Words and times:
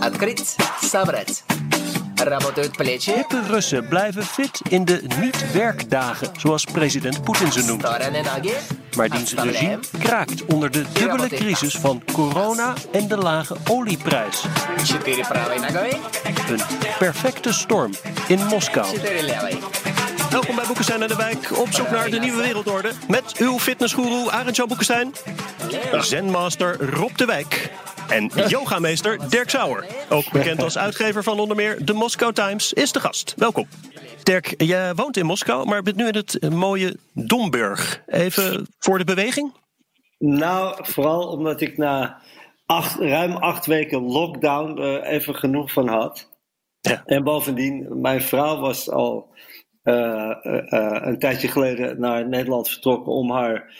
Открыть, 0.00 0.56
собрать. 0.82 1.44
Работают 2.16 2.76
плечи. 2.76 3.10
Hippe 3.10 3.40
Russen 3.48 3.88
blijven 3.88 4.22
fit 4.22 4.60
in 4.68 4.84
de 4.84 5.02
niet-werkdagen, 5.20 6.28
zoals 6.36 6.64
president 6.64 7.22
Poetin 7.22 7.52
ze 7.52 7.62
noemt. 7.64 7.82
Стороны 7.82 8.22
ноги. 8.22 8.54
Maar 8.96 9.08
diens 9.08 9.32
regime 9.34 9.52
Отставляем. 9.52 9.80
kraakt 9.98 10.44
onder 10.44 10.70
de 10.70 10.84
dubbele 10.92 11.28
crisis 11.28 11.74
van 11.74 12.02
corona 12.12 12.72
en 12.92 13.08
de 13.08 13.16
lage 13.16 13.56
olieprijs. 13.70 14.44
Четыре 14.84 15.22
правой 15.28 15.58
ногой. 15.58 16.00
Een 16.48 16.60
perfecte 16.98 17.52
storm 17.52 17.92
in 18.28 18.46
Moskou. 18.46 18.94
Четыре 18.94 19.22
левой. 19.22 19.58
Welkom 20.30 20.54
bij 20.56 20.64
Boekenstein 20.66 21.02
en 21.02 21.08
de 21.08 21.16
Wijk, 21.16 21.58
op 21.58 21.72
zoek 21.72 21.90
naar 21.90 22.10
de 22.10 22.18
nieuwe 22.18 22.42
wereldorde. 22.42 22.92
Met 23.08 23.36
uw 23.38 23.58
fitnessgoeroe 23.58 24.30
Arend-Jan 24.30 24.68
Boekenstein, 24.68 25.14
zenmaster 26.00 26.90
Rob 26.90 27.16
de 27.16 27.24
Wijk 27.24 27.70
en 28.09 28.31
yogameester 28.47 29.29
Dirk 29.29 29.49
Sauer. 29.49 29.85
Ook 30.09 30.31
bekend 30.31 30.63
als 30.63 30.77
uitgever 30.77 31.23
van 31.23 31.39
onder 31.39 31.55
meer 31.55 31.85
de 31.85 31.93
Moscow 31.93 32.33
Times, 32.33 32.73
is 32.73 32.91
de 32.91 32.99
gast. 32.99 33.33
Welkom. 33.37 33.67
Dirk, 34.23 34.53
jij 34.57 34.95
woont 34.95 35.17
in 35.17 35.25
Moskou, 35.25 35.67
maar 35.67 35.81
bent 35.81 35.95
nu 35.95 36.07
in 36.07 36.15
het 36.15 36.49
mooie 36.49 36.95
Domburg. 37.13 38.03
Even 38.07 38.67
voor 38.79 38.97
de 38.97 39.03
beweging? 39.03 39.53
Nou, 40.17 40.85
vooral 40.85 41.27
omdat 41.27 41.61
ik 41.61 41.77
na 41.77 42.21
acht, 42.65 42.99
ruim 42.99 43.35
acht 43.35 43.65
weken 43.65 44.01
lockdown 44.01 44.81
er 44.81 45.03
even 45.03 45.35
genoeg 45.35 45.71
van 45.71 45.87
had. 45.87 46.29
Ja. 46.81 47.03
En 47.05 47.23
bovendien, 47.23 48.01
mijn 48.01 48.21
vrouw 48.21 48.59
was 48.59 48.89
al 48.89 49.33
eh, 49.83 50.45
eh, 50.45 51.07
een 51.07 51.19
tijdje 51.19 51.47
geleden 51.47 51.99
naar 51.99 52.27
Nederland 52.27 52.69
vertrokken 52.69 53.13
om 53.13 53.31
haar 53.31 53.73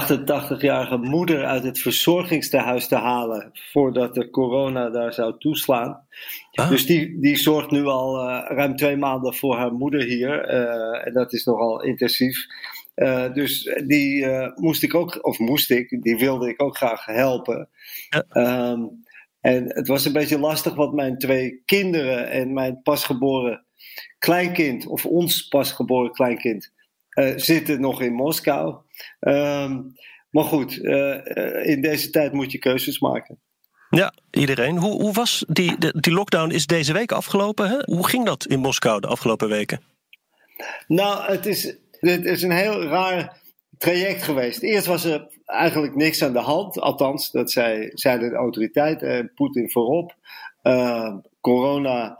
88-jarige 0.00 0.96
moeder 0.96 1.44
uit 1.44 1.62
het 1.62 1.78
verzorgingstehuis 1.78 2.88
te 2.88 2.96
halen 2.96 3.50
voordat 3.52 4.14
de 4.14 4.30
corona 4.30 4.90
daar 4.90 5.12
zou 5.12 5.38
toeslaan. 5.38 6.06
Ah. 6.52 6.68
Dus 6.68 6.86
die, 6.86 7.20
die 7.20 7.36
zorgt 7.36 7.70
nu 7.70 7.84
al 7.84 8.28
eh, 8.28 8.56
ruim 8.56 8.76
twee 8.76 8.96
maanden 8.96 9.34
voor 9.34 9.56
haar 9.56 9.72
moeder 9.72 10.02
hier. 10.02 10.44
eh, 10.44 11.06
en 11.06 11.12
dat 11.12 11.32
is 11.32 11.44
nogal 11.44 11.82
intensief. 11.82 12.46
Eh, 12.94 13.32
dus 13.32 13.74
die 13.86 14.26
moest 14.54 14.82
ik 14.82 14.94
ook, 14.94 15.26
of 15.26 15.38
moest 15.38 15.70
ik, 15.70 16.02
die 16.02 16.16
wilde 16.16 16.48
ik 16.48 16.62
ook 16.62 16.76
graag 16.76 17.04
helpen. 17.04 17.68
Ja. 18.08 18.24
Ehm, 18.28 18.82
en 19.40 19.64
het 19.74 19.88
was 19.88 20.04
een 20.04 20.12
beetje 20.12 20.38
lastig, 20.38 20.74
want 20.74 20.94
mijn 20.94 21.18
twee 21.18 21.62
kinderen 21.64 22.30
en 22.30 22.52
mijn 22.52 22.82
pasgeboren 22.82 23.64
kleinkind, 24.18 24.86
of 24.86 25.06
ons 25.06 25.48
pasgeboren 25.48 26.12
kleinkind, 26.12 26.72
zitten 27.36 27.80
nog 27.80 28.02
in 28.02 28.12
Moskou. 28.12 28.83
Ehm, 29.20 29.80
maar 30.30 30.44
goed, 30.44 30.84
eh, 30.84 31.36
eh, 31.36 31.66
in 31.70 31.82
deze 31.82 32.10
tijd 32.10 32.32
moet 32.32 32.52
je 32.52 32.58
keuzes 32.58 32.98
maken. 33.00 33.38
Ja, 33.90 34.12
iedereen. 34.30 34.76
Hoe, 34.78 35.02
hoe 35.02 35.12
was 35.12 35.44
die, 35.48 35.78
de- 35.78 35.94
die 36.00 36.12
lockdown 36.12 36.50
is 36.50 36.66
deze 36.66 36.92
week 36.92 37.12
afgelopen? 37.12 37.68
Hè? 37.68 37.94
Hoe 37.94 38.08
ging 38.08 38.24
dat 38.26 38.46
in 38.46 38.58
Moskou 38.58 39.00
de 39.00 39.06
afgelopen 39.06 39.48
weken? 39.48 39.80
Nou, 40.86 41.32
het 41.32 41.46
is, 41.46 41.76
het 41.90 42.24
is 42.24 42.42
een 42.42 42.50
heel 42.52 42.82
raar 42.82 43.36
traject 43.78 44.22
geweest. 44.22 44.62
Eerst 44.62 44.86
was 44.86 45.04
er 45.04 45.28
eigenlijk 45.44 45.94
niks 45.94 46.22
aan 46.22 46.32
de 46.32 46.38
hand. 46.38 46.80
Althans, 46.80 47.30
dat 47.30 47.50
zei, 47.50 47.90
zeiden 47.92 48.28
de 48.30 48.36
autoriteiten, 48.36 49.08
en 49.08 49.32
Poetin 49.34 49.70
voorop. 49.70 50.14
Eh, 50.62 51.14
corona 51.40 52.18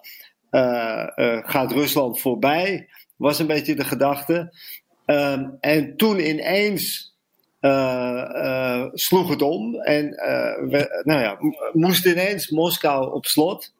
eh, 0.51 1.07
eh, 1.15 1.39
gaat 1.43 1.73
Rusland 1.73 2.21
voorbij, 2.21 2.89
was 3.17 3.39
een 3.39 3.47
beetje 3.47 3.75
de 3.75 3.85
gedachte. 3.85 4.55
Ehm, 5.07 5.51
en 5.61 5.97
toen 5.97 6.29
ineens 6.29 7.13
eh, 7.61 8.21
eh, 8.21 8.89
sloeg 8.93 9.29
het 9.29 9.43
om. 9.43 9.75
En 9.75 10.09
we, 10.71 11.03
nou 11.05 11.21
ja, 11.21 11.39
moest 11.73 12.07
ineens 12.07 12.51
Moskou 12.51 13.13
op 13.13 13.27
slot. 13.27 13.73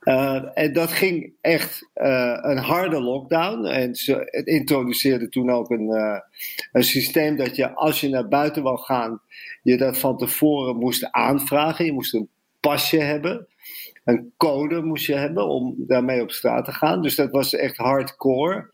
Uh, 0.00 0.42
en 0.54 0.72
dat 0.72 0.92
ging 0.92 1.32
echt 1.40 1.88
uh, 1.94 2.38
een 2.40 2.58
harde 2.58 3.00
lockdown. 3.00 3.64
En 3.64 3.94
ze 3.94 4.28
het 4.30 4.46
introduceerde 4.46 5.28
toen 5.28 5.50
ook 5.50 5.70
een, 5.70 5.88
uh, 5.88 6.18
een 6.72 6.84
systeem 6.84 7.36
dat 7.36 7.56
je, 7.56 7.74
als 7.74 8.00
je 8.00 8.08
naar 8.08 8.28
buiten 8.28 8.62
wou 8.62 8.78
gaan, 8.78 9.20
je 9.62 9.76
dat 9.76 9.98
van 9.98 10.18
tevoren 10.18 10.76
moest 10.76 11.10
aanvragen. 11.10 11.84
Je 11.84 11.92
moest 11.92 12.14
een 12.14 12.28
pasje 12.60 12.98
hebben. 12.98 13.48
Een 14.04 14.32
code 14.36 14.82
moest 14.82 15.06
je 15.06 15.14
hebben 15.14 15.48
om 15.48 15.74
daarmee 15.78 16.22
op 16.22 16.30
straat 16.30 16.64
te 16.64 16.72
gaan. 16.72 17.02
Dus 17.02 17.14
dat 17.14 17.30
was 17.30 17.54
echt 17.54 17.76
hardcore. 17.76 18.70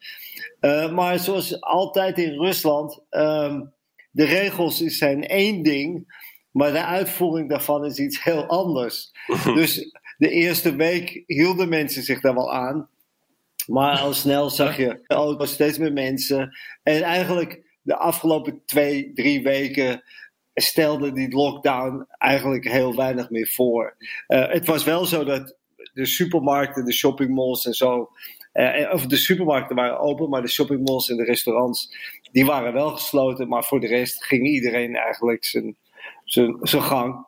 Uh, 0.60 0.92
maar 0.92 1.18
zoals 1.18 1.60
altijd 1.60 2.18
in 2.18 2.32
Rusland, 2.32 3.00
um, 3.10 3.72
de 4.10 4.24
regels 4.24 4.78
zijn 4.78 5.26
één 5.26 5.62
ding, 5.62 6.14
maar 6.50 6.72
de 6.72 6.84
uitvoering 6.84 7.48
daarvan 7.48 7.84
is 7.84 7.98
iets 7.98 8.24
heel 8.24 8.46
anders. 8.46 9.12
dus 9.54 9.90
de 10.16 10.30
eerste 10.30 10.76
week 10.76 11.22
hielden 11.26 11.68
mensen 11.68 12.02
zich 12.02 12.20
daar 12.20 12.34
wel 12.34 12.52
aan. 12.52 12.88
Maar 13.66 13.98
al 13.98 14.12
snel 14.12 14.50
zag 14.50 14.76
je, 14.76 15.04
oh, 15.06 15.28
het 15.28 15.38
was 15.38 15.52
steeds 15.52 15.78
meer 15.78 15.92
mensen. 15.92 16.56
En 16.82 17.02
eigenlijk 17.02 17.78
de 17.82 17.96
afgelopen 17.96 18.62
twee, 18.64 19.12
drie 19.12 19.42
weken 19.42 20.02
stelde 20.54 21.12
die 21.12 21.34
lockdown 21.34 22.06
eigenlijk 22.08 22.68
heel 22.68 22.96
weinig 22.96 23.30
meer 23.30 23.48
voor. 23.48 23.96
Uh, 24.28 24.48
het 24.48 24.66
was 24.66 24.84
wel 24.84 25.04
zo 25.04 25.24
dat 25.24 25.56
de 25.92 26.06
supermarkten, 26.06 26.84
de 26.84 26.92
shoppingmalls 26.92 27.66
en 27.66 27.74
zo. 27.74 28.10
Uh, 28.56 28.92
of 28.92 29.06
de 29.06 29.16
supermarkten 29.16 29.76
waren 29.76 29.98
open, 29.98 30.28
maar 30.28 30.42
de 30.42 30.48
shoppingmalls 30.48 31.08
en 31.08 31.16
de 31.16 31.24
restaurants, 31.24 31.96
die 32.32 32.46
waren 32.46 32.72
wel 32.72 32.90
gesloten. 32.90 33.48
Maar 33.48 33.64
voor 33.64 33.80
de 33.80 33.86
rest 33.86 34.24
ging 34.24 34.46
iedereen 34.46 34.94
eigenlijk 34.94 35.44
zijn, 35.44 35.76
zijn, 36.24 36.58
zijn 36.60 36.82
gang. 36.82 37.26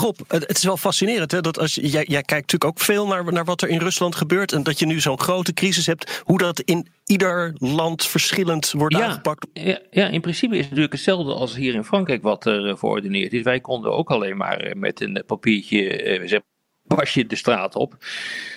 Rob, 0.00 0.18
het 0.28 0.56
is 0.56 0.64
wel 0.64 0.76
fascinerend 0.76 1.30
hè, 1.30 1.40
dat 1.40 1.58
als 1.58 1.74
je, 1.74 1.80
jij, 1.80 2.04
jij 2.08 2.22
kijkt 2.22 2.52
natuurlijk 2.52 2.64
ook 2.64 2.80
veel 2.80 3.06
naar, 3.06 3.32
naar 3.32 3.44
wat 3.44 3.62
er 3.62 3.68
in 3.68 3.78
Rusland 3.78 4.14
gebeurt 4.14 4.52
en 4.52 4.62
dat 4.62 4.78
je 4.78 4.86
nu 4.86 5.00
zo'n 5.00 5.20
grote 5.20 5.52
crisis 5.52 5.86
hebt, 5.86 6.22
hoe 6.24 6.38
dat 6.38 6.60
in 6.60 6.88
ieder 7.04 7.54
land 7.58 8.06
verschillend 8.06 8.72
wordt 8.72 8.96
ja, 8.96 9.04
aangepakt. 9.04 9.46
Ja, 9.52 9.80
ja, 9.90 10.08
in 10.08 10.20
principe 10.20 10.52
is 10.52 10.60
het 10.60 10.68
natuurlijk 10.68 10.92
hetzelfde 10.92 11.34
als 11.34 11.56
hier 11.56 11.74
in 11.74 11.84
Frankrijk 11.84 12.22
wat 12.22 12.46
er 12.46 12.68
uh, 12.68 12.76
verordeneerd 12.76 13.32
is. 13.32 13.42
Wij 13.42 13.60
konden 13.60 13.92
ook 13.92 14.10
alleen 14.10 14.36
maar 14.36 14.66
uh, 14.66 14.72
met 14.72 15.00
een 15.00 15.22
papiertje, 15.26 16.18
uh, 16.18 16.28
zeg, 16.28 16.40
pasje 16.86 17.26
de 17.26 17.36
straat 17.36 17.74
op. 17.74 17.96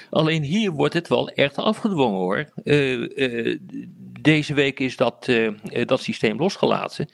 Alleen 0.10 0.44
hier 0.44 0.72
wordt 0.72 0.94
het 0.94 1.08
wel 1.08 1.30
echt 1.30 1.58
afgedwongen 1.58 2.20
hoor. 2.20 2.50
Uh, 2.64 3.58
deze 4.22 4.54
week 4.54 4.80
is 4.80 4.96
dat, 4.96 5.32
dat 5.86 6.02
systeem 6.02 6.38
losgelaten. 6.38 7.10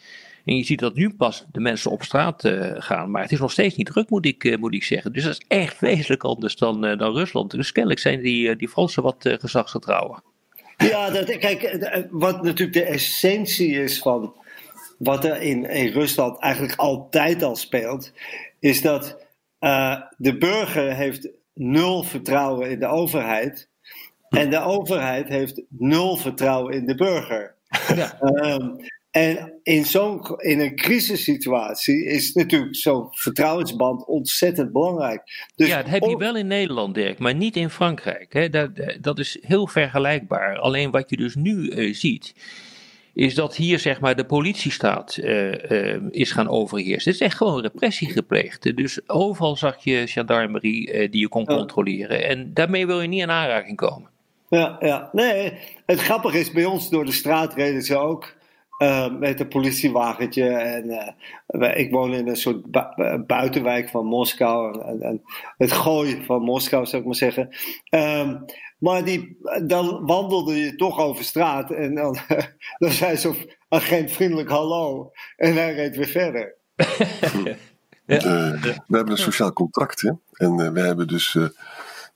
En 0.45 0.55
je 0.55 0.63
ziet 0.63 0.79
dat 0.79 0.95
nu 0.95 1.13
pas 1.13 1.45
de 1.51 1.59
mensen 1.59 1.91
op 1.91 2.03
straat 2.03 2.43
gaan. 2.77 3.11
Maar 3.11 3.21
het 3.21 3.31
is 3.31 3.39
nog 3.39 3.51
steeds 3.51 3.75
niet 3.75 3.87
druk, 3.87 4.09
moet 4.09 4.25
ik, 4.25 4.57
moet 4.59 4.73
ik 4.73 4.83
zeggen. 4.83 5.13
Dus 5.13 5.23
dat 5.23 5.31
is 5.31 5.45
echt 5.47 5.79
wezenlijk 5.79 6.23
anders 6.23 6.55
dan, 6.55 6.81
dan 6.81 7.13
Rusland. 7.13 7.51
Dus 7.51 7.71
kennelijk 7.71 8.01
zijn 8.01 8.21
die, 8.21 8.55
die 8.55 8.69
Fransen 8.69 9.03
wat 9.03 9.15
gezagsgetrouwer. 9.19 10.19
Ja, 10.77 11.09
dat, 11.09 11.37
kijk, 11.37 12.07
wat 12.11 12.43
natuurlijk 12.43 12.73
de 12.73 12.83
essentie 12.83 13.81
is 13.81 13.99
van 13.99 14.33
wat 14.97 15.25
er 15.25 15.41
in 15.41 15.65
Rusland 15.91 16.39
eigenlijk 16.39 16.75
altijd 16.75 17.43
al 17.43 17.55
speelt, 17.55 18.11
is 18.59 18.81
dat 18.81 19.24
de 20.17 20.37
burger 20.39 20.95
heeft 20.95 21.29
nul 21.53 22.03
vertrouwen 22.03 22.69
in 22.69 22.79
de 22.79 22.87
overheid. 22.87 23.69
En 24.29 24.49
de 24.49 24.59
overheid 24.59 25.27
heeft 25.27 25.61
nul 25.69 26.17
vertrouwen 26.17 26.73
in 26.73 26.85
de 26.85 26.95
burger. 26.95 27.55
Ja. 27.95 28.21
Um, 28.21 28.75
en 29.11 29.59
in, 29.63 29.85
zo'n, 29.85 30.21
in 30.37 30.59
een 30.59 30.75
crisissituatie 30.75 32.05
is 32.05 32.33
natuurlijk 32.33 32.75
zo'n 32.75 33.07
vertrouwensband 33.11 34.05
ontzettend 34.05 34.71
belangrijk. 34.71 35.49
Dus 35.55 35.67
ja, 35.67 35.81
dat 35.81 35.91
heb 35.91 36.03
je 36.03 36.17
wel 36.17 36.35
in 36.35 36.47
Nederland, 36.47 36.95
Dirk, 36.95 37.19
maar 37.19 37.35
niet 37.35 37.55
in 37.55 37.69
Frankrijk. 37.69 38.33
Hè. 38.33 38.49
Dat, 38.49 38.69
dat 39.01 39.19
is 39.19 39.37
heel 39.41 39.67
vergelijkbaar. 39.67 40.57
Alleen 40.57 40.91
wat 40.91 41.09
je 41.09 41.17
dus 41.17 41.35
nu 41.35 41.69
uh, 41.69 41.93
ziet, 41.93 42.35
is 43.15 43.35
dat 43.35 43.55
hier 43.55 43.79
zeg 43.79 43.99
maar 43.99 44.15
de 44.15 44.25
politiestaat 44.25 45.17
uh, 45.17 45.71
uh, 45.71 46.01
is 46.11 46.31
gaan 46.31 46.49
overheersen. 46.49 47.11
Het 47.11 47.21
is 47.21 47.27
echt 47.27 47.37
gewoon 47.37 47.61
repressie 47.61 48.09
gepleegd. 48.09 48.75
Dus 48.75 49.09
overal 49.09 49.55
zag 49.55 49.83
je 49.83 50.07
gendarmerie 50.07 51.09
die 51.09 51.21
je 51.21 51.27
kon 51.27 51.45
ja. 51.47 51.55
controleren. 51.55 52.23
En 52.27 52.53
daarmee 52.53 52.85
wil 52.85 53.01
je 53.01 53.07
niet 53.07 53.21
in 53.21 53.31
aanraking 53.31 53.77
komen. 53.77 54.09
Ja, 54.49 54.77
ja. 54.79 55.09
Nee, 55.11 55.53
het 55.85 55.99
grappige 55.99 56.39
is, 56.39 56.51
bij 56.51 56.65
ons 56.65 56.89
door 56.89 57.05
de 57.05 57.11
straat 57.11 57.53
reden 57.53 57.81
ze 57.81 57.97
ook 57.97 58.33
eh, 58.77 59.17
met 59.19 59.39
een 59.39 59.47
politiewagentje. 59.47 60.47
En 60.47 61.15
uh, 61.47 61.77
ik 61.77 61.91
woon 61.91 62.13
in 62.13 62.27
een 62.27 62.35
soort 62.35 62.71
bu 62.71 63.23
buitenwijk 63.27 63.89
van 63.89 64.05
Moskou. 64.05 64.81
En, 64.81 65.01
en, 65.01 65.21
het 65.57 65.71
gooi 65.71 66.23
van 66.25 66.41
Moskou, 66.41 66.85
zou 66.85 67.01
ik 67.01 67.07
maar 67.07 67.17
zeggen. 67.17 67.49
Um, 67.89 68.45
maar 68.77 69.03
die, 69.03 69.37
dan 69.63 70.05
wandelde 70.05 70.55
je 70.55 70.75
toch 70.75 70.99
over 70.99 71.23
straat. 71.23 71.71
En 71.71 71.95
dan, 71.95 72.17
dan 72.79 72.91
zei 72.91 73.17
zo'n 73.17 73.51
agent 73.69 74.11
vriendelijk 74.11 74.49
hallo. 74.49 75.11
En 75.35 75.53
hij 75.53 75.73
reed 75.73 75.95
weer 75.95 76.07
verder. 76.07 76.55
Ja. 78.07 78.19
we 78.87 78.95
hebben 78.95 79.11
een 79.11 79.17
sociaal 79.17 79.53
contract. 79.53 80.01
Hè? 80.01 80.11
En 80.31 80.73
we 80.73 80.79
hebben 80.79 81.07
dus 81.07 81.37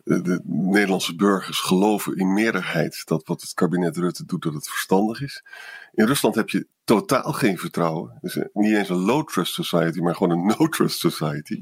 de 0.04 0.42
Nederlandse 0.44 1.16
burgers 1.16 1.60
geloven 1.60 2.16
in 2.16 2.34
meerderheid 2.34 3.02
dat 3.06 3.28
wat 3.28 3.42
het 3.42 3.54
kabinet 3.54 3.98
Rutte 3.98 4.26
doet, 4.26 4.44
dat 4.44 4.54
het 4.54 4.70
verstandig 4.70 5.22
is. 5.22 5.44
In 5.94 6.06
Rusland 6.06 6.36
heb 6.36 6.50
je 6.50 6.68
totaal 6.84 7.34
geen 7.34 7.58
vertrouwen. 7.58 8.18
Dus 8.22 8.40
niet 8.54 8.76
eens 8.76 8.90
een 8.90 9.06
low 9.06 9.28
trust 9.28 9.54
society, 9.54 10.00
maar 10.00 10.16
gewoon 10.16 10.38
een 10.38 10.46
no 10.58 10.68
trust 10.68 11.00
society. 11.00 11.60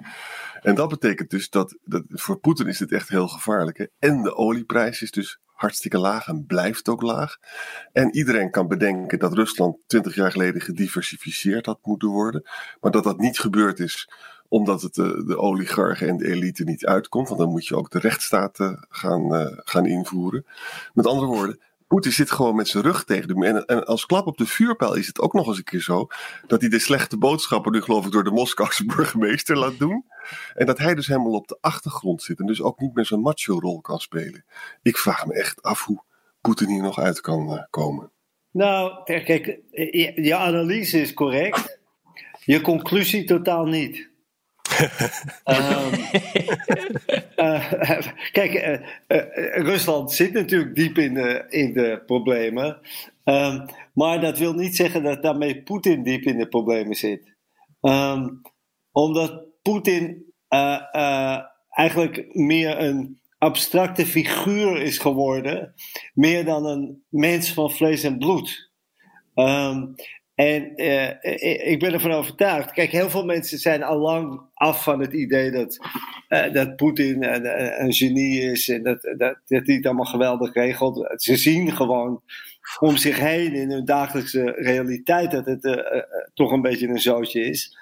En 0.61 0.75
dat 0.75 0.89
betekent 0.89 1.29
dus 1.29 1.49
dat, 1.49 1.77
dat 1.83 2.03
voor 2.07 2.39
Poetin 2.39 2.67
is 2.67 2.77
dit 2.77 2.91
echt 2.91 3.09
heel 3.09 3.27
gevaarlijk. 3.27 3.77
Hè? 3.77 3.85
En 3.99 4.21
de 4.21 4.35
olieprijs 4.35 5.01
is 5.01 5.11
dus 5.11 5.39
hartstikke 5.57 5.97
laag 5.97 6.27
en 6.27 6.45
blijft 6.45 6.89
ook 6.89 7.01
laag. 7.01 7.37
En 7.93 8.15
iedereen 8.15 8.51
kan 8.51 8.67
bedenken 8.67 9.19
dat 9.19 9.33
Rusland 9.33 9.77
twintig 9.87 10.15
jaar 10.15 10.31
geleden 10.31 10.61
gediversifieerd 10.61 11.65
had 11.65 11.79
moeten 11.81 12.07
worden. 12.07 12.49
Maar 12.81 12.91
dat 12.91 13.03
dat 13.03 13.19
niet 13.19 13.39
gebeurd 13.39 13.79
is 13.79 14.09
omdat 14.49 14.81
het 14.81 14.93
de, 14.93 15.23
de 15.25 15.37
oligarchen 15.37 16.07
en 16.07 16.17
de 16.17 16.31
elite 16.31 16.63
niet 16.63 16.85
uitkomt. 16.85 17.27
Want 17.27 17.39
dan 17.39 17.49
moet 17.49 17.67
je 17.67 17.75
ook 17.75 17.89
de 17.89 17.99
rechtsstaat 17.99 18.57
gaan, 18.89 19.33
uh, 19.33 19.45
gaan 19.55 19.85
invoeren. 19.85 20.45
Met 20.93 21.05
andere 21.05 21.27
woorden, 21.27 21.59
Poetin 21.87 22.11
zit 22.11 22.31
gewoon 22.31 22.55
met 22.55 22.67
zijn 22.67 22.83
rug 22.83 23.03
tegen 23.03 23.27
de 23.27 23.45
en, 23.45 23.65
en 23.65 23.85
als 23.85 24.05
klap 24.05 24.27
op 24.27 24.37
de 24.37 24.45
vuurpijl 24.45 24.93
is 24.93 25.07
het 25.07 25.19
ook 25.19 25.33
nog 25.33 25.47
eens 25.47 25.57
een 25.57 25.63
keer 25.63 25.81
zo 25.81 26.07
dat 26.47 26.61
hij 26.61 26.69
de 26.69 26.79
slechte 26.79 27.17
boodschappen 27.17 27.71
nu 27.71 27.81
geloof 27.81 28.05
ik 28.05 28.11
door 28.11 28.23
de 28.23 28.31
Moskouse 28.31 28.85
burgemeester 28.95 29.57
laat 29.57 29.77
doen. 29.77 30.05
En 30.53 30.65
dat 30.65 30.77
hij 30.77 30.95
dus 30.95 31.07
helemaal 31.07 31.31
op 31.31 31.47
de 31.47 31.57
achtergrond 31.61 32.23
zit 32.23 32.39
en 32.39 32.45
dus 32.45 32.61
ook 32.61 32.79
niet 32.79 32.93
meer 32.93 33.05
zijn 33.05 33.21
macho 33.21 33.59
rol 33.59 33.81
kan 33.81 33.99
spelen. 33.99 34.45
Ik 34.81 34.97
vraag 34.97 35.25
me 35.25 35.33
echt 35.33 35.61
af 35.61 35.85
hoe 35.85 36.03
Poetin 36.41 36.69
hier 36.69 36.81
nog 36.81 36.99
uit 36.99 37.21
kan 37.21 37.53
uh, 37.53 37.63
komen. 37.69 38.11
Nou, 38.51 39.03
kijk, 39.03 39.59
je 40.15 40.35
analyse 40.35 41.01
is 41.01 41.13
correct. 41.13 41.79
Je 42.45 42.61
conclusie 42.61 43.23
totaal 43.23 43.65
niet 43.65 44.09
um, 45.45 45.93
uh, 47.35 47.71
kijk, 48.37 48.53
uh, 48.53 48.71
uh, 49.07 49.55
Rusland 49.55 50.11
zit 50.11 50.33
natuurlijk 50.33 50.75
diep 50.75 50.97
in 50.97 51.13
de, 51.13 51.45
in 51.49 51.73
de 51.73 52.03
problemen. 52.05 52.79
Um, 53.23 53.65
maar 53.93 54.21
dat 54.21 54.37
wil 54.37 54.53
niet 54.53 54.75
zeggen 54.75 55.03
dat 55.03 55.23
daarmee 55.23 55.63
Poetin 55.63 56.03
diep 56.03 56.23
in 56.23 56.37
de 56.37 56.47
problemen 56.47 56.95
zit. 56.95 57.35
Um, 57.81 58.41
omdat 58.91 59.45
Poetin 59.61 60.33
eigenlijk 61.69 62.35
meer 62.35 62.79
een 62.79 63.19
abstracte 63.37 64.05
figuur 64.05 64.81
is 64.81 64.97
geworden, 64.97 65.73
meer 66.13 66.45
dan 66.45 66.65
een 66.65 67.03
mens 67.09 67.53
van 67.53 67.71
vlees 67.71 68.03
en 68.03 68.17
bloed. 68.17 68.71
Um, 69.35 69.95
en 70.37 70.81
uh, 70.81 71.09
ik 71.71 71.79
ben 71.79 71.93
ervan 71.93 72.11
overtuigd. 72.11 72.71
Kijk, 72.71 72.91
heel 72.91 73.09
veel 73.09 73.25
mensen 73.25 73.57
zijn 73.57 73.83
al 73.83 73.97
lang 73.97 74.41
af 74.53 74.83
van 74.83 74.99
het 74.99 75.13
idee 75.13 75.51
dat, 75.51 75.77
uh, 76.29 76.53
dat 76.53 76.75
Poetin 76.75 77.23
een, 77.23 77.81
een, 77.83 77.93
genie 77.93 78.41
is 78.41 78.69
en 78.69 78.83
dat, 78.83 79.01
dat, 79.01 79.39
dat 79.45 79.65
hij 79.65 79.75
het 79.75 79.85
allemaal 79.85 80.05
geweldig 80.05 80.53
regelt. 80.53 81.21
Ze 81.21 81.37
zien 81.37 81.71
gewoon 81.71 82.21
om 82.79 82.97
zich 82.97 83.19
heen 83.19 83.53
in 83.53 83.71
hun 83.71 83.85
dagelijkse 83.85 84.51
realiteit 84.51 85.31
dat 85.31 85.45
het 85.45 85.63
uh, 85.63 85.75
toch 86.33 86.51
een 86.51 86.61
beetje 86.61 86.87
een 86.87 86.99
zootje 86.99 87.41
is. 87.41 87.77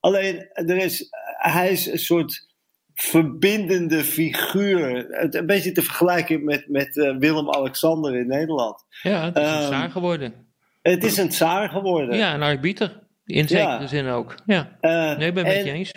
alleen, 0.00 0.48
er 0.52 0.76
is, 0.76 1.08
hij 1.36 1.70
is 1.70 1.86
een 1.86 1.98
soort 1.98 2.46
verbindende 2.94 4.04
figuur. 4.04 5.06
Het, 5.08 5.34
een 5.34 5.46
beetje 5.46 5.72
te 5.72 5.82
vergelijken 5.82 6.44
met, 6.44 6.68
met 6.68 6.94
Willem-Alexander 7.18 8.16
in 8.16 8.26
Nederland. 8.26 8.84
Ja, 9.02 9.24
het 9.24 9.36
is 9.36 9.42
een 9.42 9.62
zaak 9.62 9.92
geworden. 9.92 10.47
Het 10.82 11.04
is 11.04 11.16
een 11.16 11.28
tsaar 11.28 11.68
geworden. 11.68 12.16
Ja, 12.16 12.34
een 12.34 12.42
arbiter. 12.42 13.06
In 13.24 13.48
zekere 13.48 13.86
zin 13.86 14.06
ook. 14.06 14.34
Ja. 14.46 14.78
Uh, 14.80 15.18
nee, 15.18 15.28
ik 15.28 15.34
ben 15.34 15.46
het 15.46 15.56
met 15.56 15.64
je 15.64 15.72
eens. 15.72 15.92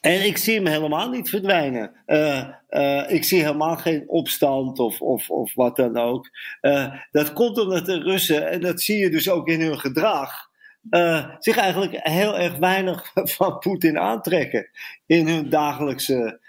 En 0.00 0.26
ik 0.26 0.36
zie 0.36 0.54
hem 0.54 0.66
helemaal 0.66 1.10
niet 1.10 1.30
verdwijnen. 1.30 1.92
Uh, 2.06 2.48
uh, 2.70 3.10
ik 3.10 3.24
zie 3.24 3.40
helemaal 3.40 3.76
geen 3.76 4.08
opstand 4.08 4.78
of, 4.78 5.00
of, 5.00 5.30
of 5.30 5.54
wat 5.54 5.76
dan 5.76 5.96
ook. 5.96 6.30
dat 7.10 7.32
komt 7.32 7.58
omdat 7.58 7.86
de 7.86 7.98
Russen, 7.98 8.50
en 8.50 8.60
dat 8.60 8.80
zie 8.80 8.98
je 8.98 9.10
dus 9.10 9.30
ook 9.30 9.48
in 9.48 9.60
hun 9.60 9.78
gedrag, 9.78 10.50
zich 11.38 11.56
eigenlijk 11.56 11.98
heel 12.02 12.38
erg 12.38 12.56
weinig 12.56 13.10
van 13.38 13.58
Poetin 13.58 13.98
aantrekken 13.98 14.68
in 15.06 15.28
hun 15.28 15.48
dagelijkse 15.48 16.40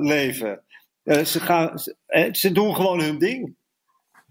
leven. 0.00 0.62
ze, 1.04 1.40
gaan, 1.40 1.78
ze 2.32 2.52
doen 2.52 2.74
gewoon 2.74 3.00
hun 3.00 3.18
ding. 3.18 3.56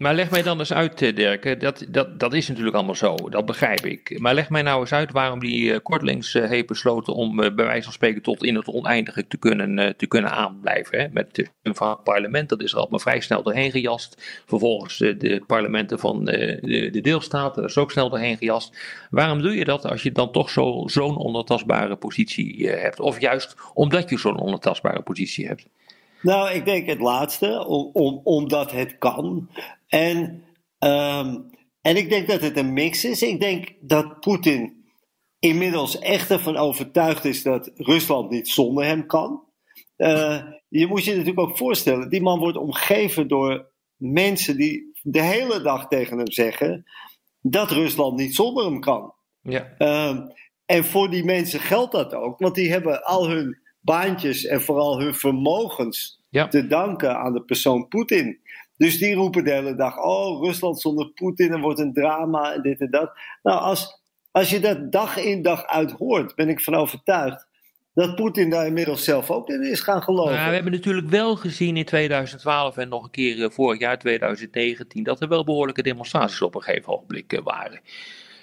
Maar 0.02 0.14
leg 0.14 0.30
mij 0.30 0.42
dan 0.42 0.58
eens 0.58 0.72
uit, 0.72 1.02
eh, 1.02 1.14
Dirk. 1.14 1.60
Dat, 1.60 1.84
dat, 1.88 2.20
dat 2.20 2.32
is 2.34 2.48
natuurlijk 2.48 2.76
allemaal 2.76 2.94
zo, 2.94 3.14
dat 3.14 3.46
begrijp 3.46 3.86
ik. 3.86 4.18
Maar 4.20 4.34
leg 4.34 4.50
mij 4.50 4.62
nou 4.62 4.80
eens 4.80 4.92
uit 4.92 5.12
waarom 5.12 5.40
die 5.40 5.64
uh, 5.64 5.76
kortelings 5.82 6.34
uh, 6.34 6.48
heeft 6.48 6.66
besloten 6.66 7.14
om 7.14 7.36
bij 7.36 7.54
wijze 7.54 7.82
van 7.82 7.92
spreken 7.92 8.22
tot 8.22 8.44
in 8.44 8.54
het 8.54 8.66
oneindige 8.66 9.26
te 9.26 9.36
kunnen, 9.36 9.96
te 9.96 10.06
kunnen 10.06 10.30
aanblijven. 10.30 10.98
Hè? 10.98 11.08
Met 11.12 11.50
een 11.62 11.74
parlement, 12.04 12.48
dat 12.48 12.62
is 12.62 12.72
er 12.72 12.78
allemaal 12.78 12.98
vrij 12.98 13.20
snel 13.20 13.42
doorheen 13.42 13.70
gejast. 13.70 14.42
Vervolgens 14.46 14.98
de 14.98 15.42
parlementen 15.46 15.98
van 15.98 16.24
de, 16.24 16.88
de 16.92 17.00
deelstaten, 17.00 17.62
dat 17.62 17.70
is 17.70 17.78
ook 17.78 17.90
snel 17.90 18.10
doorheen 18.10 18.36
gejast. 18.36 18.78
Waarom 19.10 19.42
doe 19.42 19.56
je 19.56 19.64
dat 19.64 19.86
als 19.86 20.02
je 20.02 20.12
dan 20.12 20.32
toch 20.32 20.50
zo'n 20.50 20.90
zo 20.90 21.04
onontastbare 21.04 21.96
positie 21.96 22.68
hebt? 22.68 23.00
Of 23.00 23.20
juist 23.20 23.56
omdat 23.74 24.10
je 24.10 24.18
zo'n 24.18 24.40
onontastbare 24.40 25.02
positie 25.02 25.46
hebt? 25.46 25.66
Nou, 26.22 26.50
ik 26.50 26.64
denk 26.64 26.86
het 26.86 27.00
laatste, 27.00 27.66
om, 27.66 27.90
om, 27.92 28.20
omdat 28.24 28.70
het 28.70 28.98
kan. 28.98 29.48
En, 29.86 30.44
um, 30.78 31.50
en 31.80 31.96
ik 31.96 32.08
denk 32.08 32.28
dat 32.28 32.40
het 32.40 32.56
een 32.56 32.72
mix 32.72 33.04
is. 33.04 33.22
Ik 33.22 33.40
denk 33.40 33.72
dat 33.80 34.20
Poetin 34.20 34.84
inmiddels 35.38 35.98
echt 35.98 36.30
ervan 36.30 36.56
overtuigd 36.56 37.24
is 37.24 37.42
dat 37.42 37.70
Rusland 37.74 38.30
niet 38.30 38.48
zonder 38.48 38.84
hem 38.84 39.06
kan. 39.06 39.42
Uh, 39.96 40.42
je 40.68 40.86
moet 40.86 41.04
je 41.04 41.10
natuurlijk 41.10 41.40
ook 41.40 41.56
voorstellen, 41.56 42.10
die 42.10 42.22
man 42.22 42.38
wordt 42.38 42.56
omgeven 42.56 43.28
door 43.28 43.70
mensen 43.96 44.56
die 44.56 44.92
de 45.02 45.22
hele 45.22 45.60
dag 45.60 45.88
tegen 45.88 46.16
hem 46.16 46.30
zeggen 46.30 46.84
dat 47.40 47.70
Rusland 47.70 48.16
niet 48.16 48.34
zonder 48.34 48.64
hem 48.64 48.80
kan. 48.80 49.14
Ja. 49.40 49.74
Um, 49.78 50.32
en 50.66 50.84
voor 50.84 51.10
die 51.10 51.24
mensen 51.24 51.60
geldt 51.60 51.92
dat 51.92 52.14
ook, 52.14 52.38
want 52.38 52.54
die 52.54 52.70
hebben 52.70 53.04
al 53.04 53.28
hun 53.28 53.61
baantjes 53.82 54.44
en 54.44 54.62
vooral 54.62 55.00
hun 55.00 55.14
vermogens 55.14 56.20
ja. 56.28 56.48
te 56.48 56.66
danken 56.66 57.18
aan 57.18 57.32
de 57.32 57.42
persoon 57.42 57.88
Poetin. 57.88 58.40
Dus 58.76 58.98
die 58.98 59.14
roepen 59.14 59.44
de 59.44 59.52
hele 59.52 59.74
dag: 59.74 59.98
Oh, 59.98 60.44
Rusland 60.44 60.80
zonder 60.80 61.10
Poetin, 61.10 61.52
er 61.52 61.60
wordt 61.60 61.80
een 61.80 61.92
drama 61.92 62.52
en 62.52 62.62
dit 62.62 62.80
en 62.80 62.90
dat. 62.90 63.12
Nou, 63.42 63.60
als, 63.60 64.00
als 64.30 64.50
je 64.50 64.60
dat 64.60 64.92
dag 64.92 65.16
in 65.16 65.42
dag 65.42 65.66
uit 65.66 65.92
hoort, 65.92 66.34
ben 66.34 66.48
ik 66.48 66.60
van 66.60 66.74
overtuigd 66.74 67.46
dat 67.94 68.14
Poetin 68.14 68.50
daar 68.50 68.66
inmiddels 68.66 69.04
zelf 69.04 69.30
ook 69.30 69.48
in 69.48 69.62
is 69.62 69.80
gaan 69.80 70.02
geloven. 70.02 70.34
Nou, 70.34 70.48
we 70.48 70.54
hebben 70.54 70.72
natuurlijk 70.72 71.08
wel 71.08 71.36
gezien 71.36 71.76
in 71.76 71.84
2012 71.84 72.76
en 72.76 72.88
nog 72.88 73.04
een 73.04 73.10
keer 73.10 73.44
eh, 73.44 73.50
vorig 73.50 73.80
jaar 73.80 73.98
2019 73.98 75.02
dat 75.02 75.20
er 75.20 75.28
wel 75.28 75.44
behoorlijke 75.44 75.82
demonstraties 75.82 76.42
op 76.42 76.54
een 76.54 76.62
gegeven 76.62 76.92
ogenblik 76.92 77.32
eh, 77.32 77.42
waren. 77.42 77.80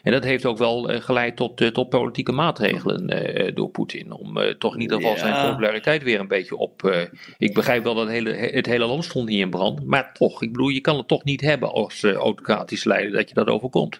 En 0.03 0.11
dat 0.11 0.23
heeft 0.23 0.45
ook 0.45 0.57
wel 0.57 0.91
uh, 0.91 1.01
geleid 1.01 1.35
tot, 1.35 1.61
uh, 1.61 1.67
tot 1.67 1.89
politieke 1.89 2.31
maatregelen 2.31 3.13
uh, 3.13 3.51
door 3.55 3.69
Poetin. 3.69 4.11
Om 4.11 4.57
toch 4.57 4.73
in 4.73 4.81
ieder 4.81 4.97
geval 4.97 5.17
zijn 5.17 5.49
populariteit 5.49 6.03
weer 6.03 6.19
een 6.19 6.27
beetje 6.27 6.57
op. 6.57 7.07
ik 7.37 7.53
begrijp 7.53 7.83
wel 7.83 7.93
dat 7.93 8.03
het 8.03 8.13
hele, 8.13 8.33
het 8.33 8.65
hele 8.65 8.85
land 8.85 9.05
stond 9.05 9.29
niet 9.29 9.39
in 9.39 9.49
brand. 9.49 9.85
Maar 9.85 10.13
toch, 10.13 10.41
ik 10.43 10.51
bedoel, 10.51 10.69
je 10.69 10.81
kan 10.81 10.97
het 10.97 11.07
toch 11.07 11.23
niet 11.23 11.41
hebben 11.41 11.71
als 11.71 12.03
autocratische 12.03 12.87
leider 12.87 13.11
dat 13.11 13.29
je 13.29 13.35
dat 13.35 13.47
overkomt. 13.47 13.99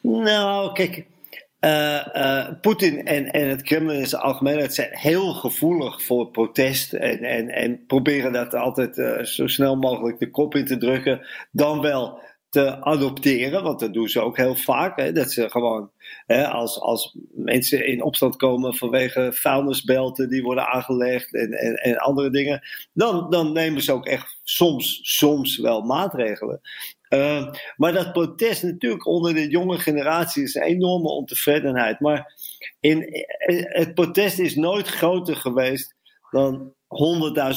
Nou, 0.00 0.72
kijk. 0.72 1.06
Poetin 2.60 3.06
en, 3.06 3.30
en 3.30 3.48
het 3.48 3.62
Kremlin 3.62 3.98
in 3.98 4.06
zijn 4.06 4.22
algemeenheid 4.22 4.74
zijn 4.74 4.90
heel 4.92 5.32
gevoelig 5.32 6.02
voor 6.02 6.30
protest. 6.30 6.92
En, 6.92 7.18
en, 7.18 7.48
en 7.48 7.84
proberen 7.86 8.32
dat 8.32 8.54
altijd 8.54 9.26
zo 9.28 9.46
snel 9.46 9.76
mogelijk 9.76 10.18
de 10.18 10.30
kop 10.30 10.54
in 10.54 10.66
te 10.66 10.78
drukken. 10.78 11.26
Dan 11.50 11.80
wel 11.80 12.22
te 12.54 12.80
adopteren, 12.80 13.62
want 13.62 13.80
dat 13.80 13.92
doen 13.92 14.08
ze 14.08 14.20
ook 14.20 14.36
heel 14.36 14.54
vaak. 14.54 14.98
Hè, 14.98 15.12
dat 15.12 15.32
ze 15.32 15.50
gewoon, 15.50 15.90
hè, 16.26 16.48
als, 16.48 16.80
als 16.80 17.16
mensen 17.30 17.86
in 17.86 18.02
opstand 18.02 18.36
komen 18.36 18.74
vanwege 18.74 19.32
vuilnisbelten 19.32 20.28
die 20.28 20.42
worden 20.42 20.66
aangelegd 20.66 21.34
en, 21.34 21.52
en, 21.52 21.74
en 21.74 21.98
andere 21.98 22.30
dingen, 22.30 22.62
dan, 22.92 23.30
dan 23.30 23.52
nemen 23.52 23.82
ze 23.82 23.92
ook 23.92 24.06
echt 24.06 24.40
soms, 24.42 25.00
soms 25.02 25.58
wel 25.58 25.82
maatregelen. 25.82 26.60
Uh, 27.08 27.52
maar 27.76 27.92
dat 27.92 28.12
protest 28.12 28.62
natuurlijk 28.62 29.06
onder 29.06 29.34
de 29.34 29.48
jonge 29.48 29.78
generatie 29.78 30.42
is 30.42 30.54
een 30.54 30.62
enorme 30.62 31.08
ontevredenheid. 31.08 32.00
Maar 32.00 32.34
in, 32.80 33.26
het 33.68 33.94
protest 33.94 34.38
is 34.38 34.54
nooit 34.54 34.88
groter 34.88 35.36
geweest 35.36 35.94
dan 36.30 36.74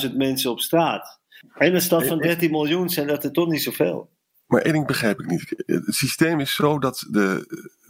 100.000 0.07 0.15
mensen 0.15 0.51
op 0.51 0.59
straat. 0.59 1.19
In 1.57 1.75
een 1.75 1.81
stad 1.81 2.07
van 2.07 2.19
13 2.19 2.51
miljoen 2.51 2.89
zijn 2.89 3.07
dat 3.07 3.23
er 3.23 3.31
toch 3.31 3.47
niet 3.47 3.63
zoveel. 3.63 4.09
Maar 4.47 4.61
één 4.61 4.73
ding 4.73 4.87
begrijp 4.87 5.19
ik 5.19 5.25
niet. 5.25 5.63
Het 5.65 5.83
systeem 5.95 6.39
is 6.39 6.55
zo 6.55 6.79
dat 6.79 7.05
de. 7.09 7.45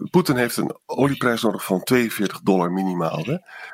Poetin 0.10 0.36
heeft 0.36 0.58
een 0.58 0.76
olieprijs 0.86 1.42
nodig 1.42 1.66
van 1.66 1.84
42 1.84 2.42
dollar 2.42 2.72
minimaal. 2.72 3.24
Hè? 3.26 3.32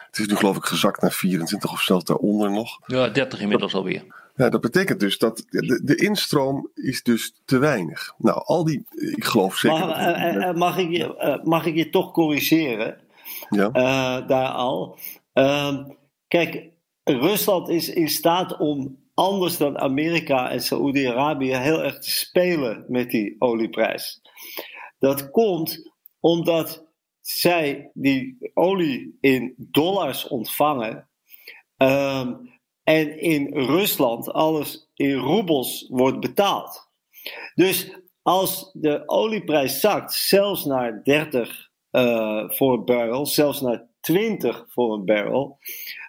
Het 0.08 0.20
is 0.20 0.28
nu 0.28 0.36
geloof 0.36 0.58
ik 0.58 0.66
gezakt 0.66 1.02
naar 1.02 1.12
24 1.12 1.72
of 1.72 1.82
zelfs 1.82 2.04
daaronder 2.06 2.52
nog. 2.52 2.80
Ja, 2.86 3.10
30 3.10 3.40
inmiddels 3.40 3.74
alweer. 3.74 4.04
Ja, 4.36 4.50
dat 4.50 4.62
betekent 4.62 5.00
dus 5.00 5.18
dat 5.18 5.46
de, 5.50 5.82
de 5.84 5.96
instroom 5.96 6.70
is 6.76 7.04
dus 7.04 7.42
te 7.46 7.58
weinig. 7.58 8.14
Nou, 8.18 8.42
al 8.46 8.64
die, 8.64 8.86
ik 9.16 9.24
geloof 9.24 9.56
zeker. 9.58 9.80
Mag, 9.80 9.88
dat- 9.88 9.98
eh, 10.16 10.48
eh, 10.50 10.56
mag, 10.56 10.78
ik, 10.78 10.90
je, 10.90 11.18
eh, 11.18 11.44
mag 11.44 11.66
ik 11.66 11.76
je 11.76 11.90
toch 11.90 12.12
corrigeren? 12.12 12.98
ja. 13.50 13.70
eh, 13.72 14.28
daar 14.28 14.48
al. 14.50 14.98
Ehm, 15.34 15.84
kijk, 16.28 16.70
Rusland 17.04 17.70
is 17.70 17.90
in 17.90 18.10
staat 18.10 18.58
om 18.58 18.98
anders 19.14 19.58
dan 19.58 19.80
Amerika 19.80 20.52
en 20.52 20.62
Saoedi-Arabië 20.62 21.56
heel 21.56 21.84
erg 21.84 22.00
te 22.00 22.12
spelen 22.12 22.86
met 22.88 23.10
die 23.10 23.36
olieprijs. 23.40 24.22
Dat 25.00 25.32
komt 25.32 25.92
omdat 26.20 26.86
zij 27.22 27.92
die 27.94 28.52
olie 28.54 29.18
in 29.22 29.54
dollars 29.58 30.28
ontvangen 30.28 31.10
ehm, 31.78 32.34
en 32.84 33.20
in 33.20 33.54
Rusland 33.54 34.32
alles 34.32 34.90
in 34.94 35.14
roebels 35.14 35.88
wordt 35.90 36.20
betaald. 36.20 36.92
Dus 37.56 37.98
als 38.22 38.70
de 38.74 39.04
olieprijs 39.06 39.80
zakt, 39.80 40.14
zelfs 40.14 40.66
naar 40.66 41.04
30 41.04 41.72
eh, 41.90 42.50
voor 42.50 42.74
een 42.74 42.86
barrel, 42.86 43.26
zelfs 43.26 43.62
naar 43.62 43.88
20 44.00 44.66
voor 44.68 44.94
een 44.94 45.06
barrel. 45.06 45.58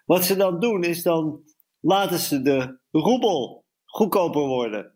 Wat 0.04 0.24
ze 0.24 0.36
dan 0.36 0.60
doen 0.60 0.84
is 0.84 1.02
dan 1.02 1.40
laten 1.84 2.18
ze 2.18 2.42
de 2.42 2.78
roebel 2.90 3.64
goedkoper 3.84 4.42
worden. 4.42 4.92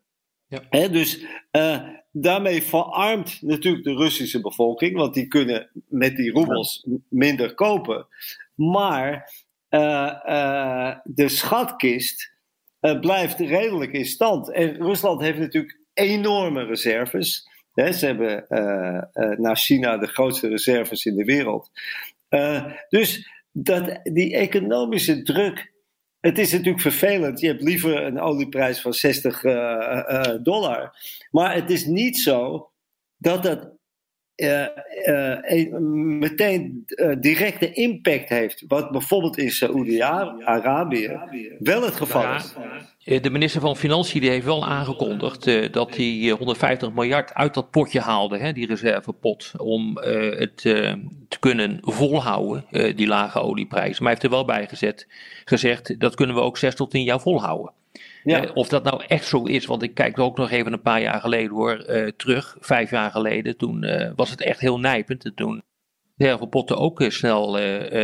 Ja. 0.46 0.88
Dus 0.88 1.24
eh, 1.50 1.88
daarmee 2.12 2.62
verarmt 2.62 3.42
natuurlijk 3.42 3.84
de 3.84 3.94
Russische 3.94 4.40
bevolking, 4.40 4.96
want 4.96 5.14
die 5.14 5.26
kunnen 5.26 5.70
met 5.88 6.16
die 6.16 6.30
roebels 6.30 6.86
minder 7.08 7.54
kopen. 7.54 8.06
Maar 8.54 9.32
eh, 9.68 10.24
eh, 10.24 10.98
de 11.04 11.28
schatkist 11.28 12.36
blijft 13.00 13.38
redelijk 13.38 13.92
in 13.92 14.06
stand. 14.06 14.52
En 14.52 14.76
Rusland 14.76 15.20
heeft 15.20 15.38
natuurlijk 15.38 15.78
enorme 15.94 16.64
reserves. 16.64 17.48
Ze 17.74 18.06
hebben 18.06 18.48
eh, 18.48 19.02
eh, 19.12 19.38
na 19.38 19.54
China 19.54 19.98
de 19.98 20.06
grootste 20.06 20.48
reserves 20.48 21.04
in 21.04 21.16
de 21.16 21.24
wereld. 21.24 21.70
Dus 22.88 23.28
dat, 23.52 24.00
die 24.02 24.36
economische 24.36 25.22
druk. 25.22 25.76
Het 26.20 26.38
is 26.38 26.52
natuurlijk 26.52 26.80
vervelend. 26.80 27.40
Je 27.40 27.46
hebt 27.46 27.62
liever 27.62 28.02
een 28.02 28.20
olieprijs 28.20 28.80
van 28.80 28.92
60 28.92 29.44
eh, 29.44 29.52
eh, 30.08 30.42
dollar. 30.42 30.96
Maar 31.30 31.54
het 31.54 31.70
is 31.70 31.84
niet 31.84 32.18
zo 32.18 32.70
dat 33.16 33.42
dat 33.42 33.77
eh, 34.38 34.62
eh, 34.62 35.38
een- 35.42 36.18
meteen 36.18 36.82
eh, 36.86 37.16
directe 37.20 37.72
impact 37.72 38.28
heeft. 38.28 38.64
Wat 38.68 38.90
bijvoorbeeld 38.90 39.38
in 39.38 39.50
Saoedi-Arabië 39.50 41.18
wel 41.58 41.82
het 41.82 41.96
geval 41.96 42.22
Ja. 42.22 42.36
is. 42.36 43.20
De 43.22 43.30
minister 43.30 43.60
van 43.60 43.76
Financiën 43.76 44.20
die 44.20 44.30
heeft 44.30 44.44
wel 44.44 44.66
aangekondigd 44.66 45.72
dat 45.72 45.96
hij 45.96 46.20
eh, 46.22 46.32
150 46.32 46.92
miljard 46.92 47.34
uit 47.34 47.54
dat 47.54 47.70
potje 47.70 48.00
haalde, 48.00 48.38
hè, 48.38 48.52
die 48.52 48.66
reservepot, 48.66 49.52
om 49.56 49.96
het 50.38 50.56
te 50.56 51.38
kunnen 51.40 51.78
volhouden, 51.80 52.64
die 52.96 53.06
lage 53.06 53.40
olieprijs. 53.40 53.98
Maar 53.98 54.08
hij 54.08 54.08
heeft 54.10 54.22
er 54.22 54.30
wel 54.30 54.44
bij 54.44 54.66
gezet, 54.68 55.06
gezegd, 55.44 56.00
dat 56.00 56.14
kunnen 56.14 56.34
we 56.36 56.42
ook 56.42 56.58
6 56.58 56.74
tot 56.74 56.90
10 56.90 57.02
jaar 57.04 57.20
volhouden. 57.20 57.72
Ja. 58.24 58.42
Eh, 58.44 58.50
of 58.54 58.68
dat 58.68 58.84
nou 58.84 59.02
echt 59.06 59.26
zo 59.26 59.42
is, 59.44 59.66
want 59.66 59.82
ik 59.82 59.94
kijk 59.94 60.18
ook 60.18 60.36
nog 60.36 60.50
even 60.50 60.72
een 60.72 60.80
paar 60.82 61.00
jaar 61.00 61.20
geleden 61.20 61.50
hoor, 61.56 61.78
eh, 61.78 62.08
terug, 62.16 62.56
vijf 62.60 62.90
jaar 62.90 63.10
geleden, 63.10 63.56
toen 63.56 63.82
eh, 63.84 64.12
was 64.16 64.30
het 64.30 64.42
echt 64.42 64.60
heel 64.60 64.78
nijpend. 64.78 65.24
En 65.24 65.34
Toen 65.34 65.62
reservepotten 66.16 66.76
ook 66.78 67.00
eh, 67.00 67.10
snel 67.10 67.52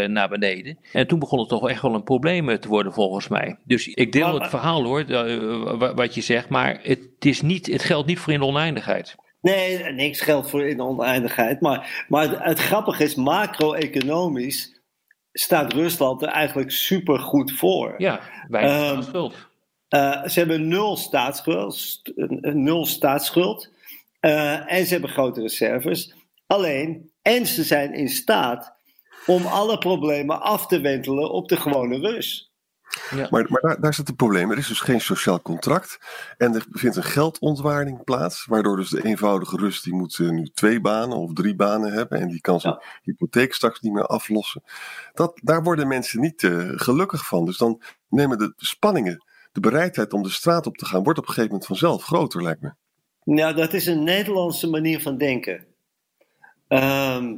naar 0.09 0.29
beneden. 0.29 0.79
En 0.93 1.07
toen 1.07 1.19
begon 1.19 1.39
het 1.39 1.49
toch 1.49 1.69
echt 1.69 1.83
wel 1.83 1.95
een 1.95 2.03
probleem 2.05 2.59
te 2.61 2.69
worden 2.69 2.93
volgens 2.93 3.29
mij. 3.29 3.57
Dus 3.65 3.87
ik 3.89 4.13
deel 4.13 4.33
Maar- 4.33 4.41
het 4.41 4.51
verhaal 4.51 4.85
hoor, 4.85 5.05
wa- 5.79 5.95
wat 5.95 6.15
je 6.15 6.21
zegt, 6.21 6.49
maar 6.49 6.79
het, 6.83 7.01
is 7.19 7.41
niet, 7.43 7.67
het 7.67 7.83
geldt 7.83 8.07
niet 8.07 8.19
voor 8.19 8.33
in 8.33 8.39
de 8.41 8.47
oneindigheid. 8.47 9.15
Nee, 9.41 9.79
niks 9.93 10.21
geldt 10.21 10.51
voor 10.51 10.63
in 10.69 10.77
de 10.77 10.83
oneindigheid. 10.83 11.61
Maar, 11.61 12.05
maar 12.09 12.29
het, 12.29 12.39
het 12.43 12.59
grappige 12.59 13.03
is, 13.05 13.15
macro-economisch 13.15 14.81
staat 15.33 15.73
Rusland 15.73 16.23
er 16.23 16.29
eigenlijk 16.29 16.71
super 16.71 17.19
goed 17.19 17.53
voor. 17.53 17.95
Ja, 17.99 18.21
weinig 18.49 18.91
Ehm, 18.93 19.03
schuld. 19.03 19.49
Eh, 19.95 20.25
ze 20.29 20.39
hebben 20.39 20.69
nul 20.69 20.97
staatsschuld, 20.97 21.75
st- 21.75 22.13
een- 22.15 22.63
nul 22.63 22.87
staatsschuld 22.87 23.71
eh, 24.21 24.73
en 24.73 24.87
ze 24.87 24.93
hebben 24.93 25.11
grote 25.11 25.41
reserves. 25.41 26.15
Alleen, 26.47 27.11
en 27.23 27.47
ze 27.47 27.63
zijn 27.63 27.93
in 27.95 28.09
staat 28.09 28.75
om 29.27 29.47
alle 29.47 29.79
problemen 29.79 30.41
af 30.41 30.67
te 30.67 30.81
wentelen 30.81 31.31
op 31.31 31.49
de 31.49 31.57
gewone 31.57 31.99
Rus. 31.99 32.53
Maar, 33.31 33.47
maar 33.49 33.61
daar, 33.61 33.81
daar 33.81 33.95
zit 33.95 34.07
het 34.07 34.17
probleem. 34.17 34.51
Er 34.51 34.59
is 34.59 34.69
dus 34.69 34.81
geen 34.81 35.01
sociaal 35.01 35.43
contract. 35.43 35.99
En 36.37 36.55
er 36.55 36.67
vindt 36.71 36.97
een 36.97 37.03
geldontwaarding 37.03 38.05
plaats. 38.05 38.45
Waardoor 38.47 38.77
dus 38.77 38.91
de 38.91 39.05
eenvoudige 39.05 39.57
Rus 39.57 39.83
die 39.83 39.95
moet 39.95 40.19
eh, 40.19 40.29
nu 40.29 40.45
twee 40.55 40.81
banen 40.81 41.17
of 41.17 41.33
drie 41.33 41.55
banen 41.57 41.93
hebben. 41.93 42.21
En 42.21 42.29
die 42.29 42.41
kan 42.41 42.61
zijn 42.61 42.83
hypotheek 43.03 43.55
straks 43.55 43.81
niet 43.81 43.93
meer 43.93 44.07
aflossen. 44.07 44.63
Dat, 45.13 45.41
daar 45.43 45.63
worden 45.63 45.89
mensen 45.89 46.21
niet 46.21 46.43
eh, 46.43 46.69
gelukkig 46.69 47.27
van. 47.27 47.45
Dus 47.45 47.57
dan 47.57 47.83
nemen 48.09 48.39
de 48.39 48.53
spanningen, 48.57 49.25
de 49.54 49.61
bereidheid 49.61 50.12
om 50.12 50.23
de 50.23 50.30
straat 50.30 50.66
op 50.66 50.76
te 50.76 50.87
gaan, 50.87 51.02
wordt 51.02 51.18
op 51.18 51.25
een 51.25 51.34
gegeven 51.34 51.50
moment 51.50 51.68
vanzelf 51.68 52.04
groter, 52.04 52.42
lijkt 52.42 52.61
me. 52.61 52.73
Nou, 53.25 53.54
dat 53.54 53.73
is 53.73 53.87
een 53.87 54.02
Nederlandse 54.02 54.68
manier 54.68 55.00
van 55.00 55.18
denken. 55.18 55.66
Ehm, 56.68 57.37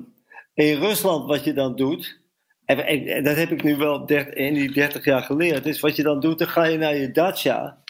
in 0.55 0.79
Rusland, 0.79 1.27
wat 1.27 1.45
je 1.45 1.53
dan 1.53 1.77
doet, 1.77 2.21
en, 2.65 3.25
dat 3.25 3.37
heb 3.37 3.51
ik 3.51 3.63
nu 3.63 3.77
wel 3.77 4.07
der- 4.07 4.37
in 4.37 4.55
die 4.55 4.73
30 4.73 5.05
jaar 5.05 5.23
geleerd, 5.23 5.67
is 5.67 5.81
wat 5.81 5.97
je 5.97 6.03
dan 6.03 6.21
doet, 6.21 6.39
dan 6.39 6.49
ga 6.49 6.65
je 6.65 6.79
naar 6.79 6.97
je 6.97 7.11
dacha 7.11 7.83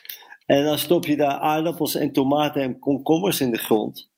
en 0.46 0.64
dan 0.64 0.78
stop 0.78 1.06
je 1.06 1.16
daar 1.16 1.38
aardappels 1.38 1.94
en 1.94 2.12
tomaten 2.12 2.62
en 2.62 2.78
komkommers 2.78 3.40
in 3.40 3.50
de 3.50 3.58
grond. 3.58 4.10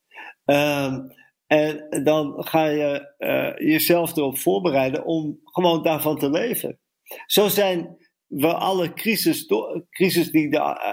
Ehm, 0.45 1.01
en 1.47 2.03
dan 2.05 2.45
ga 2.45 2.65
je 2.65 3.15
eh, 3.19 3.69
jezelf 3.69 4.17
erop 4.17 4.39
voorbereiden 4.39 5.05
om 5.05 5.41
gewoon 5.45 5.83
daarvan 5.83 6.19
te 6.19 6.31
leven. 6.31 6.79
Zo 7.27 7.49
zijn 7.49 7.97
we 8.29 8.55
alle 8.55 8.93
crisis, 8.93 9.47
crisis 9.91 10.31
die 10.31 10.49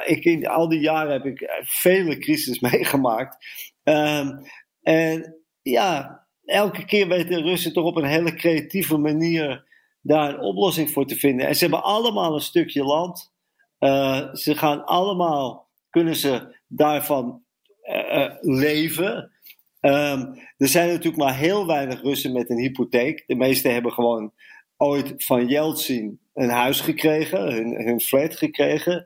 ik 0.05 0.23
in 0.23 0.47
al 0.47 0.69
die 0.69 0.79
jaren 0.79 1.11
heb 1.11 1.25
ik 1.25 1.63
vele 1.63 2.17
crisis 2.17 2.59
meegemaakt. 2.71 3.45
Ehm, 3.83 4.29
en 4.81 5.35
ja, 5.61 6.25
elke 6.45 6.85
keer 6.85 7.07
weten 7.07 7.41
Russen 7.41 7.73
toch 7.73 7.85
op 7.85 7.95
een 7.95 8.05
hele 8.05 8.33
creatieve 8.33 8.97
manier 8.97 9.63
daar 10.01 10.29
een 10.29 10.39
oplossing 10.39 10.91
voor 10.91 11.05
te 11.05 11.15
vinden. 11.15 11.47
En 11.47 11.55
ze 11.55 11.61
hebben 11.61 11.83
allemaal 11.83 12.33
een 12.33 12.41
stukje 12.41 12.83
land. 12.83 13.33
Eh, 13.77 14.33
ze 14.33 14.55
gaan 14.55 14.85
allemaal, 14.85 15.69
kunnen 15.89 16.15
ze 16.15 16.55
daarvan 16.67 17.43
eh, 17.81 18.23
eh, 18.23 18.33
leven. 18.41 19.31
Ehm, 19.79 20.21
er 20.57 20.67
zijn 20.67 20.87
natuurlijk 20.87 21.17
maar 21.17 21.37
heel 21.37 21.67
weinig 21.67 22.01
Russen 22.01 22.33
met 22.33 22.49
een 22.49 22.59
hypotheek. 22.59 23.23
De 23.27 23.35
meeste 23.35 23.69
hebben 23.69 23.91
gewoon 23.91 24.33
ooit 24.77 25.13
van 25.17 25.47
Yeltsin 25.47 26.19
een 26.35 26.49
huis 26.49 26.81
gekregen, 26.81 27.53
hun, 27.85 28.01
flat 28.01 28.37
gekregen. 28.37 29.03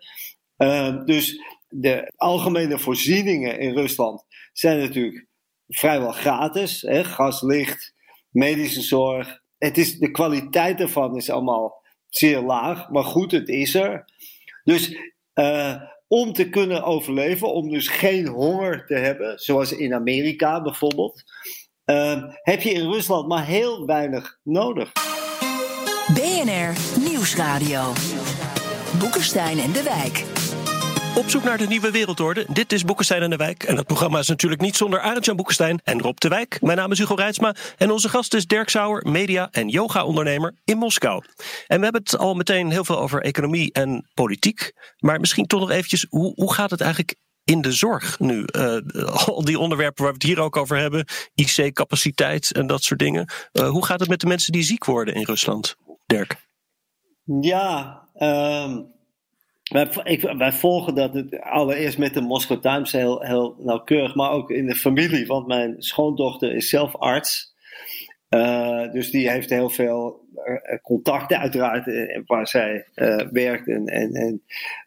Ehm, 0.58 1.06
dus 1.06 1.42
de 1.68 2.12
algemene 2.16 2.80
voorzieningen 2.80 3.60
in 3.60 3.74
Rusland 3.74 4.26
zijn 4.54 4.80
natuurlijk 4.80 5.26
vrijwel 5.68 6.12
gratis. 6.12 6.82
Hè? 6.82 7.04
Gas, 7.04 7.42
licht, 7.42 7.94
medische 8.30 8.82
zorg. 8.82 9.42
Het 9.58 9.78
is, 9.78 9.98
de 9.98 10.12
kwaliteit 10.12 10.80
ervan 10.80 11.16
is 11.16 11.30
allemaal 11.30 11.84
zeer 12.10 12.42
laag, 12.42 12.90
maar 12.90 13.04
goed, 13.04 13.32
het 13.32 13.50
is 13.50 13.76
er. 13.76 14.06
Dus 14.64 14.98
eh, 15.34 15.82
om 16.08 16.34
te 16.34 16.50
kunnen 16.50 16.84
overleven, 16.84 17.54
om 17.54 17.70
dus 17.70 17.88
geen 17.88 18.28
honger 18.28 18.86
te 18.86 18.96
hebben, 18.96 19.40
zoals 19.40 19.72
in 19.72 19.94
Amerika 19.94 20.62
bijvoorbeeld, 20.62 21.24
eh, 21.84 22.24
heb 22.42 22.62
je 22.62 22.72
in 22.72 22.92
Rusland 22.92 23.28
maar 23.28 23.46
heel 23.46 23.86
weinig 23.86 24.40
nodig. 24.44 24.92
BNR 26.20 27.00
Nieuwsradio. 27.10 27.94
Boekenstein 28.98 29.60
en 29.60 29.72
de 29.72 29.84
Wijk. 29.84 30.24
Op 31.16 31.30
zoek 31.30 31.44
naar 31.44 31.58
de 31.58 31.68
nieuwe 31.68 31.92
wereldorde. 31.92 32.46
Dit 32.50 32.72
is 32.72 32.86
Boekenstein 32.86 33.22
en 33.22 33.30
de 33.30 33.36
Wijk. 33.36 33.64
En 33.64 33.76
dat 33.76 33.86
programma 33.86 34.20
is 34.20 34.28
natuurlijk 34.28 34.62
niet 34.62 34.76
zonder 34.76 35.00
Arend-Jan 35.00 35.36
Boekenstein 35.36 35.80
en 35.84 36.02
Rob 36.02 36.18
de 36.18 36.28
Wijk. 36.28 36.62
Mijn 36.62 36.78
naam 36.78 36.92
is 36.92 36.98
Hugo 36.98 37.14
Reitsma. 37.16 37.56
En 37.78 37.92
onze 37.92 38.10
gast 38.10 38.34
is 38.34 38.48
Dirk 38.48 38.70
Sauer, 38.70 39.08
media- 39.08 39.48
en 39.52 39.70
yoga-ondernemer 39.70 40.54
in 40.64 40.78
Moskou. 40.78 41.24
En 41.68 41.78
we 41.78 41.84
hebben 41.84 42.02
het 42.02 42.18
al 42.18 42.34
meteen 42.34 42.72
heel 42.72 42.86
veel 42.86 43.00
over 43.00 43.22
economie 43.22 43.72
en 43.72 44.10
politiek. 44.14 44.72
Maar 44.98 45.20
misschien 45.20 45.48
toch 45.48 45.60
nog 45.60 45.70
eventjes, 45.72 46.06
hoe, 46.10 46.34
hoe 46.36 46.54
gaat 46.54 46.72
het 46.72 46.82
eigenlijk 46.82 47.16
in 47.44 47.62
de 47.62 47.72
zorg 47.72 48.20
nu? 48.20 48.44
Eh, 48.44 48.78
al 49.26 49.44
die 49.44 49.60
onderwerpen 49.60 50.04
waar 50.04 50.14
we 50.14 50.20
het 50.20 50.28
hier 50.28 50.40
ook 50.40 50.58
over 50.58 50.78
hebben. 50.78 51.06
IC-capaciteit 51.36 52.52
en 52.52 52.68
dat 52.68 52.84
soort 52.84 53.00
dingen. 53.00 53.30
Eh, 53.52 53.70
hoe 53.70 53.86
gaat 53.86 54.00
het 54.00 54.10
met 54.10 54.20
de 54.20 54.28
mensen 54.28 54.52
die 54.52 54.64
ziek 54.64 54.86
worden 54.86 55.14
in 55.14 55.24
Rusland? 55.24 55.76
Dirk. 56.10 56.48
Ja, 57.42 58.02
ehm, 58.14 58.82
wij, 59.64 59.90
ik, 60.04 60.22
wij 60.22 60.52
volgen 60.52 60.96
dat 60.96 61.14
het 61.14 61.42
allereerst 61.42 61.98
met 61.98 62.14
de 62.14 62.22
Moscow 62.22 62.62
Times 62.62 62.92
heel, 62.92 63.22
heel 63.22 63.56
nauwkeurig, 63.60 64.16
maar 64.16 64.32
ook 64.32 64.50
in 64.50 64.66
de 64.66 64.76
familie. 64.76 65.26
Want 65.26 65.48
mijn 65.48 65.76
schoondochter 65.78 66.56
is 66.56 66.70
zelf 66.70 66.96
arts. 66.96 67.54
Uh, 68.30 68.92
dus 68.92 69.12
die 69.12 69.30
heeft 69.30 69.50
heel 69.50 69.70
veel 69.70 70.28
uh, 70.36 70.78
contacten, 70.82 71.40
uiteraard, 71.40 71.88
uh, 71.88 72.22
waar 72.26 72.48
zij 72.48 72.88
werkt 73.32 73.68
en, 73.68 73.88
en, 73.88 74.44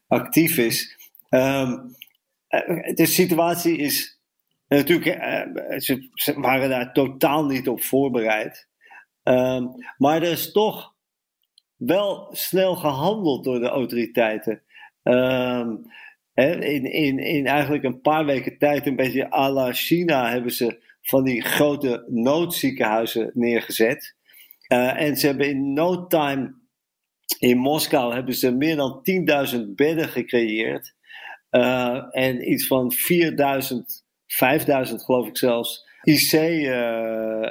actief 0.06 0.58
is. 0.58 0.96
Um, 1.30 1.96
de 2.94 3.06
situatie 3.06 3.76
is 3.76 4.20
natuurlijk, 4.68 5.04
ze, 5.76 6.34
waren 6.36 6.68
daar 6.68 6.92
totaal 6.92 7.44
niet 7.44 7.68
op 7.68 7.82
voorbereid. 7.82 8.68
Um, 9.22 9.74
maar 9.96 10.22
er 10.22 10.30
is 10.30 10.52
toch 10.52 10.91
wel 11.86 12.28
snel 12.30 12.76
gehandeld 12.76 13.44
door 13.44 13.60
de 13.60 13.68
autoriteiten. 13.68 14.62
Um, 15.02 15.82
in, 16.34 16.92
in, 16.92 17.18
in 17.18 17.46
eigenlijk 17.46 17.84
een 17.84 18.00
paar 18.00 18.24
weken 18.24 18.58
tijd, 18.58 18.86
een 18.86 18.96
beetje 18.96 19.32
à 19.32 19.50
la 19.50 19.72
China, 19.72 20.30
hebben 20.30 20.52
ze 20.52 20.82
van 21.02 21.24
die 21.24 21.42
grote 21.42 22.04
noodziekenhuizen 22.08 23.30
neergezet. 23.34 24.16
Uh, 24.72 25.00
en 25.00 25.16
ze 25.16 25.26
hebben 25.26 25.48
in 25.48 25.72
no 25.72 26.06
time 26.06 26.60
in 27.38 27.58
Moskou 27.58 28.14
hebben 28.14 28.34
ze 28.34 28.50
meer 28.50 28.76
dan 28.76 29.02
10.000 29.54 29.60
bedden 29.74 30.08
gecreëerd. 30.08 30.94
Uh, 31.50 32.06
en 32.10 32.50
iets 32.50 32.66
van 32.66 32.92
4.000, 32.92 33.26
5.000 34.88 34.94
geloof 34.94 35.26
ik 35.26 35.36
zelfs, 35.36 35.88
IC-bedden. 36.02 37.50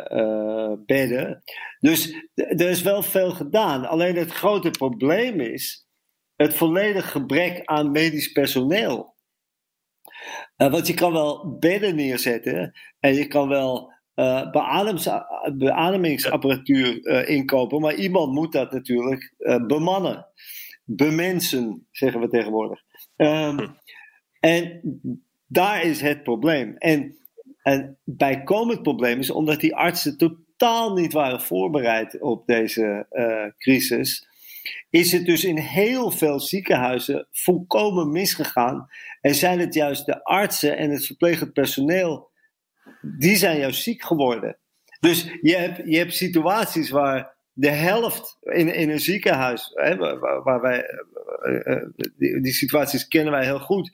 Uh, 1.29 1.35
dus 1.79 2.15
er 2.35 2.69
is 2.69 2.81
wel 2.81 3.03
veel 3.03 3.31
gedaan. 3.31 3.85
Alleen 3.85 4.15
het 4.15 4.31
grote 4.31 4.69
probleem 4.69 5.39
is 5.39 5.87
het 6.35 6.53
volledig 6.53 7.11
gebrek 7.11 7.61
aan 7.65 7.91
medisch 7.91 8.31
personeel. 8.31 9.15
Uh, 10.57 10.71
want 10.71 10.87
je 10.87 10.93
kan 10.93 11.11
wel 11.11 11.57
bedden 11.59 11.95
neerzetten 11.95 12.73
en 12.99 13.13
je 13.13 13.27
kan 13.27 13.47
wel 13.47 13.93
uh, 14.15 14.51
beademingsapparatuur 15.57 16.99
uh, 17.01 17.29
inkopen, 17.29 17.81
maar 17.81 17.95
iemand 17.95 18.33
moet 18.33 18.51
dat 18.51 18.71
natuurlijk 18.71 19.33
bemannen. 19.67 20.27
Bemensen, 20.83 21.87
zeggen 21.91 22.21
we 22.21 22.27
tegenwoordig. 22.27 22.81
Um, 23.15 23.77
en 24.39 24.81
daar 25.47 25.83
is 25.83 26.01
het 26.01 26.23
probleem. 26.23 26.77
En 26.77 27.20
een 27.63 27.97
bijkomend 28.03 28.81
probleem 28.81 29.19
is 29.19 29.31
omdat 29.31 29.59
die 29.59 29.75
artsen 29.75 30.17
totaal 30.17 30.93
niet 30.93 31.13
waren 31.13 31.41
voorbereid 31.41 32.21
op 32.21 32.45
deze 32.45 33.05
crisis 33.57 34.29
is 34.89 35.11
het 35.11 35.25
dus 35.25 35.43
in 35.43 35.57
heel 35.57 36.11
veel 36.11 36.39
ziekenhuizen 36.39 37.27
volkomen 37.31 38.11
misgegaan. 38.11 38.89
En 39.21 39.35
zijn 39.35 39.59
het 39.59 39.73
juist 39.73 40.05
de 40.05 40.23
artsen 40.23 40.77
en 40.77 40.89
het 40.89 41.05
verplegend 41.05 41.53
personeel, 41.53 42.29
die 43.01 43.35
zijn 43.35 43.59
juist 43.59 43.81
ziek 43.81 44.03
geworden. 44.03 44.57
Dus 44.99 45.27
je 45.41 45.55
hebt, 45.55 45.81
je 45.85 45.97
hebt 45.97 46.15
situaties 46.15 46.89
waar 46.89 47.35
de 47.61 47.69
helft 47.69 48.37
in, 48.41 48.73
in 48.73 48.89
een 48.89 48.99
ziekenhuis, 48.99 49.71
hè, 49.73 49.95
waar, 49.95 50.43
waar, 50.43 50.61
wij, 50.61 50.83
uh, 51.43 51.83
die, 52.17 52.41
die, 52.41 52.53
situaties 52.53 53.07
kennen 53.07 53.33
wij 53.33 53.43
heel 53.43 53.59
goed, 53.59 53.91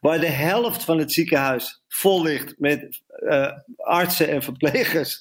waar 0.00 0.20
de 0.20 0.26
helft 0.26 0.84
van 0.84 0.98
het 0.98 1.12
ziekenhuis 1.12 1.82
vol 1.88 2.22
ligt 2.22 2.54
met 2.58 3.02
uh, 3.18 3.52
artsen 3.76 4.28
en 4.28 4.42
verplegers 4.42 5.20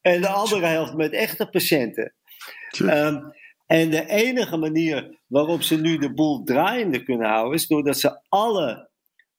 en 0.00 0.20
de 0.20 0.28
andere 0.28 0.66
helft 0.66 0.94
met 0.94 1.12
echte 1.12 1.46
patiënten. 1.46 2.12
Um, 2.82 3.32
en 3.66 3.90
de 3.90 4.06
enige 4.06 4.56
manier 4.56 5.18
waarop 5.26 5.62
ze 5.62 5.80
nu 5.80 5.98
de 5.98 6.12
boel 6.14 6.42
draaiende 6.42 7.02
kunnen 7.02 7.28
houden, 7.28 7.54
is 7.54 7.66
doordat 7.66 7.98
ze 7.98 8.20
alle 8.28 8.88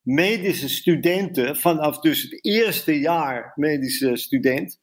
medische 0.01 0.70
studenten, 0.70 1.58
vanaf 1.58 2.00
dus 2.00 2.22
het 2.22 2.46
eerste 2.46 3.00
jaar 3.00 3.51
medische 3.56 4.16
student, 4.16 4.80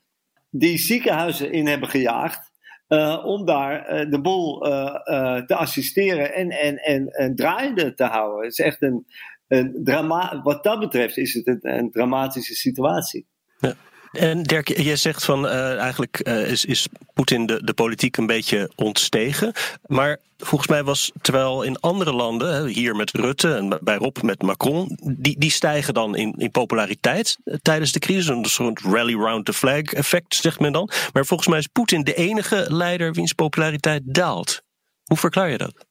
die 0.50 0.78
ziekenhuizen 0.78 1.52
in 1.52 1.66
hebben 1.66 1.88
gejaagd. 1.88 2.52
Uh, 2.94 3.24
om 3.24 3.44
daar 3.44 3.92
uh, 3.92 4.10
de 4.10 4.20
boel 4.20 4.66
uh, 4.66 5.42
te 5.42 5.54
assisteren 5.54 6.34
en, 6.34 6.50
en, 6.50 6.76
en, 6.76 7.08
en 7.08 7.34
draaiende 7.34 7.94
te 7.94 8.04
houden. 8.04 8.42
Het 8.42 8.52
is 8.52 8.64
echt 8.64 8.82
een, 8.82 9.06
een 9.48 9.80
drama 9.84 10.40
wat 10.42 10.64
dat 10.64 10.80
betreft 10.80 11.16
is 11.16 11.34
het 11.34 11.46
een, 11.46 11.58
een 11.60 11.90
dramatische 11.90 12.54
situatie. 12.54 13.26
Ja. 13.58 13.74
En 14.14 14.42
Dirk, 14.42 14.78
jij 14.78 14.96
zegt 14.96 15.24
van 15.24 15.44
uh, 15.44 15.78
eigenlijk 15.78 16.20
uh, 16.28 16.50
is, 16.50 16.64
is 16.64 16.86
Poetin 17.14 17.46
de, 17.46 17.64
de 17.64 17.74
politiek 17.74 18.16
een 18.16 18.26
beetje 18.26 18.70
ontstegen. 18.74 19.52
Maar 19.86 20.18
volgens 20.38 20.70
mij 20.70 20.84
was, 20.84 21.12
terwijl 21.20 21.62
in 21.62 21.80
andere 21.80 22.12
landen, 22.12 22.66
hier 22.66 22.96
met 22.96 23.10
Rutte 23.10 23.54
en 23.54 23.78
bij 23.82 23.96
Rob 23.96 24.16
met 24.22 24.42
Macron, 24.42 24.98
die, 25.16 25.38
die 25.38 25.50
stijgen 25.50 25.94
dan 25.94 26.16
in, 26.16 26.34
in 26.36 26.50
populariteit 26.50 27.38
eh, 27.44 27.54
tijdens 27.62 27.92
de 27.92 27.98
crisis. 27.98 28.28
Een 28.28 28.44
soort 28.44 28.80
rally 28.80 29.14
round 29.14 29.44
the 29.44 29.52
flag 29.52 29.82
effect, 29.82 30.34
zegt 30.34 30.60
men 30.60 30.72
dan. 30.72 30.90
Maar 31.12 31.26
volgens 31.26 31.48
mij 31.48 31.58
is 31.58 31.66
Poetin 31.66 32.02
de 32.02 32.14
enige 32.14 32.66
leider 32.68 33.12
wiens 33.12 33.32
populariteit 33.32 34.02
daalt. 34.04 34.62
Hoe 35.04 35.16
verklaar 35.16 35.50
je 35.50 35.58
dat? 35.58 35.86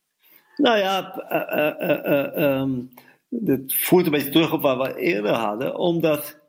Nou 0.55 0.77
ja, 0.77 1.13
uh, 2.37 2.59
um, 2.59 2.89
het 3.45 3.75
voert 3.75 4.05
een 4.05 4.11
beetje 4.11 4.29
terug 4.29 4.51
op 4.51 4.61
wat 4.61 4.77
we 4.77 4.95
eerder 4.95 5.33
hadden, 5.33 5.77
omdat 5.77 6.41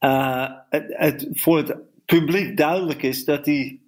uh, 0.00 0.50
het, 0.68 1.28
voor 1.32 1.56
het 1.56 1.76
publiek 2.04 2.56
duidelijk 2.56 3.02
is 3.02 3.24
dat 3.24 3.46
hij 3.46 3.80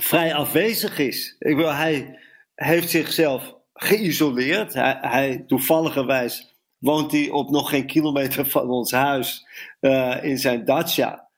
vrij 0.00 0.34
afwezig 0.34 0.98
is. 0.98 1.36
Ik 1.38 1.58
hij 1.58 2.18
heeft 2.54 2.90
zichzelf 2.90 3.54
geïsoleerd. 3.74 4.74
Hij, 4.74 4.98
hij 5.00 5.44
toevalligerwijs 5.46 6.54
woont 6.78 7.12
hij 7.12 7.30
op 7.30 7.50
nog 7.50 7.68
geen 7.68 7.86
kilometer 7.86 8.46
van 8.46 8.70
ons 8.70 8.90
huis 8.90 9.46
uh, 9.80 10.24
in 10.24 10.38
zijn 10.38 10.64
dacha, 10.64 11.28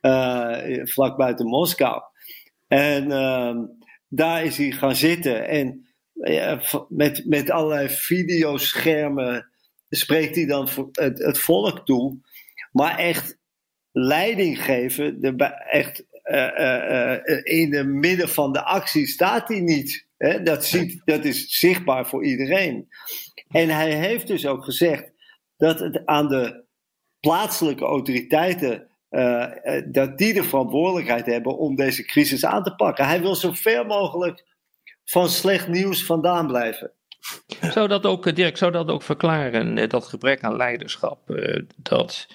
uh, 0.00 0.84
vlak 0.84 1.16
buiten 1.16 1.46
Moskou. 1.46 2.02
En 2.68 3.10
uh, 3.10 3.56
daar 4.08 4.44
is 4.44 4.56
hij 4.56 4.70
gaan 4.70 4.96
zitten 4.96 5.48
en 5.48 5.86
met, 6.88 7.22
met 7.26 7.50
allerlei 7.50 7.88
videoschermen 7.88 9.50
spreekt 9.88 10.34
hij 10.34 10.46
dan 10.46 10.68
het 10.92 11.38
volk 11.38 11.86
toe. 11.86 12.18
Maar 12.72 12.98
echt 12.98 13.38
leiding 13.92 14.64
geven, 14.64 15.20
de, 15.20 15.36
echt 15.70 16.04
uh, 16.24 16.58
uh, 16.58 17.18
in 17.42 17.74
het 17.74 17.86
midden 17.86 18.28
van 18.28 18.52
de 18.52 18.62
actie 18.62 19.06
staat 19.06 19.48
hij 19.48 19.60
niet. 19.60 20.06
Hè? 20.16 20.42
Dat, 20.42 20.64
ziet, 20.64 21.02
dat 21.04 21.24
is 21.24 21.58
zichtbaar 21.58 22.06
voor 22.06 22.24
iedereen. 22.24 22.88
En 23.48 23.68
hij 23.68 23.94
heeft 23.94 24.26
dus 24.26 24.46
ook 24.46 24.64
gezegd 24.64 25.12
dat 25.56 25.80
het 25.80 26.06
aan 26.06 26.28
de 26.28 26.64
plaatselijke 27.20 27.84
autoriteiten 27.84 28.86
dat 29.86 30.18
die 30.18 30.32
de 30.32 30.44
verantwoordelijkheid 30.44 31.26
hebben 31.26 31.58
om 31.58 31.76
deze 31.76 32.04
crisis 32.04 32.44
aan 32.44 32.62
te 32.62 32.74
pakken. 32.74 33.06
Hij 33.06 33.20
wil 33.20 33.34
zo 33.34 33.52
ver 33.52 33.86
mogelijk 33.86 34.44
van 35.04 35.28
slecht 35.28 35.68
nieuws 35.68 36.04
vandaan 36.04 36.46
blijven. 36.46 36.92
Zou 37.60 37.88
dat 37.88 38.06
ook, 38.06 38.34
Dirk, 38.34 38.56
zou 38.56 38.72
dat 38.72 38.88
ook 38.88 39.02
verklaren, 39.02 39.88
dat 39.88 40.04
gebrek 40.04 40.42
aan 40.42 40.56
leiderschap, 40.56 41.18
dat 41.76 42.26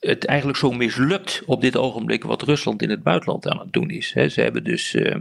het 0.00 0.24
eigenlijk 0.24 0.58
zo 0.58 0.72
mislukt 0.72 1.42
op 1.46 1.60
dit 1.60 1.76
ogenblik 1.76 2.24
wat 2.24 2.42
Rusland 2.42 2.82
in 2.82 2.90
het 2.90 3.02
buitenland 3.02 3.48
aan 3.48 3.58
het 3.58 3.72
doen 3.72 3.90
is. 3.90 4.08
Ze 4.08 4.40
hebben 4.40 4.64
dus 4.64 4.94
uh, 4.94 5.14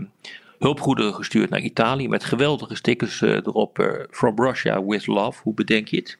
hulpgoederen 0.59 1.13
gestuurd 1.13 1.49
naar 1.49 1.59
Italië 1.59 2.07
met 2.07 2.23
geweldige 2.23 2.75
stickers 2.75 3.21
uh, 3.21 3.31
erop. 3.31 3.79
Uh, 3.79 3.87
From 4.09 4.35
Russia 4.35 4.83
with 4.85 5.07
love, 5.07 5.41
hoe 5.43 5.53
bedenk 5.53 5.87
je 5.87 5.97
het? 5.97 6.17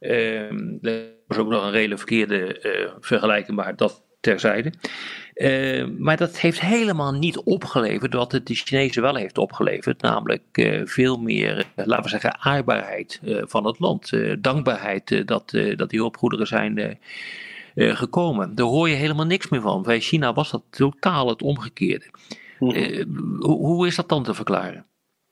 Ehm, 0.00 0.86
er 0.88 1.02
was 1.26 1.38
ook 1.38 1.48
nog 1.48 1.66
een 1.66 1.74
hele 1.74 1.96
verkeerde 1.96 2.60
vergelijking, 3.00 3.56
maar 3.56 3.76
dat 3.76 4.02
terzijde. 4.20 4.72
maar 5.98 6.16
dat 6.16 6.38
heeft 6.38 6.60
helemaal 6.60 7.12
niet 7.12 7.38
opgeleverd 7.38 8.14
wat 8.14 8.32
het 8.32 8.46
de 8.46 8.54
Chinezen 8.54 9.02
wel 9.02 9.14
heeft 9.14 9.38
opgeleverd. 9.38 10.02
Namelijk 10.02 10.42
veel 10.84 11.16
meer, 11.16 11.64
laten 11.74 12.02
we 12.02 12.08
zeggen, 12.08 12.40
aardbaarheid 12.40 13.20
van 13.24 13.66
het 13.66 13.78
land. 13.78 14.12
dankbaarheid 14.38 15.26
dat, 15.26 15.50
dat 15.76 15.90
die 15.90 15.98
hulpgoederen 15.98 16.46
zijn 16.46 16.98
gekomen. 17.88 18.54
Daar 18.54 18.66
hoor 18.66 18.88
je 18.88 18.94
helemaal 18.94 19.26
niks 19.26 19.48
meer 19.48 19.60
van. 19.60 19.82
Bij 19.82 20.00
China 20.00 20.32
was 20.32 20.50
dat 20.50 20.62
totaal 20.70 21.28
het 21.28 21.42
omgekeerde. 21.42 22.10
Uh, 22.58 23.04
hoe 23.38 23.86
is 23.86 23.96
dat 23.96 24.08
dan 24.08 24.22
te 24.22 24.34
verklaren? 24.34 24.86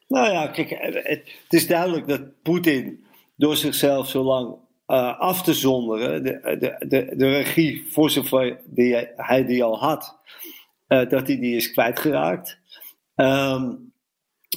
Nou 0.06 0.30
ja, 0.30 0.46
kijk, 0.46 0.70
het, 0.70 0.94
het 1.04 1.52
is 1.52 1.66
duidelijk 1.66 2.08
dat 2.08 2.42
Poetin 2.42 3.04
door 3.36 3.56
zichzelf 3.56 4.08
zo 4.08 4.22
lang 4.22 4.56
uh, 4.86 5.18
af 5.18 5.42
te 5.42 5.54
zonderen, 5.54 6.22
de, 6.22 6.56
de, 6.58 6.86
de, 6.88 7.16
de 7.16 7.28
regie 7.28 7.86
voor 7.90 8.10
zover 8.10 8.60
die 8.64 8.92
hij, 8.92 9.12
hij 9.16 9.44
die 9.44 9.64
al 9.64 9.78
had, 9.78 10.18
dat 10.86 11.26
hij 11.26 11.38
die 11.38 11.56
is 11.56 11.70
kwijtgeraakt. 11.70 12.58
Um, 13.16 13.92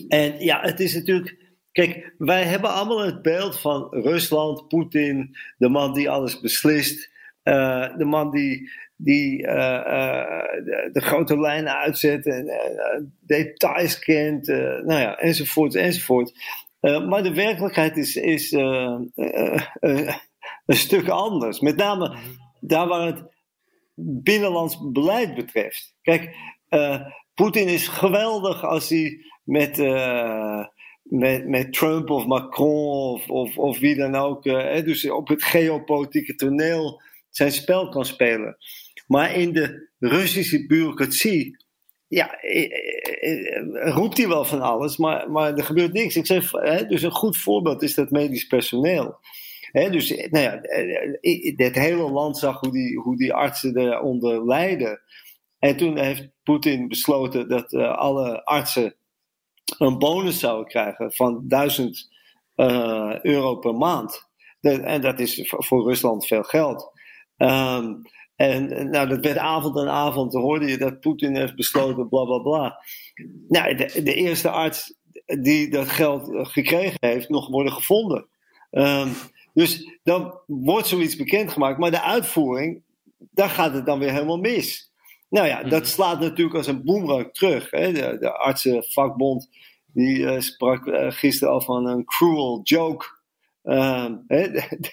en 0.08 0.40
ja, 0.40 0.62
het 0.62 0.80
is 0.80 0.94
natuurlijk. 0.94 1.38
Kijk, 1.72 2.14
wij 2.18 2.44
hebben 2.44 2.74
allemaal 2.74 3.06
het 3.06 3.22
beeld 3.22 3.60
van 3.60 3.88
Rusland, 3.92 4.68
Poetin, 4.68 5.36
de 5.58 5.70
man 5.70 5.94
die 5.94 6.10
alles 6.10 6.40
beslist. 6.40 7.11
Uh, 7.44 7.98
de 7.98 8.06
man 8.06 8.32
die, 8.32 8.70
die 8.96 9.42
uh, 9.42 9.48
uh, 9.48 10.42
de, 10.64 10.90
de, 10.94 11.02
grote 11.02 11.40
lijnen 11.40 11.78
uitzet 11.78 12.26
en 12.26 12.52
details 13.20 14.00
kent, 14.00 14.48
nou 14.48 15.00
ja, 15.00 15.18
enzovoort, 15.18 15.76
enzovoort. 15.76 16.32
Maar 16.80 17.24
de 17.24 17.34
werkelijkheid 17.34 17.98
is, 17.98 18.16
is 18.16 18.52
een 18.52 19.12
stuk 20.68 21.08
anders. 21.08 21.60
Met 21.60 21.76
name 21.76 22.16
daar 22.60 22.88
waar 22.88 23.06
het 23.06 23.24
binnenlands 23.96 24.92
beleid 24.92 25.36
betreft. 25.36 25.96
Kijk, 26.02 26.36
Poetin 27.34 27.68
is 27.68 27.88
geweldig 27.88 28.66
als 28.66 28.90
hij 28.90 29.26
met, 29.44 29.78
met, 31.04 31.48
met 31.48 31.74
Trump 31.74 32.10
of 32.10 32.26
Macron 32.26 33.14
of, 33.14 33.30
of, 33.30 33.58
of 33.58 33.80
wie 33.80 33.96
dan 33.96 34.16
ook, 34.16 34.44
dus 34.44 35.10
op 35.10 35.28
het 35.28 35.44
geopolitieke 35.44 36.36
toneel 36.36 37.02
zijn 37.32 37.52
spel 37.52 37.90
kan 37.90 38.06
spelen. 38.06 38.58
Maar 39.08 39.36
in 39.36 39.54
de 39.54 39.90
Russische 40.00 40.66
bureaucratie 40.66 41.58
ja, 42.12 42.40
eh, 42.40 42.64
eh, 42.64 43.58
eh, 43.58 43.96
roept 43.96 44.18
hij 44.18 44.28
wel 44.28 44.46
van 44.46 44.62
alles, 44.62 44.98
maar, 44.98 45.32
maar 45.32 45.54
er 45.58 45.64
gebeurt 45.64 45.94
niks. 45.94 46.16
Ik 46.16 46.26
zeg, 46.26 46.52
hè, 46.52 46.86
dus 46.86 47.02
een 47.02 47.12
goed 47.12 47.38
voorbeeld 47.38 47.82
is 47.82 47.96
dat 47.96 48.10
medisch 48.10 48.48
personeel. 48.48 49.20
Hè, 49.72 49.90
dus 49.90 50.10
nou 50.10 50.44
ja, 50.44 50.60
het 51.56 51.76
hele 51.76 52.12
land 52.12 52.38
zag 52.38 52.60
hoe 52.60 52.72
die, 52.72 52.98
hoe 53.00 53.18
die 53.18 53.34
artsen 53.34 53.78
eronder 53.78 54.46
lijden. 54.46 55.02
En 55.60 55.78
toen 55.78 55.98
heeft 55.98 56.30
Poetin 56.44 56.88
besloten 56.88 57.50
dat 57.50 57.74
alle 57.74 58.46
artsen 58.46 58.96
een 59.78 59.98
bonus 59.98 60.40
zouden 60.40 60.68
krijgen 60.68 61.14
van 61.14 61.48
1000 61.48 62.10
euro 63.22 63.56
per 63.56 63.76
maand. 63.76 64.30
en 64.62 65.02
dat 65.02 65.20
is 65.20 65.44
voor 65.48 65.84
Rusland 65.84 66.28
veel 66.28 66.44
geld. 66.44 66.91
Um, 67.42 68.02
en 68.36 68.90
nou, 68.90 69.08
dat 69.08 69.26
werd 69.26 69.38
avond 69.38 69.78
aan 69.78 69.90
avond, 69.90 70.34
hoorde 70.34 70.66
je 70.66 70.78
dat 70.78 71.00
Poetin 71.00 71.36
heeft 71.36 71.56
besloten, 71.56 72.10
bla 72.10 72.24
bla 72.24 72.38
bla. 72.38 72.84
Nou, 73.48 73.76
de, 73.76 74.04
de 74.04 74.14
eerste 74.14 74.50
arts 74.50 74.94
die 75.26 75.70
dat 75.70 75.90
geld 75.90 76.30
gekregen 76.48 76.98
heeft, 77.00 77.30
nog 77.30 77.48
worden 77.48 77.72
gevonden. 77.72 78.28
Um, 78.72 79.12
dus 79.54 80.00
dan 80.04 80.40
wordt 80.48 80.88
zoiets 80.88 81.16
bekendgemaakt, 81.16 81.80
maar 81.80 81.92
de 81.92 82.02
uitvoering, 82.02 82.82
daar 83.18 83.50
gaat 83.50 83.74
het 83.74 83.86
dan 83.86 84.00
weer 84.00 84.12
helemaal 84.12 84.40
mis. 84.40 84.92
Nou 85.30 85.48
ja, 85.48 85.64
dat 85.64 85.82
mhm. 85.82 85.90
slaat 85.90 86.20
natuurlijk 86.20 86.56
als 86.58 86.68
een 86.68 86.84
boemerang 86.84 87.34
terug. 87.34 87.72
Hè? 87.72 87.92
De, 87.92 88.18
de 88.20 88.38
artsenvakbond 88.38 89.50
die 89.94 90.18
uh, 90.18 90.40
sprak 90.40 90.86
uh, 90.86 91.12
gisteren 91.12 91.54
al 91.54 91.62
van 91.62 91.88
een 91.88 92.06
cruel 92.06 92.60
joke 92.64 93.06
uh, 93.64 94.06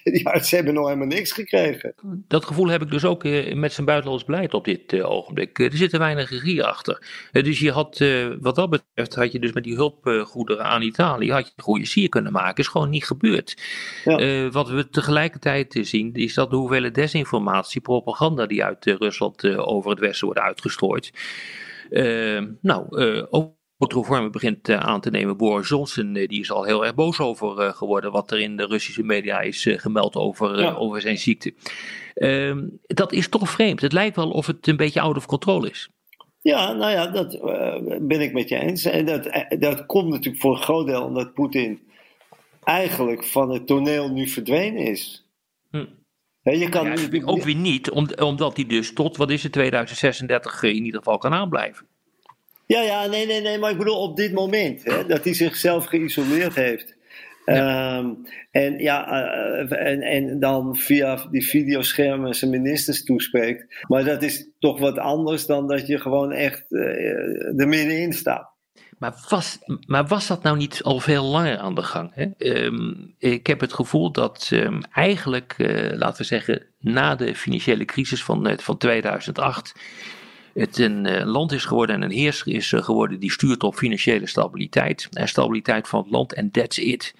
die 0.02 0.26
artsen 0.26 0.56
hebben 0.56 0.74
nog 0.74 0.86
helemaal 0.86 1.06
niks 1.06 1.32
gekregen. 1.32 1.94
Dat 2.26 2.44
gevoel 2.44 2.68
heb 2.68 2.82
ik 2.82 2.90
dus 2.90 3.04
ook 3.04 3.24
eh, 3.24 3.54
met 3.54 3.72
zijn 3.72 3.86
buitenlands 3.86 4.24
beleid 4.24 4.54
op 4.54 4.64
dit 4.64 4.92
uh, 4.92 5.10
ogenblik. 5.10 5.58
Er 5.58 5.76
zit 5.76 5.96
weinig 5.96 6.30
regie 6.30 6.64
achter. 6.64 7.02
dus 7.32 7.58
je 7.58 7.70
had, 7.70 8.04
wat 8.40 8.54
dat 8.54 8.70
betreft, 8.70 9.14
had 9.14 9.32
je 9.32 9.38
dus 9.38 9.52
met 9.52 9.64
die 9.64 9.74
hulpgoederen 9.74 10.64
aan 10.64 10.82
Italië, 10.82 11.32
had 11.32 11.52
je 11.56 11.62
goede 11.62 11.86
sier 11.86 12.08
kunnen 12.08 12.32
maken. 12.32 12.56
Is 12.56 12.68
gewoon 12.68 12.90
niet 12.90 13.06
gebeurd. 13.06 13.56
Ja. 14.04 14.50
wat 14.50 14.68
we 14.68 14.88
tegelijkertijd 14.88 15.78
zien, 15.80 16.12
is 16.12 16.34
dat 16.34 16.50
de 16.50 16.56
hoeveelheid 16.56 16.94
desinformatie, 16.94 17.80
propaganda 17.80 18.46
die 18.46 18.64
uit 18.64 18.84
Rusland 18.84 19.56
over 19.56 19.90
het 19.90 20.00
Westen 20.00 20.26
wordt 20.26 20.40
uitgestrooid. 20.40 21.12
nou, 22.60 22.96
ook 23.30 23.57
reformen 23.78 24.32
begint 24.32 24.68
eh, 24.68 24.80
aan 24.80 25.00
te 25.00 25.10
nemen. 25.10 25.36
Boris 25.36 25.68
Johnson 25.68 26.16
eh, 26.16 26.28
die 26.28 26.40
is 26.40 26.50
al 26.50 26.64
heel 26.64 26.84
erg 26.84 26.94
boos 26.94 27.20
over 27.20 27.58
eh, 27.58 27.72
geworden 27.72 28.12
wat 28.12 28.30
er 28.30 28.40
in 28.40 28.56
de 28.56 28.66
Russische 28.66 29.02
media 29.02 29.40
is 29.40 29.66
gemeld 29.70 30.16
over, 30.16 30.76
over 30.76 31.00
zijn 31.00 31.18
ziekte. 31.18 31.54
Ehm, 32.14 32.66
dat 32.86 33.12
is 33.12 33.28
toch 33.28 33.50
vreemd. 33.50 33.80
Het 33.80 33.92
lijkt 33.92 34.16
wel 34.16 34.30
of 34.30 34.46
het 34.46 34.66
een 34.66 34.76
beetje 34.76 35.00
out 35.00 35.16
of 35.16 35.26
control 35.26 35.64
is. 35.66 35.88
Ja, 36.40 36.72
nou 36.72 36.92
ja, 36.92 37.06
dat 37.06 37.40
ben 38.08 38.20
ik 38.20 38.32
met 38.32 38.48
je 38.48 38.58
eens. 38.58 38.84
En 38.84 39.06
dat, 39.06 39.44
dat 39.58 39.86
komt 39.86 40.08
natuurlijk 40.08 40.42
voor 40.42 40.52
een 40.52 40.62
groot 40.62 40.86
deel 40.86 41.04
omdat 41.04 41.34
Poetin 41.34 41.80
eigenlijk 42.64 43.24
van 43.24 43.50
het 43.50 43.66
toneel 43.66 44.10
nu 44.10 44.26
verdwenen 44.26 44.86
is. 44.86 45.26
Hm. 45.70 45.84
je 46.42 46.68
kan 46.68 46.86
ja, 46.86 47.22
ook 47.24 47.42
weer 47.42 47.54
niet, 47.54 47.90
omdat 48.20 48.56
hij 48.56 48.66
dus 48.66 48.92
tot, 48.92 49.16
wat 49.16 49.30
is 49.30 49.42
het, 49.42 49.52
2036 49.52 50.62
in 50.62 50.84
ieder 50.84 50.98
geval 50.98 51.18
kan 51.18 51.32
aanblijven. 51.32 51.86
Ja, 52.68 52.80
ja, 52.80 53.06
nee, 53.06 53.26
nee, 53.26 53.40
nee, 53.40 53.58
maar 53.58 53.70
ik 53.70 53.78
bedoel 53.78 54.02
op 54.02 54.16
dit 54.16 54.32
moment, 54.32 54.84
hè, 54.84 55.06
dat 55.06 55.24
hij 55.24 55.34
zichzelf 55.34 55.84
geïsoleerd 55.84 56.54
heeft. 56.54 56.96
Ehm, 57.44 58.14
en 58.50 58.78
ja, 58.78 59.08
uh, 59.10 59.86
en, 59.86 60.02
en 60.02 60.40
dan 60.40 60.76
via 60.76 61.26
die 61.30 61.46
videoschermen 61.46 62.34
zijn 62.34 62.50
ministers 62.50 63.04
toespreekt. 63.04 63.84
Maar 63.86 64.04
dat 64.04 64.22
is 64.22 64.50
toch 64.58 64.78
wat 64.78 64.98
anders 64.98 65.46
dan 65.46 65.68
dat 65.68 65.86
je 65.86 65.98
gewoon 65.98 66.32
echt 66.32 66.64
uh, 66.68 67.60
er 67.60 67.68
middenin 67.68 68.12
staat. 68.12 68.56
Maar 68.98 69.26
was, 69.28 69.58
maar 69.86 70.06
was 70.06 70.26
dat 70.26 70.42
nou 70.42 70.56
niet 70.56 70.82
al 70.82 71.00
veel 71.00 71.24
langer 71.24 71.58
aan 71.58 71.74
de 71.74 71.82
gang? 71.82 72.10
Hè? 72.14 72.26
Um, 72.38 73.14
ik 73.18 73.46
heb 73.46 73.60
het 73.60 73.72
gevoel 73.72 74.12
dat 74.12 74.50
um, 74.52 74.80
eigenlijk, 74.92 75.54
uh, 75.58 75.92
laten 75.92 76.20
we 76.20 76.24
zeggen, 76.24 76.66
na 76.78 77.14
de 77.14 77.34
financiële 77.34 77.84
crisis 77.84 78.24
van, 78.24 78.58
van 78.60 78.78
2008 78.78 79.74
het 80.58 80.78
een 80.78 81.06
uh, 81.06 81.24
land 81.24 81.52
is 81.52 81.64
geworden 81.64 81.96
en 81.96 82.02
een 82.02 82.10
heerser 82.10 82.52
is 82.52 82.72
uh, 82.72 82.82
geworden 82.82 83.20
die 83.20 83.32
stuurt 83.32 83.62
op 83.62 83.74
financiële 83.74 84.26
stabiliteit 84.26 85.08
en 85.12 85.28
stabiliteit 85.28 85.88
van 85.88 86.00
het 86.02 86.10
land 86.10 86.32
en 86.32 86.50
that's 86.50 86.78
it. 86.78 87.14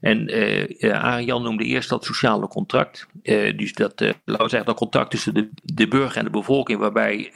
En 0.00 0.36
uh, 0.38 1.02
Arjan 1.02 1.42
noemde 1.42 1.64
eerst 1.64 1.88
dat 1.88 2.04
sociale 2.04 2.48
contract. 2.48 3.06
dus 3.56 3.72
dat, 3.72 4.00
laten 4.00 4.22
we 4.24 4.48
zeggen, 4.48 4.64
dat 4.64 4.76
contract 4.76 5.10
tussen 5.10 5.34
de, 5.34 5.48
de 5.62 5.88
burger 5.88 6.16
en 6.16 6.24
de 6.24 6.30
bevolking, 6.30 6.78
waarbij 6.78 7.30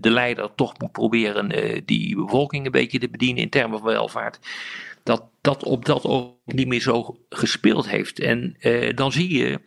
de 0.00 0.10
leider 0.10 0.54
toch 0.54 0.78
moet 0.78 0.92
proberen 0.92 1.48
die 1.84 2.16
bevolking 2.16 2.64
een 2.64 2.72
beetje 2.72 2.98
te 2.98 3.08
bedienen 3.08 3.42
in 3.42 3.48
termen 3.48 3.78
van 3.78 3.88
welvaart. 3.88 4.38
Dat 5.02 5.24
dat 5.40 5.64
op 5.64 5.84
dat 5.84 6.04
ook 6.04 6.34
niet 6.44 6.66
meer 6.66 6.80
zo 6.80 7.16
gespeeld 7.28 7.88
heeft. 7.88 8.20
En 8.20 8.56
dan 8.94 9.12
zie 9.12 9.38
je 9.38 9.60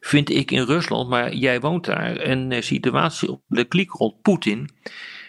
vind 0.00 0.30
ik 0.30 0.50
in 0.50 0.62
Rusland, 0.62 1.08
maar 1.08 1.34
jij 1.34 1.60
woont 1.60 1.84
daar, 1.84 2.28
een 2.28 2.52
eh, 2.52 2.60
situatie 2.60 3.30
op 3.30 3.42
de 3.46 3.64
kliek 3.64 3.90
rond 3.90 4.22
Poetin. 4.22 4.68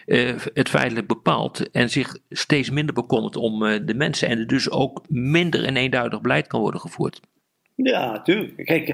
Uh, 0.06 0.32
het 0.54 0.68
feitelijk 0.68 1.06
bepaalt 1.06 1.70
en 1.70 1.90
zich 1.90 2.16
steeds 2.30 2.70
minder 2.70 2.94
bekommert 2.94 3.36
om 3.36 3.62
uh, 3.62 3.78
de 3.84 3.94
mensen 3.94 4.28
en 4.28 4.38
er 4.38 4.46
dus 4.46 4.70
ook 4.70 5.04
minder 5.08 5.66
een 5.66 5.76
eenduidig 5.76 6.20
beleid 6.20 6.46
kan 6.46 6.60
worden 6.60 6.80
gevoerd. 6.80 7.20
Ja, 7.74 8.10
natuurlijk. 8.10 8.64
Kijk, 8.64 8.84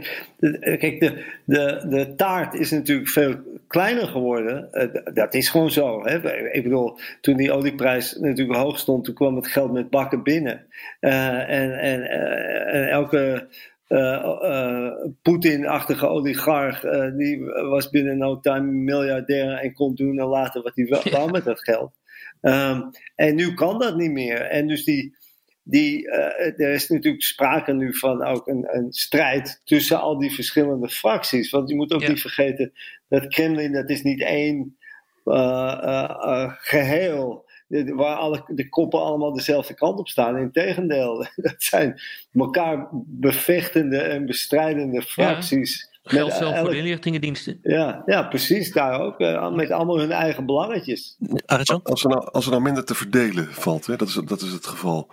kijk 0.61 1.01
de, 1.01 1.25
de, 1.45 1.87
de 1.89 2.15
taart 2.17 2.55
is 2.55 2.71
natuurlijk 2.71 3.09
veel 3.09 3.35
kleiner 3.67 4.07
geworden. 4.07 4.69
dat 5.15 5.35
is 5.35 5.49
gewoon 5.49 5.71
zo. 5.71 6.05
Hè? 6.05 6.33
Ik 6.53 6.62
bedoel, 6.62 6.99
toen 7.21 7.37
die 7.37 7.53
olieprijs 7.53 8.17
natuurlijk 8.21 8.59
hoog 8.59 8.79
stond, 8.79 9.05
toen 9.05 9.15
kwam 9.15 9.37
het 9.37 9.47
geld 9.47 9.73
met 9.73 9.91
bakken 9.91 10.23
binnen. 10.23 10.67
en, 11.01 11.79
en, 11.79 12.11
en 12.67 12.89
elke 12.89 13.49
Poetin-achtige 15.22 16.07
oligarch, 16.07 16.81
die 17.16 17.44
was 17.44 17.90
binnen 17.90 18.18
no 18.18 18.40
time 18.40 18.72
miljardair 18.72 19.53
en 19.53 19.72
kon 19.72 19.94
doen 19.94 20.18
en 20.18 20.27
laten 20.27 20.62
wat 20.62 20.77
hij 20.77 21.11
wou 21.11 21.31
met 21.31 21.44
dat 21.44 21.61
geld. 21.61 21.92
Um, 22.40 22.90
en 23.14 23.35
nu 23.35 23.55
kan 23.55 23.79
dat 23.79 23.96
niet 23.96 24.11
meer. 24.11 24.40
En 24.40 24.66
dus 24.66 24.85
die, 24.85 25.16
die, 25.62 26.11
er 26.11 26.70
is 26.70 26.88
natuurlijk 26.88 27.22
sprake 27.22 27.72
nu 27.72 27.96
van 27.96 28.25
ook 28.25 28.46
een, 28.46 28.66
een, 28.77 28.92
strijd 28.92 29.61
tussen 29.64 30.01
al 30.01 30.18
die 30.18 30.35
verschillende 30.35 30.88
fracties. 30.88 31.51
Want 31.51 31.68
je 31.68 31.77
moet 31.77 31.92
ook 31.92 32.09
niet 32.09 32.20
vergeten 32.20 32.72
dat 33.09 33.29
Kremlin, 33.29 33.72
dat 33.72 33.90
is 33.90 34.03
niet 34.03 34.22
één 34.22 34.77
geheel 36.59 37.46
waar 37.68 38.16
alle, 38.16 38.42
de 38.46 38.68
koppen 38.68 39.00
allemaal 39.00 39.33
dezelfde 39.33 39.74
kant 39.74 39.98
op 39.98 40.09
staan. 40.09 40.37
Integendeel, 40.37 41.26
dat 41.37 41.55
zijn 41.59 42.00
elkaar 42.33 42.88
bevechtende 43.07 43.98
en 43.98 44.26
bestrijdende 44.26 45.02
fracties. 45.02 45.88
Ja, 46.02 46.11
geldt 46.11 46.35
zelf 46.35 46.59
voor 46.59 46.70
de 46.70 46.76
inlichtingendiensten. 46.76 47.59
Ja, 47.62 48.02
ja, 48.07 48.22
precies. 48.22 48.72
Daar 48.72 49.00
ook. 49.00 49.18
Eh, 49.18 49.52
met 49.52 49.70
allemaal 49.70 49.98
hun 49.98 50.12
eigen 50.12 50.46
belangetjes. 50.46 51.16
Als 51.83 52.05
er 52.05 52.09
nou, 52.09 52.31
als 52.31 52.44
er 52.44 52.50
nou 52.50 52.62
minder 52.62 52.85
te 52.85 52.94
verdelen 52.94 53.46
valt, 53.55 53.87
hè, 53.87 53.96
dat, 53.96 54.09
is, 54.09 54.20
dat 54.24 54.40
is 54.40 54.52
het 54.52 54.66
geval. 54.66 55.11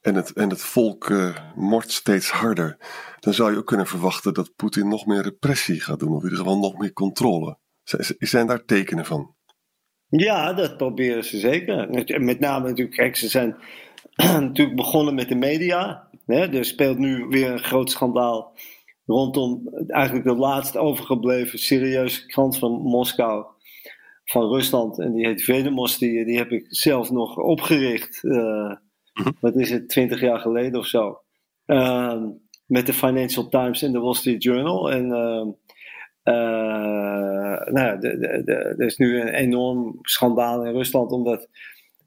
En 0.00 0.14
het, 0.14 0.32
en 0.32 0.50
het 0.50 0.62
volk 0.62 1.08
uh, 1.08 1.36
mort 1.54 1.90
steeds 1.92 2.30
harder. 2.30 2.76
Dan 3.20 3.34
zou 3.34 3.52
je 3.52 3.58
ook 3.58 3.66
kunnen 3.66 3.86
verwachten 3.86 4.34
dat 4.34 4.56
Poetin 4.56 4.88
nog 4.88 5.06
meer 5.06 5.22
repressie 5.22 5.80
gaat 5.80 5.98
doen. 5.98 6.14
Of 6.14 6.22
in 6.22 6.30
ieder 6.30 6.38
geval 6.38 6.58
nog 6.58 6.78
meer 6.78 6.92
controle. 6.92 7.58
Zijn 8.18 8.46
daar 8.46 8.64
tekenen 8.64 9.04
van? 9.04 9.34
Ja, 10.10 10.52
dat 10.52 10.76
proberen 10.76 11.24
ze 11.24 11.38
zeker. 11.38 11.90
Met 12.20 12.40
name 12.40 12.68
natuurlijk, 12.68 12.96
kijk, 12.96 13.16
ze 13.16 13.28
zijn 13.28 13.56
natuurlijk 14.16 14.76
begonnen 14.76 15.14
met 15.14 15.28
de 15.28 15.34
media. 15.34 16.08
Hè? 16.26 16.56
Er 16.56 16.64
speelt 16.64 16.98
nu 16.98 17.26
weer 17.28 17.50
een 17.50 17.64
groot 17.64 17.90
schandaal 17.90 18.56
rondom 19.06 19.68
eigenlijk 19.86 20.26
de 20.26 20.34
laatst 20.34 20.76
overgebleven 20.76 21.58
serieuze 21.58 22.26
krant 22.26 22.58
van 22.58 22.72
Moskou, 22.72 23.46
van 24.24 24.48
Rusland. 24.48 24.98
En 24.98 25.12
die 25.12 25.26
heet 25.26 25.42
Vedemos, 25.42 25.98
die, 25.98 26.24
die 26.24 26.36
heb 26.36 26.50
ik 26.50 26.66
zelf 26.68 27.10
nog 27.10 27.36
opgericht. 27.36 28.22
Uh, 28.22 28.72
wat 29.40 29.56
is 29.56 29.70
het, 29.70 29.88
twintig 29.88 30.20
jaar 30.20 30.38
geleden 30.38 30.78
of 30.78 30.86
zo. 30.86 31.20
Uh, 31.66 32.22
met 32.66 32.86
de 32.86 32.92
Financial 32.92 33.48
Times 33.48 33.82
en 33.82 33.92
de 33.92 34.00
Wall 34.00 34.14
Street 34.14 34.42
Journal. 34.42 34.90
En 34.90 35.08
uh, 35.08 35.46
uh, 36.32 37.72
nou, 37.72 37.98
er 38.00 38.80
is 38.80 38.96
nu 38.96 39.20
een 39.20 39.34
enorm 39.34 39.98
schandaal 40.02 40.64
in 40.64 40.72
Rusland, 40.72 41.12
omdat 41.12 41.48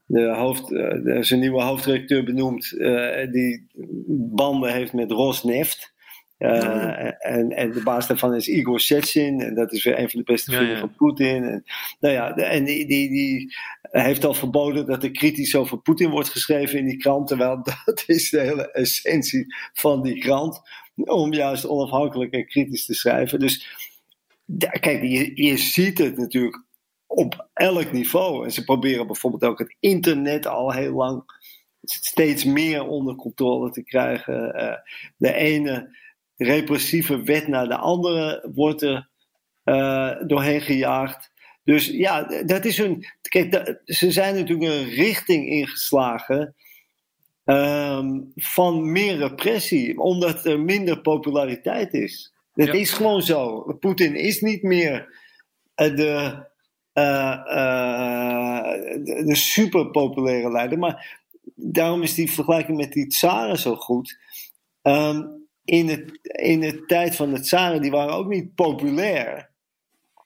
de 0.06 0.34
hoofd, 0.34 0.68
de, 0.68 1.18
zijn 1.20 1.40
nieuwe 1.40 1.62
hoofdredacteur 1.62 2.24
benoemd, 2.24 2.70
die 3.30 3.66
banden 4.34 4.72
heeft 4.72 4.92
met 4.92 5.10
Rosneft. 5.10 5.92
Uh, 6.42 7.26
en, 7.26 7.50
en 7.50 7.72
de 7.72 7.82
baas 7.82 8.06
daarvan 8.06 8.34
is 8.34 8.48
Igor 8.48 8.80
Sechin. 8.80 9.40
En 9.40 9.54
dat 9.54 9.72
is 9.72 9.84
weer 9.84 9.98
een 9.98 10.10
van 10.10 10.18
de 10.18 10.32
beste 10.32 10.52
vrienden 10.52 10.78
van 10.78 10.94
Poetin. 10.94 11.44
En, 11.44 11.64
nou 12.00 12.14
ja, 12.14 12.36
en 12.36 12.64
die, 12.64 12.86
die, 12.86 13.08
die 13.08 13.54
heeft 13.90 14.24
al 14.24 14.34
verboden 14.34 14.86
dat 14.86 15.02
er 15.02 15.10
kritisch 15.10 15.56
over 15.56 15.78
Poetin 15.78 16.10
wordt 16.10 16.28
geschreven 16.28 16.78
in 16.78 16.84
die 16.84 16.96
krant. 16.96 17.28
Terwijl 17.28 17.62
dat 17.84 18.04
is 18.06 18.30
de 18.30 18.40
hele 18.40 18.72
essentie 18.72 19.54
van 19.72 20.02
die 20.02 20.18
krant. 20.18 20.60
Om 20.94 21.32
juist 21.32 21.66
onafhankelijk 21.66 22.32
en 22.32 22.46
kritisch 22.46 22.86
te 22.86 22.94
schrijven. 22.94 23.38
Dus 23.38 23.66
kijk, 24.80 25.02
je, 25.02 25.42
je 25.42 25.56
ziet 25.56 25.98
het 25.98 26.16
natuurlijk 26.16 26.64
op 27.06 27.48
elk 27.52 27.92
niveau. 27.92 28.44
En 28.44 28.52
ze 28.52 28.64
proberen 28.64 29.06
bijvoorbeeld 29.06 29.44
ook 29.44 29.58
het 29.58 29.76
internet 29.80 30.46
al 30.46 30.72
heel 30.72 30.92
lang 30.92 31.24
steeds 31.82 32.44
meer 32.44 32.86
onder 32.86 33.14
controle 33.14 33.70
te 33.70 33.82
krijgen. 33.82 34.62
Uh, 34.62 34.74
de 35.16 35.32
ene 35.32 35.96
repressieve 36.36 37.22
wet 37.22 37.48
naar 37.48 37.68
de 37.68 37.76
andere 37.76 38.48
wordt 38.54 38.82
er 38.82 39.08
uh, 39.64 40.14
doorheen 40.26 40.60
gejaagd. 40.60 41.30
Dus 41.64 41.86
ja, 41.86 42.42
dat 42.44 42.64
is 42.64 42.78
een. 42.78 43.06
Kijk, 43.20 43.80
ze 43.84 44.10
zijn 44.10 44.34
natuurlijk 44.34 44.70
een 44.70 44.88
richting 44.88 45.48
ingeslagen. 45.48 46.54
Um, 47.44 48.32
van 48.36 48.92
meer 48.92 49.16
repressie, 49.16 49.98
omdat 49.98 50.44
er 50.44 50.60
minder 50.60 51.00
populariteit 51.00 51.94
is. 51.94 52.31
Dat 52.54 52.74
is 52.74 52.90
gewoon 52.90 53.22
zo. 53.22 53.62
Poetin 53.80 54.14
is 54.14 54.40
niet 54.40 54.62
meer 54.62 55.20
uh, 55.76 55.96
de, 55.96 56.46
uh, 56.94 57.44
de, 59.04 59.22
de 59.26 59.34
super 59.34 59.90
populaire 59.90 60.50
leider. 60.50 60.78
Maar 60.78 61.20
daarom 61.54 62.02
is 62.02 62.14
die 62.14 62.32
vergelijking 62.32 62.76
met 62.76 62.92
die 62.92 63.06
tsaren 63.06 63.58
zo 63.58 63.76
goed. 63.76 64.18
Um, 64.82 65.46
in, 65.64 65.88
het, 65.88 66.18
in 66.22 66.60
de 66.60 66.84
tijd 66.86 67.16
van 67.16 67.30
de 67.34 67.40
tsaren, 67.40 67.82
die 67.82 67.90
waren 67.90 68.14
ook 68.14 68.28
niet 68.28 68.54
populair. 68.54 69.50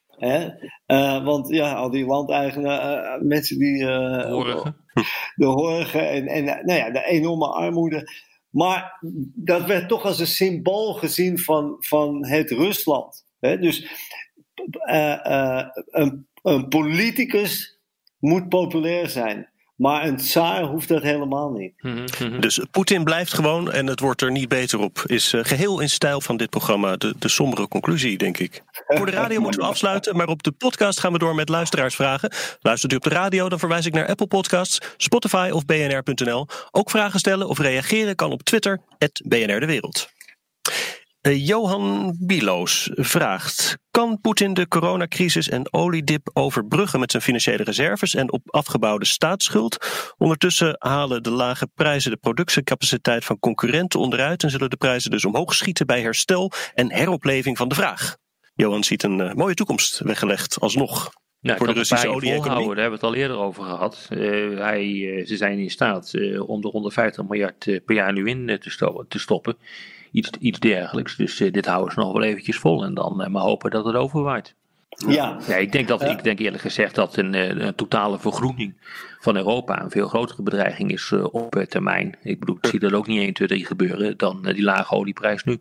Hè? 0.08 0.48
Uh, 0.86 1.24
want 1.24 1.48
ja, 1.48 1.72
al 1.72 1.90
die 1.90 2.06
landeigenaren, 2.06 3.26
mensen 3.26 3.58
die. 3.58 3.78
De 5.34 5.46
horigen 5.46 6.10
en, 6.10 6.26
en 6.26 6.44
nou 6.44 6.72
ja, 6.78 6.90
de 6.90 7.04
enorme 7.04 7.46
armoede. 7.46 8.08
Maar 8.50 8.98
dat 9.34 9.66
werd 9.66 9.88
toch 9.88 10.04
als 10.04 10.18
een 10.18 10.26
symbool 10.26 10.94
gezien 10.94 11.38
van, 11.38 11.76
van 11.78 12.26
het 12.26 12.50
Rusland. 12.50 13.24
Dus 13.40 13.90
een, 15.90 16.26
een 16.42 16.68
politicus 16.68 17.80
moet 18.18 18.48
populair 18.48 19.08
zijn. 19.08 19.50
Maar 19.76 20.06
een 20.06 20.16
tsaar 20.16 20.62
hoeft 20.62 20.88
dat 20.88 21.02
helemaal 21.02 21.50
niet. 21.50 21.72
Mhm, 21.80 22.04
mhm. 22.22 22.40
Dus 22.40 22.60
Poetin 22.70 23.04
blijft 23.04 23.34
gewoon 23.34 23.72
en 23.72 23.86
het 23.86 24.00
wordt 24.00 24.22
er 24.22 24.30
niet 24.30 24.48
beter 24.48 24.78
op. 24.78 25.02
Is 25.06 25.32
uh, 25.32 25.44
geheel 25.44 25.80
in 25.80 25.90
stijl 25.90 26.20
van 26.20 26.36
dit 26.36 26.50
programma 26.50 26.96
de, 26.96 27.14
de 27.18 27.28
sombere 27.28 27.68
conclusie, 27.68 28.18
denk 28.18 28.38
ik. 28.38 28.62
Voor 28.86 29.06
de 29.06 29.12
radio 29.22 29.40
moeten 29.40 29.60
we 29.60 29.66
afsluiten, 29.66 30.16
maar 30.16 30.28
op 30.28 30.42
de 30.42 30.52
podcast 30.52 31.00
gaan 31.00 31.12
we 31.12 31.18
door 31.18 31.34
met 31.34 31.48
luisteraarsvragen. 31.48 32.32
Luistert 32.60 32.92
u 32.92 32.96
op 32.96 33.02
de 33.02 33.10
radio, 33.10 33.48
dan 33.48 33.58
verwijs 33.58 33.86
ik 33.86 33.94
naar 33.94 34.08
Apple 34.08 34.26
Podcasts, 34.26 34.78
Spotify 34.96 35.50
of 35.52 35.64
bnr.nl. 35.64 36.46
Ook 36.70 36.90
vragen 36.90 37.18
stellen 37.18 37.48
of 37.48 37.58
reageren 37.58 38.14
kan 38.14 38.32
op 38.32 38.42
Twitter, 38.42 38.80
BNR 39.24 39.60
De 39.60 39.66
Wereld. 39.66 40.08
Eh, 40.62 40.72
Johan 41.34 42.16
Biloos 42.20 42.90
vraagt: 42.94 43.78
Kan 43.90 44.20
Poetin 44.20 44.54
de 44.54 44.68
coronacrisis 44.68 45.48
en 45.48 45.72
oliedip 45.72 46.30
overbruggen 46.32 47.00
met 47.00 47.10
zijn 47.10 47.22
financiële 47.22 47.62
reserves 47.62 48.14
en 48.14 48.32
op 48.32 48.42
afgebouwde 48.46 49.04
staatsschuld? 49.04 49.86
Ondertussen 50.18 50.76
halen 50.78 51.22
de 51.22 51.30
lage 51.30 51.68
prijzen 51.74 52.10
de 52.10 52.16
productiecapaciteit 52.16 53.24
van 53.24 53.38
concurrenten 53.38 54.00
onderuit 54.00 54.42
en 54.42 54.50
zullen 54.50 54.70
de 54.70 54.76
prijzen 54.76 55.10
dus 55.10 55.24
omhoog 55.24 55.54
schieten 55.54 55.86
bij 55.86 56.00
herstel 56.00 56.52
en 56.74 56.92
heropleving 56.92 57.56
van 57.56 57.68
de 57.68 57.74
vraag. 57.74 58.16
Johan 58.54 58.84
ziet 58.84 59.02
een 59.02 59.18
uh, 59.18 59.32
mooie 59.32 59.54
toekomst 59.54 59.98
weggelegd 59.98 60.60
alsnog. 60.60 61.10
Ja, 61.40 61.56
voor 61.56 61.66
de 61.66 61.72
Russische 61.72 62.08
olie-economie. 62.08 62.66
Daar 62.66 62.76
hebben 62.76 63.00
we 63.00 63.06
het 63.06 63.14
al 63.14 63.14
eerder 63.14 63.36
over 63.36 63.64
gehad. 63.64 64.08
Uh, 64.10 64.58
hij, 64.58 64.86
uh, 64.86 65.26
ze 65.26 65.36
zijn 65.36 65.58
in 65.58 65.70
staat 65.70 66.12
om 66.38 66.60
de 66.60 66.68
150 66.68 67.24
miljard 67.24 67.80
per 67.84 67.94
jaar 67.94 68.12
nu 68.12 68.28
in 68.28 68.58
te, 68.60 68.70
sto 68.70 69.04
te 69.08 69.18
stoppen 69.18 69.56
iets, 70.10 70.30
iets 70.38 70.58
dergelijks. 70.58 71.16
Dus 71.16 71.40
uh, 71.40 71.52
dit 71.52 71.66
houden 71.66 71.92
ze 71.92 72.00
nog 72.00 72.12
wel 72.12 72.22
eventjes 72.22 72.56
vol 72.56 72.84
en 72.84 72.94
dan 72.94 73.20
uh, 73.20 73.26
maar 73.26 73.42
hopen 73.42 73.70
dat 73.70 73.84
het 73.84 73.94
overwaait. 73.94 74.54
Ja. 75.08 75.38
ja 75.48 75.56
ik, 75.56 75.72
denk 75.72 75.88
dat, 75.88 76.02
ik 76.02 76.22
denk 76.22 76.38
eerlijk 76.38 76.62
gezegd 76.62 76.94
dat 76.94 77.16
een, 77.16 77.34
eh, 77.34 77.48
een, 77.48 77.74
totale 77.74 78.18
vergroening 78.18 78.74
van 79.20 79.36
Europa 79.36 79.82
een 79.82 79.90
veel 79.90 80.08
grotere 80.08 80.42
bedreiging 80.42 80.92
is 80.92 81.12
op 81.12 81.64
termijn. 81.68 82.16
Ik 82.22 82.40
bedoel, 82.40 82.56
ik 82.56 82.66
zie 82.66 82.80
dat 82.80 82.92
ook 82.92 83.06
niet 83.06 83.20
1, 83.20 83.32
2, 83.32 83.48
3 83.48 83.66
gebeuren 83.66 84.16
dan 84.16 84.42
die 84.42 84.62
lage 84.62 84.94
olieprijs 84.94 85.44
nu. 85.44 85.58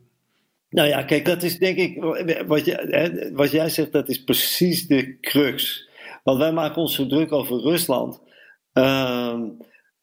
Nou 0.69 0.88
ja, 0.88 1.03
kijk, 1.03 1.25
dat 1.25 1.43
is 1.43 1.58
denk 1.58 1.77
ik, 1.77 2.03
wat, 2.47 2.65
je, 2.65 2.88
hè, 2.89 3.34
wat 3.34 3.51
jij 3.51 3.69
zegt, 3.69 3.91
dat 3.91 4.10
is 4.10 4.23
precies 4.23 4.88
de 4.88 5.17
crux. 5.21 5.88
Want 6.23 6.38
wij 6.38 6.51
maken 6.51 6.81
ons 6.81 6.95
zo 6.95 7.08
druk 7.08 7.31
over 7.31 7.62
Rusland. 7.62 8.21
Uh, 8.73 9.39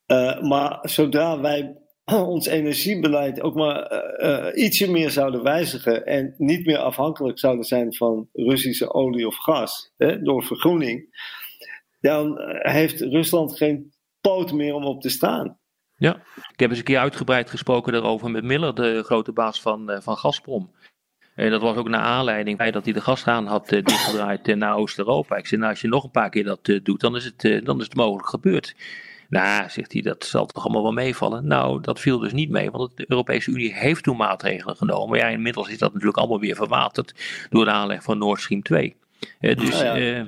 uh, 0.06 0.40
maar 0.40 0.78
zodra 0.82 1.40
wij 1.40 1.76
ons 2.34 2.46
energiebeleid 2.46 3.40
ook 3.40 3.54
maar 3.54 3.92
uh, 4.22 4.64
ietsje 4.64 4.90
meer 4.90 5.10
zouden 5.10 5.42
wijzigen 5.42 6.06
en 6.06 6.34
niet 6.38 6.66
meer 6.66 6.78
afhankelijk 6.78 7.38
zouden 7.38 7.64
zijn 7.64 7.94
van 7.94 8.28
Russische 8.32 8.92
olie 8.92 9.26
of 9.26 9.36
gas 9.36 9.92
hè, 9.96 10.22
door 10.22 10.42
vergroening, 10.42 11.20
dan 12.00 12.38
eh, 12.38 12.72
heeft 12.72 13.00
Rusland 13.00 13.56
geen 13.56 13.92
poot 14.20 14.52
meer 14.52 14.74
om 14.74 14.84
op 14.84 15.00
te 15.00 15.08
staan. 15.08 15.58
Ja, 15.94 16.14
ik 16.52 16.60
heb 16.60 16.70
eens 16.70 16.78
een 16.78 16.84
keer 16.84 16.98
uitgebreid 16.98 17.50
gesproken 17.50 17.92
daarover 17.92 18.30
met 18.30 18.44
Miller, 18.44 18.74
de 18.74 19.02
grote 19.02 19.32
baas 19.32 19.60
van, 19.60 19.98
van 20.02 20.16
Gazprom. 20.16 20.70
En 21.34 21.50
dat 21.50 21.60
was 21.60 21.76
ook 21.76 21.88
naar 21.88 22.00
aanleiding 22.00 22.58
bij 22.58 22.70
dat 22.70 22.84
hij 22.84 22.92
de 22.92 23.00
gaskraan 23.00 23.46
had 23.46 23.72
uh, 23.72 23.84
dichtgedraaid 23.84 24.56
naar 24.56 24.76
Oost-Europa. 24.76 25.36
Ik 25.36 25.46
zei, 25.46 25.60
nou, 25.60 25.72
als 25.72 25.80
je 25.80 25.88
nog 25.88 26.04
een 26.04 26.10
paar 26.10 26.30
keer 26.30 26.44
dat 26.44 26.80
doet, 26.82 27.00
dan 27.00 27.16
is, 27.16 27.24
het, 27.24 27.64
dan 27.64 27.78
is 27.78 27.84
het 27.84 27.94
mogelijk 27.94 28.28
gebeurd. 28.28 28.74
Nou, 29.32 29.70
zegt 29.70 29.92
hij, 29.92 30.02
dat 30.02 30.24
zal 30.24 30.46
toch 30.46 30.64
allemaal 30.64 30.82
wel 30.82 30.92
meevallen? 30.92 31.46
Nou, 31.46 31.80
dat 31.80 32.00
viel 32.00 32.18
dus 32.18 32.32
niet 32.32 32.50
mee, 32.50 32.70
want 32.70 32.96
de 32.96 33.04
Europese 33.08 33.50
Unie 33.50 33.74
heeft 33.74 34.02
toen 34.02 34.16
maatregelen 34.16 34.76
genomen. 34.76 35.18
Ja, 35.18 35.26
inmiddels 35.26 35.68
is 35.68 35.78
dat 35.78 35.92
natuurlijk 35.92 36.18
allemaal 36.18 36.40
weer 36.40 36.54
verwaterd 36.54 37.14
door 37.50 37.64
de 37.64 37.70
aanleg 37.70 38.02
van 38.02 38.18
Nord 38.18 38.40
Stream 38.40 38.62
2. 38.62 38.96
Uh, 39.40 39.56
dus 39.56 39.80
ja, 39.80 39.98
uh, 39.98 40.24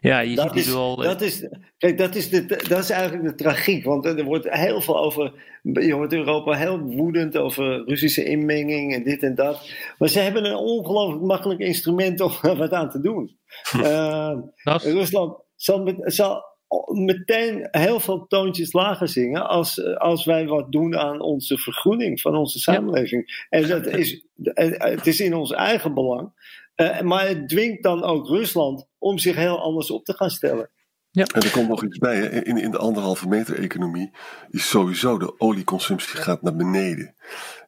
ja, 0.00 0.20
je 0.20 0.36
dat 0.36 0.48
ziet 0.48 0.66
is, 0.66 0.72
wel. 0.72 0.96
Dat 0.96 1.20
is, 1.20 1.48
kijk, 1.78 1.98
dat 1.98 2.14
is, 2.14 2.30
de, 2.30 2.46
dat 2.46 2.78
is 2.78 2.90
eigenlijk 2.90 3.28
de 3.28 3.34
tragiek. 3.34 3.84
Want 3.84 4.06
er 4.06 4.24
wordt 4.24 4.50
heel 4.50 4.80
veel 4.80 4.98
over. 4.98 5.32
Je 5.62 5.92
hoort 5.94 6.12
Europa 6.12 6.52
heel 6.52 6.78
woedend 6.78 7.36
over 7.36 7.84
Russische 7.84 8.24
inmenging 8.24 8.94
en 8.94 9.02
dit 9.02 9.22
en 9.22 9.34
dat. 9.34 9.70
Maar 9.98 10.08
ze 10.08 10.18
hebben 10.18 10.44
een 10.44 10.56
ongelooflijk 10.56 11.22
makkelijk 11.22 11.60
instrument 11.60 12.20
om 12.20 12.32
er 12.42 12.56
wat 12.66 12.72
aan 12.72 12.90
te 12.90 13.00
doen. 13.00 13.36
Uh, 13.76 14.36
Rusland 14.64 15.36
zal, 15.56 16.02
zal 16.04 16.51
meteen 16.92 17.68
heel 17.70 18.00
veel 18.00 18.26
toontjes 18.26 18.72
lager 18.72 19.08
zingen 19.08 19.48
als, 19.48 19.96
als 19.98 20.24
wij 20.24 20.46
wat 20.46 20.72
doen 20.72 20.96
aan 20.96 21.20
onze 21.20 21.58
vergroening 21.58 22.20
van 22.20 22.36
onze 22.36 22.58
samenleving. 22.58 23.46
En 23.48 23.68
dat 23.68 23.86
is, 23.86 24.24
het 24.42 25.06
is 25.06 25.20
in 25.20 25.34
ons 25.34 25.52
eigen 25.52 25.94
belang. 25.94 26.32
Uh, 26.76 27.00
maar 27.00 27.28
het 27.28 27.48
dwingt 27.48 27.82
dan 27.82 28.02
ook 28.02 28.26
Rusland 28.26 28.86
om 28.98 29.18
zich 29.18 29.36
heel 29.36 29.60
anders 29.60 29.90
op 29.90 30.04
te 30.04 30.14
gaan 30.14 30.30
stellen. 30.30 30.70
Ja. 31.10 31.24
En 31.24 31.42
er 31.42 31.50
komt 31.50 31.68
nog 31.68 31.84
iets 31.84 31.98
bij. 31.98 32.16
Hè. 32.16 32.44
In, 32.44 32.56
in 32.56 32.70
de 32.70 32.78
anderhalve 32.78 33.28
meter 33.28 33.58
economie 33.58 34.10
is 34.50 34.68
sowieso 34.68 35.18
de 35.18 35.40
olieconsumptie 35.40 36.16
gaat 36.16 36.42
naar 36.42 36.56
beneden. 36.56 37.14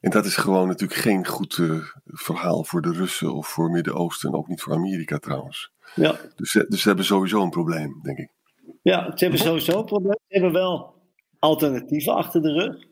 En 0.00 0.10
dat 0.10 0.24
is 0.24 0.36
gewoon 0.36 0.68
natuurlijk 0.68 1.00
geen 1.00 1.26
goed 1.26 1.56
uh, 1.56 1.84
verhaal 2.04 2.64
voor 2.64 2.82
de 2.82 2.92
Russen 2.92 3.34
of 3.34 3.48
voor 3.48 3.70
Midden-Oosten 3.70 4.28
en 4.30 4.36
ook 4.36 4.48
niet 4.48 4.62
voor 4.62 4.72
Amerika 4.72 5.18
trouwens. 5.18 5.72
Ja. 5.94 6.16
Dus, 6.36 6.52
dus 6.68 6.80
ze 6.80 6.88
hebben 6.88 7.04
sowieso 7.04 7.42
een 7.42 7.50
probleem, 7.50 8.00
denk 8.02 8.18
ik. 8.18 8.30
Ja, 8.82 9.12
ze 9.14 9.24
hebben 9.24 9.42
sowieso 9.42 9.78
een 9.78 9.84
probleem. 9.84 10.18
Ze 10.28 10.34
hebben 10.34 10.52
wel 10.52 10.94
alternatieven 11.38 12.14
achter 12.14 12.42
de 12.42 12.52
rug. 12.52 12.86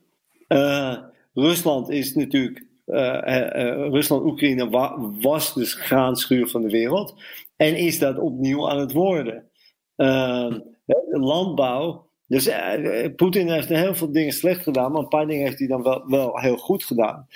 Uh, 0.48 0.98
Rusland 1.34 1.90
is 1.90 2.14
natuurlijk. 2.14 2.64
Uh, 2.86 2.98
uh, 2.98 3.88
Rusland-Oekraïne 3.90 4.68
wa 4.68 5.10
was 5.20 5.54
de 5.54 5.64
graanschuur 5.64 6.48
van 6.48 6.62
de 6.62 6.70
wereld. 6.70 7.22
En 7.56 7.76
is 7.76 7.98
dat 7.98 8.18
opnieuw 8.18 8.68
aan 8.68 8.78
het 8.78 8.92
worden. 8.92 9.50
landbouw. 11.10 12.10
Dus 12.26 12.50
Poetin 13.16 13.50
heeft 13.50 13.68
heel 13.68 13.94
veel 13.94 14.12
dingen 14.12 14.32
slecht 14.32 14.62
gedaan, 14.62 14.92
maar 14.92 15.02
een 15.02 15.08
paar 15.08 15.26
dingen 15.26 15.44
heeft 15.44 15.58
hij 15.58 15.68
dan 15.68 15.82
wel, 15.82 16.06
wel 16.06 16.38
heel 16.38 16.56
goed 16.56 16.84
gedaan. 16.84 17.26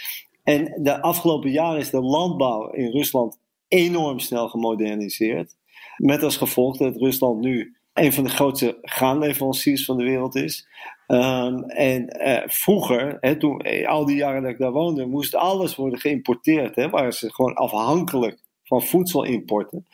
En 0.42 0.82
de 0.82 1.00
afgelopen 1.00 1.50
jaren 1.50 1.80
is 1.80 1.90
de 1.90 2.00
landbouw 2.00 2.70
in 2.70 2.90
Rusland 2.90 3.38
enorm 3.68 4.18
snel 4.18 4.48
gemoderniseerd. 4.48 5.56
Met 5.96 6.22
als 6.22 6.36
gevolg 6.36 6.76
dat 6.76 6.96
Rusland 6.96 7.40
nu 7.40 7.76
een 7.96 8.12
van 8.12 8.24
de 8.24 8.30
grootste 8.30 8.78
graanleveranciers 8.82 9.84
van 9.84 9.96
de 9.96 10.04
wereld 10.04 10.34
is. 10.34 10.68
Um, 11.06 11.62
en 11.64 12.26
uh, 12.26 12.42
vroeger, 12.46 13.16
hè, 13.20 13.36
toen, 13.36 13.60
eh, 13.60 13.88
al 13.88 14.06
die 14.06 14.16
jaren 14.16 14.42
dat 14.42 14.50
ik 14.50 14.58
daar 14.58 14.72
woonde, 14.72 15.06
moest 15.06 15.34
alles 15.34 15.76
worden 15.76 15.98
geïmporteerd. 15.98 16.76
Hè, 16.76 16.90
waren 16.90 17.12
ze 17.12 17.32
gewoon 17.32 17.54
afhankelijk 17.54 18.38
van 18.64 18.82
voedselimporten. 18.82 19.86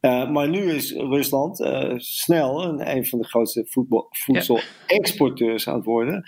Uh, 0.00 0.30
maar 0.30 0.48
nu 0.48 0.72
is 0.72 0.92
Rusland 0.92 1.60
uh, 1.60 1.92
snel 1.96 2.64
een, 2.64 2.96
een 2.96 3.06
van 3.06 3.18
de 3.18 3.28
grootste 3.28 3.66
voetbal, 3.68 4.06
voedselexporteurs 4.10 5.68
aan 5.68 5.74
het 5.74 5.84
worden. 5.84 6.24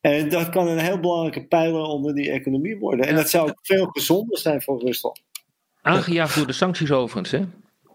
En 0.00 0.28
dat 0.28 0.48
kan 0.48 0.68
een 0.68 0.78
heel 0.78 1.00
belangrijke 1.00 1.46
pijler 1.46 1.82
onder 1.82 2.14
die 2.14 2.30
economie 2.30 2.78
worden. 2.78 3.06
En 3.06 3.14
dat 3.14 3.30
zou 3.30 3.48
ook 3.48 3.58
veel 3.62 3.86
gezonder 3.86 4.38
zijn 4.38 4.62
voor 4.62 4.80
Rusland. 4.80 5.22
Aangejaagd 5.82 6.36
door 6.36 6.46
de 6.46 6.52
sancties 6.52 6.90
overigens, 6.90 7.30
hè? 7.30 7.44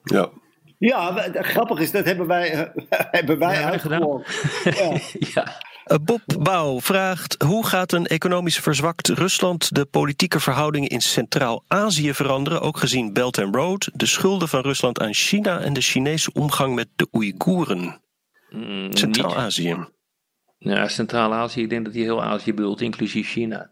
Ja. 0.04 0.30
Ja, 0.78 1.30
grappig 1.34 1.80
is, 1.80 1.92
dat 1.92 2.06
hebben 2.06 2.28
wij, 2.28 2.72
hebben 3.18 3.40
wij 3.40 3.60
ja, 3.60 3.78
gedaan. 3.78 4.24
Ja. 4.64 5.00
ja. 5.34 5.62
Eh, 5.88 5.98
Bob 6.02 6.22
Bouw 6.40 6.82
vraagt: 6.82 7.44
hoe 7.44 7.66
gaat 7.66 7.92
een 7.92 8.06
economisch 8.06 8.60
verzwakt 8.60 9.08
Rusland 9.08 9.76
de 9.76 9.86
politieke 9.86 10.40
verhoudingen 10.40 10.90
in 10.90 11.02
Centraal-Azië 11.02 12.14
veranderen, 12.14 12.62
ook 12.62 12.78
gezien 12.78 13.14
Belt 13.14 13.40
and 13.40 13.56
Road, 13.56 13.90
de 13.94 14.06
schulden 14.06 14.48
van 14.48 14.62
Rusland 14.62 15.00
aan 15.00 15.14
China 15.14 15.60
en 15.60 15.74
de 15.74 15.82
Chinese 15.82 16.32
omgang 16.34 16.76
met 16.76 16.88
de 16.96 17.08
Oeigoeren? 17.14 18.02
Mm, 18.50 18.96
Centraal-Azië. 18.96 19.86
Ja, 20.58 20.88
Centraal-Azië, 20.88 21.62
ik 21.62 21.70
denk 21.70 21.86
dat 21.86 21.94
hij 21.94 22.04
heel 22.04 22.24
Azië 22.24 22.54
bedoelt, 22.54 22.82
inclusief 22.82 23.30
China. 23.30 23.70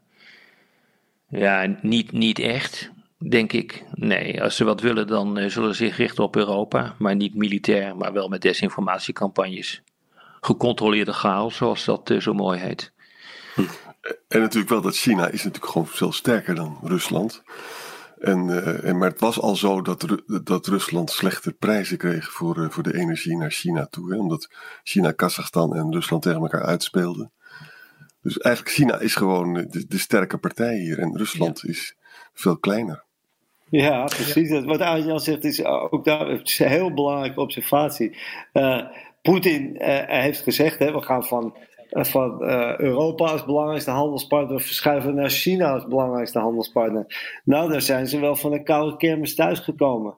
Ja, 1.29 1.75
niet, 1.81 2.11
niet 2.11 2.39
echt, 2.39 2.91
denk 3.29 3.53
ik. 3.53 3.83
Nee, 3.93 4.43
als 4.43 4.55
ze 4.55 4.63
wat 4.63 4.81
willen, 4.81 5.07
dan 5.07 5.39
uh, 5.39 5.49
zullen 5.49 5.75
ze 5.75 5.85
zich 5.85 5.97
richten 5.97 6.23
op 6.23 6.35
Europa, 6.35 6.95
maar 6.97 7.15
niet 7.15 7.35
militair, 7.35 7.97
maar 7.97 8.13
wel 8.13 8.27
met 8.27 8.41
desinformatiecampagnes 8.41 9.81
gecontroleerde 10.41 11.13
chaos, 11.13 11.55
zoals 11.55 11.85
dat 11.85 12.09
uh, 12.09 12.21
zo 12.21 12.33
mooi 12.33 12.59
heet. 12.59 12.93
Hm. 13.55 13.61
En 14.27 14.39
natuurlijk 14.39 14.69
wel 14.69 14.81
dat 14.81 14.95
China 14.95 15.27
is 15.27 15.43
natuurlijk 15.43 15.71
gewoon 15.71 15.87
veel 15.87 16.11
sterker 16.11 16.55
dan 16.55 16.79
Rusland. 16.83 17.43
En, 18.19 18.47
uh, 18.47 18.83
en, 18.83 18.97
maar 18.97 19.09
het 19.09 19.19
was 19.19 19.39
al 19.39 19.55
zo 19.55 19.81
dat, 19.81 20.05
dat 20.43 20.67
Rusland 20.67 21.11
slechte 21.11 21.51
prijzen 21.51 21.97
kreeg 21.97 22.31
voor, 22.31 22.67
voor 22.71 22.83
de 22.83 22.97
energie 22.97 23.37
naar 23.37 23.51
China 23.51 23.85
toe. 23.85 24.11
Hè? 24.11 24.19
Omdat 24.19 24.49
China, 24.83 25.11
Kazachstan 25.11 25.75
en 25.75 25.93
Rusland 25.93 26.23
tegen 26.23 26.41
elkaar 26.41 26.63
uitspeelden. 26.63 27.31
Dus 28.21 28.37
eigenlijk 28.37 28.75
China 28.75 28.99
is 28.99 29.15
gewoon 29.15 29.53
de, 29.53 29.85
de 29.87 29.97
sterke 29.97 30.37
partij 30.37 30.77
hier. 30.77 30.99
En 30.99 31.17
Rusland 31.17 31.65
is 31.65 31.95
veel 32.33 32.57
kleiner. 32.57 33.04
Ja, 33.87 34.03
precies. 34.03 34.49
Ja. 34.49 34.63
Wat 34.63 34.81
Arjan 34.81 35.19
zegt 35.19 35.43
is 35.43 35.63
ook 35.65 36.05
daar 36.05 36.29
een 36.29 36.41
heel 36.67 36.93
belangrijke 36.93 37.39
observatie. 37.39 38.17
Uh, 38.53 38.81
Poetin 39.21 39.75
uh, 39.75 39.99
heeft 40.05 40.41
gezegd, 40.41 40.79
hè, 40.79 40.91
we 40.91 41.01
gaan 41.01 41.23
van, 41.23 41.55
uh, 41.89 42.03
van 42.03 42.43
Europa 42.77 43.25
als 43.25 43.45
belangrijkste 43.45 43.91
handelspartner 43.91 44.61
verschuiven 44.61 45.15
naar 45.15 45.29
China 45.29 45.71
als 45.71 45.87
belangrijkste 45.87 46.39
handelspartner. 46.39 47.39
Nou, 47.43 47.71
daar 47.71 47.81
zijn 47.81 48.07
ze 48.07 48.19
wel 48.19 48.35
van 48.35 48.53
een 48.53 48.63
koude 48.63 48.97
kermis 48.97 49.35
thuisgekomen. 49.35 50.17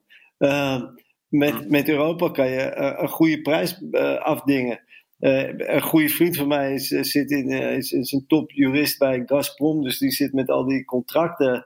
met, 1.28 1.70
met 1.70 1.90
Europa 1.90 2.30
kan 2.30 2.50
je 2.50 2.76
een 2.76 3.10
goede 3.10 3.42
prijs 3.42 3.82
afdingen. 4.20 4.80
een 5.20 5.82
goede 5.82 6.10
vriend 6.10 6.38
van 6.38 6.48
mij 6.48 6.74
is, 6.74 6.88
zit 6.88 7.32
in, 7.32 7.50
is, 7.50 7.92
is 7.92 8.12
een 8.12 8.26
topjurist 8.28 9.00
bij 9.00 9.24
Gazprom, 9.26 9.84
dus 9.84 9.98
die 9.98 10.12
zit 10.12 10.34
met 10.34 10.50
al 10.50 10.66
die 10.66 10.86
contracten. 10.86 11.66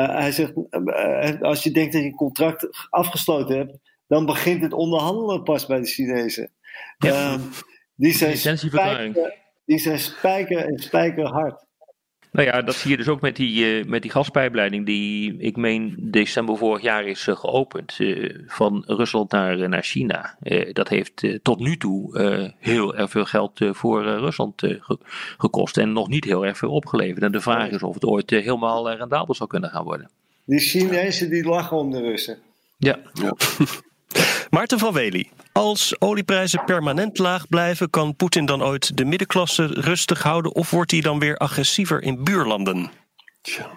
Hij 0.00 0.32
zegt, 0.32 0.52
als 1.40 1.62
je 1.62 1.70
denkt 1.70 1.92
dat 1.92 2.02
je 2.02 2.08
een 2.08 2.14
contract 2.14 2.88
afgesloten 2.90 3.56
hebt, 3.56 3.78
dan 4.06 4.26
begint 4.26 4.62
het 4.62 4.72
onderhandelen 4.72 5.42
pas 5.42 5.66
bij 5.66 5.80
de 5.80 5.86
Chinezen. 5.86 6.52
Ja. 6.98 7.32
Um, 7.32 7.40
die, 7.94 8.14
zijn 8.14 8.58
spijker, 8.58 9.34
die 9.64 9.78
zijn 9.78 9.98
spijker 9.98 10.66
en 10.66 10.78
spijker 10.78 11.26
hard. 11.26 11.66
Nou 12.32 12.46
ja, 12.46 12.62
dat 12.62 12.74
zie 12.74 12.90
je 12.90 12.96
dus 12.96 13.08
ook 13.08 13.20
met 13.20 13.36
die, 13.36 13.80
uh, 13.80 13.84
met 13.84 14.02
die 14.02 14.10
gaspijpleiding 14.10 14.86
die, 14.86 15.36
ik 15.36 15.56
meen, 15.56 15.96
december 15.98 16.56
vorig 16.56 16.82
jaar 16.82 17.04
is 17.04 17.26
uh, 17.26 17.36
geopend. 17.36 17.98
Uh, 17.98 18.38
van 18.46 18.84
Rusland 18.86 19.30
naar, 19.30 19.68
naar 19.68 19.82
China. 19.82 20.36
dat 20.72 20.88
heeft 20.88 21.38
tot 21.42 21.58
nu 21.58 21.76
toe 21.76 22.54
heel 22.58 22.96
erg 22.96 23.10
veel 23.10 23.24
geld 23.24 23.60
voor 23.70 24.04
Rusland 24.04 24.60
ge 24.60 24.98
gekost. 25.38 25.78
En 25.78 25.92
nog 25.92 26.08
niet 26.08 26.24
heel 26.24 26.46
erg 26.46 26.58
veel 26.58 26.70
opgeleverd. 26.70 27.22
En 27.22 27.32
de 27.32 27.40
vraag 27.40 27.70
is 27.70 27.82
of 27.82 27.94
het 27.94 28.04
ooit 28.04 28.30
helemaal 28.30 28.92
rendabel 28.92 29.34
zou 29.34 29.48
kunnen 29.48 29.70
gaan 29.70 29.84
worden. 29.84 30.10
Die 30.44 30.60
Chinezen 30.60 31.30
die 31.30 31.44
lachen 31.44 31.76
om 31.76 31.90
de 31.90 32.00
Russen. 32.00 32.38
Ja. 32.76 32.98
ja. 33.12 33.36
Maarten 34.50 34.78
van 34.78 34.92
Wely. 34.92 35.30
Als 35.52 36.00
olieprijzen 36.00 36.64
permanent 36.64 37.18
laag 37.18 37.48
blijven, 37.48 37.90
kan 37.90 38.16
Poetin 38.16 38.46
dan 38.46 38.62
ooit 38.62 38.96
de 38.96 39.04
middenklasse 39.04 39.66
rustig 39.66 40.22
houden 40.22 40.54
of 40.54 40.70
wordt 40.70 40.90
hij 40.90 41.00
dan 41.00 41.18
weer 41.18 41.36
agressiever 41.36 42.02
in 42.02 42.24
buurlanden? 42.24 42.90
Tja. 43.42 43.70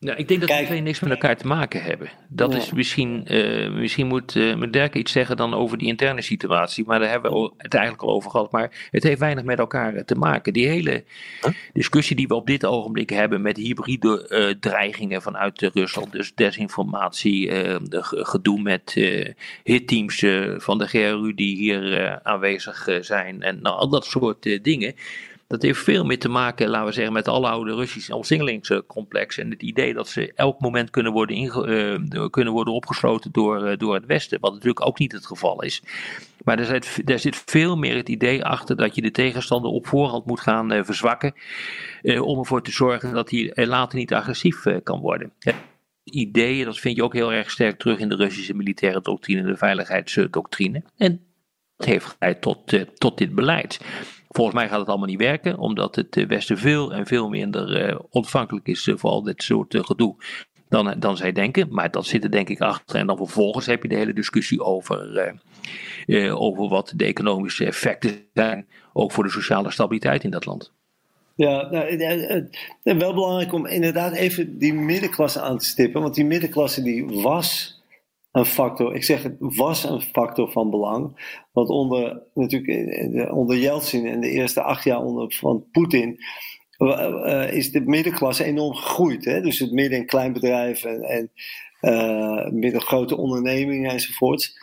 Nou, 0.00 0.18
ik 0.18 0.28
denk 0.28 0.40
dat 0.40 0.48
die 0.48 0.66
twee 0.66 0.80
niks 0.80 1.00
met 1.00 1.10
elkaar 1.10 1.36
te 1.36 1.46
maken 1.46 1.82
hebben. 1.82 2.10
Dat 2.28 2.54
is 2.54 2.72
misschien, 2.72 3.24
uh, 3.34 3.70
misschien 3.70 4.06
moet 4.06 4.34
uh, 4.34 4.62
Dirk 4.70 4.94
iets 4.94 5.12
zeggen 5.12 5.36
dan 5.36 5.54
over 5.54 5.78
die 5.78 5.88
interne 5.88 6.22
situatie, 6.22 6.84
maar 6.86 6.98
daar 6.98 7.10
hebben 7.10 7.32
we 7.32 7.52
het 7.56 7.74
eigenlijk 7.74 8.04
al 8.04 8.14
over 8.14 8.30
gehad. 8.30 8.52
Maar 8.52 8.88
het 8.90 9.02
heeft 9.02 9.18
weinig 9.18 9.44
met 9.44 9.58
elkaar 9.58 9.94
eh, 9.94 10.02
te 10.04 10.14
maken. 10.14 10.52
Die 10.52 10.66
hele 10.66 11.04
discussie 11.72 12.16
die 12.16 12.28
we 12.28 12.34
op 12.34 12.46
dit 12.46 12.64
ogenblik 12.64 13.10
hebben 13.10 13.42
met 13.42 13.56
hybride 13.56 14.26
uh, 14.28 14.54
dreigingen 14.60 15.22
vanuit 15.22 15.70
Rusland, 15.74 16.12
dus 16.12 16.34
desinformatie, 16.34 17.50
gedoe 18.00 18.60
met 18.60 18.94
hitteams 19.62 20.24
van 20.56 20.78
de 20.78 20.86
GRU 20.86 21.34
die 21.34 21.56
hier 21.56 22.18
aanwezig 22.22 22.88
zijn 23.00 23.42
en 23.42 23.62
nou, 23.62 23.76
al 23.76 23.88
dat 23.88 24.04
soort 24.04 24.64
dingen. 24.64 24.94
Dat 25.50 25.62
heeft 25.62 25.82
veel 25.82 26.04
meer 26.04 26.18
te 26.18 26.28
maken, 26.28 26.68
laten 26.68 26.86
we 26.86 26.92
zeggen, 26.92 27.12
met 27.12 27.28
alle 27.28 27.48
oude 27.48 27.74
Russische 27.74 28.16
omsingelingscomplexen. 28.16 29.44
En 29.44 29.50
het 29.50 29.62
idee 29.62 29.94
dat 29.94 30.08
ze 30.08 30.32
elk 30.34 30.60
moment 30.60 30.90
kunnen 30.90 31.12
worden, 31.12 31.36
uh, 31.36 32.26
kunnen 32.30 32.52
worden 32.52 32.74
opgesloten 32.74 33.32
door, 33.32 33.70
uh, 33.70 33.76
door 33.76 33.94
het 33.94 34.06
Westen. 34.06 34.40
Wat 34.40 34.52
natuurlijk 34.52 34.86
ook 34.86 34.98
niet 34.98 35.12
het 35.12 35.26
geval 35.26 35.62
is. 35.62 35.82
Maar 36.44 36.58
er 36.58 36.64
zit, 36.64 37.02
er 37.04 37.18
zit 37.18 37.42
veel 37.46 37.76
meer 37.76 37.96
het 37.96 38.08
idee 38.08 38.44
achter 38.44 38.76
dat 38.76 38.94
je 38.94 39.02
de 39.02 39.10
tegenstander 39.10 39.70
op 39.70 39.86
voorhand 39.86 40.26
moet 40.26 40.40
gaan 40.40 40.72
uh, 40.72 40.84
verzwakken. 40.84 41.34
om 42.02 42.38
ervoor 42.38 42.62
te 42.62 42.72
zorgen 42.72 43.14
dat 43.14 43.30
hij 43.30 43.66
later 43.66 43.98
niet 43.98 44.14
agressief 44.14 44.64
kan 44.82 45.00
worden. 45.00 45.32
Ideeën, 46.04 46.64
dat 46.64 46.78
vind 46.78 46.96
je 46.96 47.04
ook 47.04 47.14
heel 47.14 47.32
erg 47.32 47.50
sterk 47.50 47.78
terug 47.78 47.98
in 47.98 48.08
de 48.08 48.16
Russische 48.16 48.54
militaire 48.54 49.00
doctrine, 49.00 49.42
de 49.42 49.56
veiligheidsdoctrine. 49.56 50.82
En 50.96 51.20
dat 51.76 51.86
heeft 51.86 52.16
geleid 52.18 52.40
tot, 52.40 52.84
tot 52.98 53.18
dit 53.18 53.34
beleid. 53.34 53.80
Volgens 54.32 54.56
mij 54.56 54.68
gaat 54.68 54.78
het 54.78 54.88
allemaal 54.88 55.06
niet 55.06 55.18
werken, 55.18 55.58
omdat 55.58 55.96
het 55.96 56.16
eh, 56.16 56.26
Westen 56.26 56.58
veel 56.58 56.92
en 56.92 57.06
veel 57.06 57.28
minder 57.28 57.76
eh, 57.76 57.98
ontvankelijk 58.10 58.66
is 58.66 58.86
eh, 58.86 58.94
voor 58.96 59.10
al 59.10 59.22
dit 59.22 59.42
soort 59.42 59.76
gedoe 59.80 60.16
dan, 60.68 60.94
dan 60.98 61.16
zij 61.16 61.32
denken. 61.32 61.66
Maar 61.70 61.90
dat 61.90 62.06
zit 62.06 62.24
er 62.24 62.30
denk 62.30 62.48
ik 62.48 62.60
achter. 62.60 62.96
En 62.96 63.06
dan 63.06 63.16
vervolgens 63.16 63.66
heb 63.66 63.82
je 63.82 63.88
de 63.88 63.96
hele 63.96 64.12
discussie 64.12 64.62
over, 64.62 65.34
over 66.34 66.68
wat 66.68 66.92
de 66.96 67.04
economische 67.04 67.64
effecten 67.64 68.24
zijn, 68.34 68.66
ook 68.92 69.12
voor 69.12 69.24
de 69.24 69.30
sociale 69.30 69.70
stabiliteit 69.70 70.24
in 70.24 70.30
dat 70.30 70.46
land. 70.46 70.72
Ja, 71.34 71.70
nou, 71.70 72.48
wel 72.82 73.14
belangrijk 73.14 73.52
om 73.52 73.66
inderdaad 73.66 74.12
even 74.12 74.58
die 74.58 74.74
middenklasse 74.74 75.40
aan 75.40 75.58
te 75.58 75.64
stippen. 75.64 76.02
Want 76.02 76.14
die 76.14 76.24
middenklasse 76.24 76.82
die 76.82 77.06
was 77.06 77.79
een 78.32 78.44
factor, 78.44 78.94
ik 78.94 79.04
zeg 79.04 79.22
het 79.22 79.36
was 79.38 79.84
een 79.84 80.00
factor 80.00 80.50
van 80.50 80.70
belang. 80.70 81.20
Want 81.52 81.68
onder, 81.68 82.22
natuurlijk, 82.34 83.32
onder 83.32 83.56
Yeltsin 83.56 84.06
en 84.06 84.20
de 84.20 84.30
eerste 84.30 84.62
acht 84.62 84.84
jaar 84.84 85.04
onder, 85.04 85.32
van 85.32 85.64
Poetin 85.72 86.18
uh, 86.78 87.52
is 87.52 87.70
de 87.70 87.80
middenklasse 87.80 88.44
enorm 88.44 88.74
gegroeid. 88.74 89.24
Hè? 89.24 89.40
Dus 89.40 89.58
het 89.58 89.72
midden- 89.72 89.98
en 89.98 90.06
kleinbedrijf 90.06 90.84
en, 90.84 91.02
en 91.02 91.30
uh, 91.80 92.48
middengrote 92.50 93.16
ondernemingen 93.16 93.90
enzovoorts. 93.90 94.58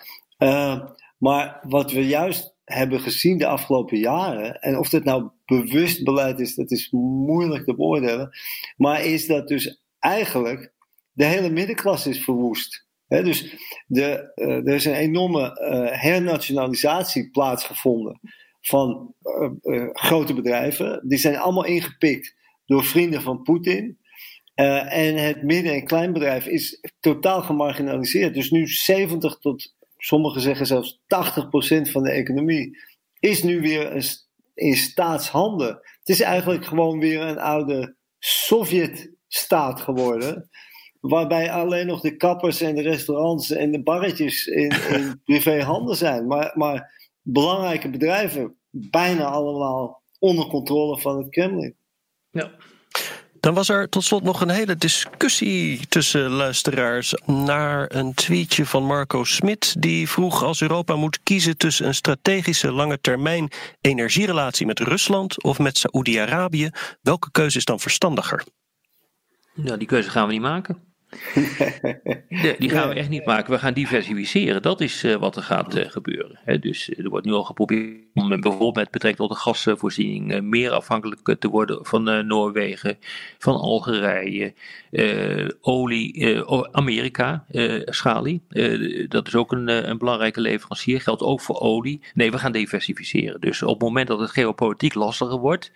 Maar 1.18 1.60
wat 1.62 1.92
we 1.92 2.08
juist 2.08 2.56
hebben 2.64 3.00
gezien 3.00 3.38
de 3.38 3.48
afgelopen 3.48 3.98
jaren, 3.98 4.62
en 4.62 4.78
of 4.78 4.90
dat 4.90 5.04
nou 5.04 5.30
bewust 5.46 6.04
beleid 6.04 6.40
is, 6.40 6.56
dat 6.56 6.72
is 6.72 6.92
moeilijk 6.92 7.66
te 7.66 7.76
beoordelen, 7.76 8.30
maar 8.78 9.06
is 9.06 9.28
dat 9.28 9.48
dus 9.48 9.84
eigenlijk 10.00 10.74
de 11.12 11.26
hele 11.26 11.50
middenklasse 11.50 12.10
is 12.10 12.24
verwoest 12.24 12.87
dus 13.08 13.56
de, 13.88 14.32
uh, 14.36 14.68
er 14.68 14.74
is 14.74 14.86
een 14.86 14.94
enorme 14.94 15.42
uh, 15.42 16.02
hernationalisatie 16.02 17.30
plaatsgevonden 17.30 18.20
van 18.62 19.14
uh, 19.64 19.90
grote 19.92 20.34
bedrijven. 20.34 21.08
Die 21.08 21.18
zijn 21.18 21.38
allemaal 21.38 21.66
ingepikt 21.66 22.36
door 22.66 22.84
vrienden 22.84 23.22
van 23.22 23.42
Poetin. 23.42 23.98
en 24.56 25.16
het 25.16 25.44
midden- 25.44 25.74
en 25.74 25.86
kleinbedrijf 25.86 26.46
is 26.46 26.82
totaal 27.00 27.42
gemarginaliseerd. 27.42 28.34
Dus 28.34 28.52
nu 28.52 28.68
70 28.68 29.38
tot, 29.38 29.76
sommigen 29.98 30.42
zeggen 30.42 30.66
zelfs 30.66 31.02
80 31.08 31.50
procent 31.50 31.92
van 31.92 32.04
de 32.04 32.12
economie 32.12 32.78
is 33.20 33.44
nu 33.44 33.62
weer 33.62 34.12
in 34.54 34.76
staatshanden. 34.76 35.68
Het 36.00 36.10
is 36.10 36.22
eigenlijk 36.22 36.66
gewoon 36.66 37.00
weer 37.00 37.22
een 37.22 37.40
oude 37.40 37.96
Sovjet-staat 38.20 39.82
geworden 39.82 40.50
waarbij 41.00 41.52
alleen 41.52 41.88
nog 41.88 42.02
de 42.02 42.16
kappers 42.16 42.62
en 42.62 42.76
de 42.76 42.82
restaurants 42.82 43.52
en 43.52 43.72
de 43.72 43.84
barretjes 43.84 44.46
in, 44.46 44.72
in 44.90 45.20
privéhanden 45.26 45.96
zijn. 45.96 46.28
Maar, 46.28 46.52
maar 46.56 47.10
belangrijke 47.22 47.90
bedrijven 47.90 48.56
bijna 48.70 49.26
allemaal 49.26 50.02
onder 50.20 50.48
controle 50.48 51.00
van 51.00 51.18
het 51.18 51.30
Kremlin. 51.30 51.76
Ja. 52.30 52.52
Dan 53.40 53.54
was 53.54 53.70
er 53.70 53.90
tot 53.90 54.04
slot 54.04 54.24
nog 54.24 54.42
een 54.42 54.50
hele 54.50 54.76
discussie 54.76 55.88
tussen 55.88 56.30
luisteraars 56.30 57.14
naar 57.26 57.96
een 57.96 58.14
tweetje 58.14 58.66
van 58.66 58.84
Marco 58.84 59.24
Smit. 59.24 59.82
Die 59.82 60.10
vroeg 60.10 60.44
als 60.44 60.62
Europa 60.62 60.96
moet 60.96 61.20
kiezen 61.24 61.58
tussen 61.58 61.88
een 61.88 61.96
strategische 61.96 62.72
lange 62.72 63.02
termijn 63.02 63.52
energierelatie 63.82 64.66
met 64.66 64.80
Rusland 64.80 65.44
of 65.44 65.60
met 65.60 65.78
Saoedi-Arabië, 65.78 66.70
welke 67.02 67.32
keuze 67.32 67.58
is 67.58 67.66
dan 67.66 67.80
verstandiger? 67.80 68.44
Nou, 69.58 69.78
die 69.78 69.88
keuze 69.88 70.10
gaan 70.10 70.28
we 70.28 70.34
niet 70.34 70.42
maken. 70.42 70.78
Nee, 72.30 72.56
die 72.60 72.70
gaan 72.70 72.90
we 72.90 72.96
echt 72.96 73.10
niet 73.10 73.26
maken. 73.26 73.52
We 73.52 73.60
gaan 73.60 73.74
diversificeren. 73.74 74.62
Dat 74.62 74.82
is 74.82 75.04
uh, 75.04 75.16
wat 75.16 75.36
er 75.36 75.44
gaat 75.44 75.78
uh, 75.78 75.90
gebeuren. 75.90 76.40
He, 76.44 76.60
dus 76.60 76.90
er 76.98 77.10
wordt 77.10 77.26
nu 77.26 77.32
al 77.32 77.44
geprobeerd 77.44 78.02
om 78.14 78.30
bijvoorbeeld 78.30 78.76
met 78.76 78.92
betrekking 78.92 79.28
tot 79.28 79.38
de 79.38 79.44
gasvoorziening 79.44 80.34
uh, 80.34 80.42
meer 80.42 80.72
afhankelijk 80.72 81.36
te 81.40 81.48
worden 81.48 81.86
van 81.86 82.28
Noorwegen, 82.28 82.98
van 83.38 83.56
Algerije, 83.56 84.54
olie, 85.62 86.44
Amerika, 86.72 87.46
schalie. 87.86 88.42
dat 89.08 89.28
is 89.28 89.36
ook 89.36 89.52
een, 89.52 89.90
een, 89.90 89.98
belangrijke 89.98 90.42
leverancier. 90.42 91.02
Geldt 91.02 91.22
ook 91.22 91.42
voor 91.42 91.60
olie. 91.60 92.02
Nee, 92.14 92.32
we 92.32 92.38
gaan 92.38 92.52
diversificeren. 92.52 93.42
Dus 93.42 93.64
op 93.64 93.70
het 93.70 93.82
moment 93.82 94.08
dat 94.08 94.20
het 94.20 94.32
geopolitiek 94.32 94.94
lastiger 94.94 95.38
wordt 95.38 95.72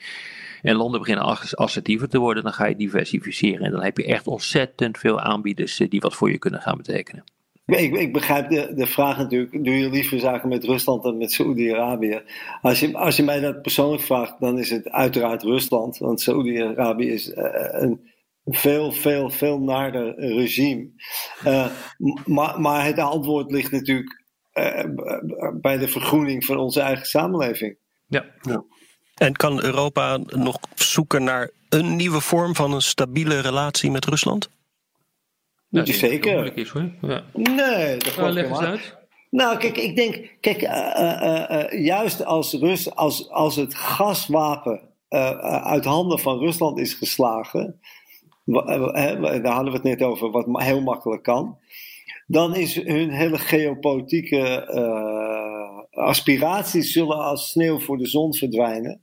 en 0.62 0.76
landen 0.76 1.00
beginnen 1.00 1.38
assertiever 1.52 2.10
te 2.10 2.20
worden, 2.20 2.44
dan 2.44 2.54
ga 2.54 2.66
je 2.66 2.76
diversificeren. 2.76 3.66
En 3.66 3.72
dan 3.72 3.84
heb 3.84 3.98
je 3.98 4.06
echt 4.06 4.28
ontzettend 4.28 4.98
veel 4.98 5.20
aanbieders 5.20 5.80
eh, 5.80 5.90
die 5.90 6.00
wat 6.00 6.16
voor 6.16 6.32
je 6.32 6.38
kunnen 6.38 6.62
gaan 6.62 6.78
betekenen. 6.78 7.24
Ik, 7.66 7.96
ik, 7.96 8.14
begrijp 8.14 8.50
de, 8.50 8.72
de 8.76 8.88
vraag 8.88 9.18
natuurlijk. 9.18 9.64
Doe 9.64 9.78
je 9.78 9.90
liever 9.90 10.20
zaken 10.20 10.50
met 10.50 10.64
Rusland 10.64 11.04
dan 11.04 11.18
met 11.18 11.32
Saoedi-Arabië? 11.32 12.22
Als 12.62 12.80
je, 12.80 12.98
als 12.98 13.16
je 13.16 13.24
mij 13.24 13.40
dat 13.40 13.62
persoonlijk 13.62 14.02
vraagt, 14.02 14.40
dan 14.40 14.60
is 14.60 14.70
het 14.70 14.90
uiteraard 14.90 15.44
Rusland. 15.44 15.98
Want 15.98 16.22
Saoedi-Arabië 16.22 17.10
is 17.10 17.28
uh, 17.28 17.36
een 17.72 18.10
veel, 18.46 18.92
veel, 18.92 19.30
veel 19.30 19.60
naarder 19.60 20.16
regime. 20.16 20.90
Uh, 21.46 21.68
maar, 22.26 22.62
maar 22.62 22.86
het 22.86 23.00
antwoord 23.00 23.52
ligt 23.52 23.72
natuurlijk 23.72 24.24
uh, 24.54 24.86
bij 25.62 25.78
de 25.78 25.88
vergroening 25.88 26.46
van 26.46 26.58
onze 26.58 26.82
eigen 26.82 27.06
samenleving. 27.06 27.78
Ja. 28.08 28.26
ja. 28.42 28.64
En 29.22 29.36
kan 29.36 29.64
Europa 29.64 30.20
nog 30.28 30.60
zoeken 30.76 31.24
naar 31.24 31.50
een 31.70 31.96
nieuwe 31.96 32.22
vorm 32.22 32.56
van 32.56 32.74
een 32.74 32.82
stabiele 32.82 33.40
relatie 33.40 33.92
met 33.92 34.06
Rusland? 34.06 34.50
Ja, 35.68 35.84
is 35.84 36.00
zeker. 36.00 36.58
Is, 36.58 36.70
hoor. 36.70 36.90
Ja. 37.02 37.24
Nee, 37.34 37.98
dat 37.98 38.18
nou, 38.18 38.32
leg 38.32 38.50
eens 38.50 38.60
uit. 38.60 38.98
Nou, 39.30 39.58
kijk, 39.58 39.78
ik 39.78 39.96
denk, 39.96 40.38
kijk, 40.40 40.62
uh, 40.62 41.70
uh, 41.72 41.86
juist 41.86 42.26
als, 42.26 42.54
Rus, 42.54 42.96
als, 42.96 43.30
als 43.30 43.56
het 43.56 43.76
gaswapen 43.76 44.82
uit 45.64 45.86
handen 45.86 46.20
van 46.20 46.40
Rusland 46.40 46.80
is 46.80 46.94
geslagen, 46.94 47.80
daar 48.46 49.54
hadden 49.54 49.72
we 49.72 49.72
het 49.72 49.84
net 49.84 50.02
over, 50.02 50.32
wat 50.32 50.46
heel 50.52 50.82
makkelijk 50.82 51.24
kan, 51.24 51.58
dan 52.28 52.56
is 52.56 52.76
hun 52.76 53.10
hele 53.10 53.38
geopolitieke 53.38 54.66
aspiraties 55.92 56.92
zullen 56.92 57.18
als 57.18 57.50
sneeuw 57.50 57.80
voor 57.80 57.98
de 57.98 58.08
zon 58.08 58.34
verdwijnen. 58.34 59.02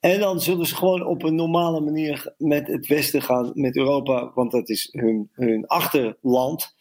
En 0.00 0.20
dan 0.20 0.40
zullen 0.40 0.66
ze 0.66 0.76
gewoon 0.76 1.06
op 1.06 1.22
een 1.22 1.34
normale 1.34 1.80
manier 1.80 2.34
met 2.38 2.66
het 2.66 2.86
Westen 2.86 3.22
gaan, 3.22 3.50
met 3.54 3.76
Europa, 3.76 4.30
want 4.34 4.50
dat 4.50 4.68
is 4.68 4.88
hun, 4.92 5.30
hun 5.32 5.66
achterland, 5.66 6.74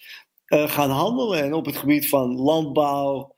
uh, 0.48 0.70
gaan 0.70 0.90
handelen. 0.90 1.44
En 1.44 1.54
op 1.54 1.66
het 1.66 1.78
gebied 1.78 2.10
van 2.10 2.36
landbouw, 2.36 3.34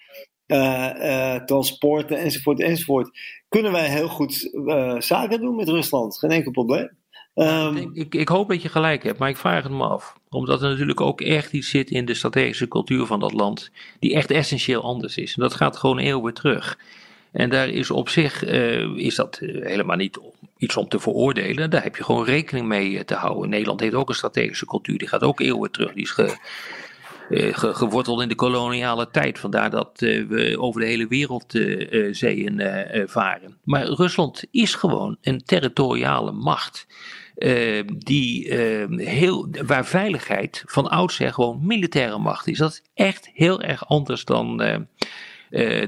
uh, 0.47 1.35
transporten 1.35 2.17
enzovoort 2.17 2.59
enzovoort, 2.59 3.19
kunnen 3.49 3.71
wij 3.71 3.89
heel 3.89 4.07
goed 4.07 4.49
zaken 4.97 5.39
doen 5.39 5.55
met 5.55 5.69
Rusland. 5.69 6.19
Geen 6.19 6.31
enkel 6.31 6.51
probleem. 6.51 6.99
Um, 7.35 7.77
ik, 7.77 7.89
ik, 7.93 8.15
ik, 8.15 8.27
hoop 8.27 8.49
dat 8.49 8.61
je 8.61 8.69
gelijk 8.69 9.03
hebt, 9.03 9.19
maar 9.19 9.29
ik 9.29 9.37
vraag 9.37 9.63
het 9.63 9.71
me 9.71 9.83
af. 9.83 10.15
Omdat 10.29 10.61
er 10.61 10.69
natuurlijk 10.69 11.01
ook 11.01 11.21
echt 11.21 11.53
iets 11.53 11.69
zit 11.69 11.89
in 11.89 12.05
de 12.05 12.13
strategische 12.13 12.67
cultuur 12.67 13.05
van 13.05 13.19
dat 13.19 13.33
land, 13.33 13.71
die 13.99 14.15
echt 14.15 14.31
essentieel 14.31 14.81
anders 14.81 15.17
is. 15.17 15.35
En 15.35 15.41
dat 15.41 15.53
gaat 15.53 15.77
gewoon 15.77 15.97
eeuwen 15.97 16.33
terug. 16.33 16.77
En 17.31 17.49
daar 17.49 17.69
is 17.69 17.91
op 17.91 18.09
zich 18.09 18.45
uh, 18.45 18.97
is 18.97 19.15
dat 19.15 19.37
eh, 19.41 19.65
helemaal 19.65 19.95
niet 19.97 20.19
iets 20.57 20.77
om 20.77 20.87
te 20.87 20.99
veroordelen. 20.99 21.69
Daar 21.69 21.83
heb 21.83 21.95
je 21.95 22.03
gewoon 22.03 22.25
rekening 22.25 22.67
mee 22.67 22.97
eh, 22.97 23.03
te 23.03 23.15
houden. 23.15 23.49
Nederland 23.49 23.79
heeft 23.79 23.93
ook 23.93 24.09
een 24.09 24.15
strategische 24.15 24.65
cultuur. 24.65 24.97
Die 24.97 25.07
gaat 25.07 25.21
ook 25.21 25.39
eeuwen 25.39 25.71
terug. 25.71 25.93
Die 25.93 26.03
is 26.03 26.11
ge, 26.11 26.37
uh, 27.29 27.53
ge, 27.53 27.73
geworteld 27.73 28.21
in 28.21 28.29
de 28.29 28.35
koloniale 28.35 29.09
tijd. 29.11 29.39
Vandaar 29.39 29.69
dat 29.69 30.01
uh, 30.01 30.27
we 30.27 30.59
over 30.59 30.81
de 30.81 30.87
hele 30.87 31.07
wereld 31.07 31.55
uh, 31.55 32.13
zeeën 32.13 32.61
varen. 33.09 33.57
Maar 33.63 33.85
Rusland 33.85 34.43
is 34.51 34.75
gewoon 34.75 35.17
een 35.21 35.43
territoriale 35.43 36.31
macht. 36.31 36.87
die, 37.97 38.53
heel, 38.95 39.49
waar 39.65 39.85
veiligheid 39.85 40.63
van 40.65 40.89
oudsher 40.89 41.33
gewoon 41.33 41.65
militaire 41.65 42.17
macht 42.17 42.47
is. 42.47 42.57
Dat 42.57 42.71
is 42.71 42.81
echt 42.93 43.29
heel 43.33 43.61
erg 43.61 43.87
anders 43.87 44.25
dan 44.25 44.63
uh, 44.63 44.75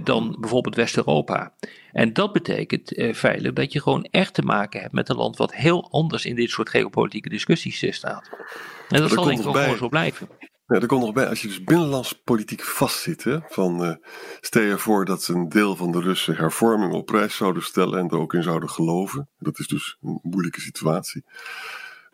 dan 0.04 0.38
bijvoorbeeld 0.40 0.76
West-Europa. 0.76 1.54
En 1.94 2.14
dat 2.14 2.34
betekent 2.34 2.98
uh, 2.98 3.14
feitelijk 3.14 3.56
dat 3.56 3.74
je 3.74 3.82
gewoon 3.82 4.04
echt 4.04 4.34
te 4.34 4.42
maken 4.42 4.82
hebt 4.82 4.94
met 4.94 5.10
een 5.10 5.16
land 5.16 5.38
wat 5.38 5.54
heel 5.54 5.92
anders 5.92 6.26
in 6.26 6.36
dit 6.36 6.50
soort 6.50 6.70
geopolitieke 6.70 7.30
discussies 7.30 7.84
uh, 7.84 7.92
staat. 7.92 8.30
En 8.90 9.02
dat, 9.02 9.12
zal 9.12 9.24
denk 9.24 9.40
ik 9.40 9.48
ook 9.48 9.58
gewoon 9.58 9.78
zo 9.78 9.90
blijven. 9.90 10.30
Ja, 10.68 10.80
er 10.80 10.88
komt 10.88 11.04
nog 11.04 11.14
bij, 11.14 11.28
als 11.28 11.42
je 11.42 11.48
dus 11.48 11.64
binnenlands 11.64 12.22
politiek 12.24 12.62
vastzit, 12.62 13.24
hè, 13.24 13.40
van 13.48 13.86
uh, 13.86 13.96
stel 14.42 14.62
je 14.62 14.78
voor 14.78 15.06
dat 15.06 15.28
een 15.28 15.50
deel 15.50 15.76
van 15.76 15.92
de 15.92 16.02
Russen 16.02 16.36
hervorming 16.36 16.94
op 16.94 17.06
prijs 17.06 17.36
zouden 17.36 17.64
stellen 17.64 18.00
en 18.00 18.10
er 18.10 18.18
ook 18.18 18.34
in 18.34 18.44
zouden 18.44 18.70
geloven. 18.70 19.30
Dat 19.38 19.60
is 19.60 19.68
dus 19.68 19.98
een 20.02 20.20
moeilijke 20.22 20.62
situatie. 20.62 21.24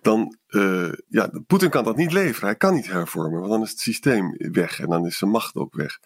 Dan, 0.02 0.38
uh, 0.50 0.92
ja, 1.08 1.30
Poetin 1.48 1.70
kan 1.70 1.84
dat 1.84 1.96
niet 1.96 2.14
leveren. 2.14 2.48
Hij 2.48 2.58
kan 2.58 2.74
niet 2.74 2.92
hervormen, 2.92 3.40
want 3.40 3.52
dan 3.52 3.62
is 3.62 3.70
het 3.70 3.80
systeem 3.80 4.36
weg 4.38 4.80
en 4.80 4.90
dan 4.90 5.06
is 5.06 5.18
zijn 5.18 5.32
macht 5.32 5.56
ook 5.56 5.76
weg. 5.76 6.00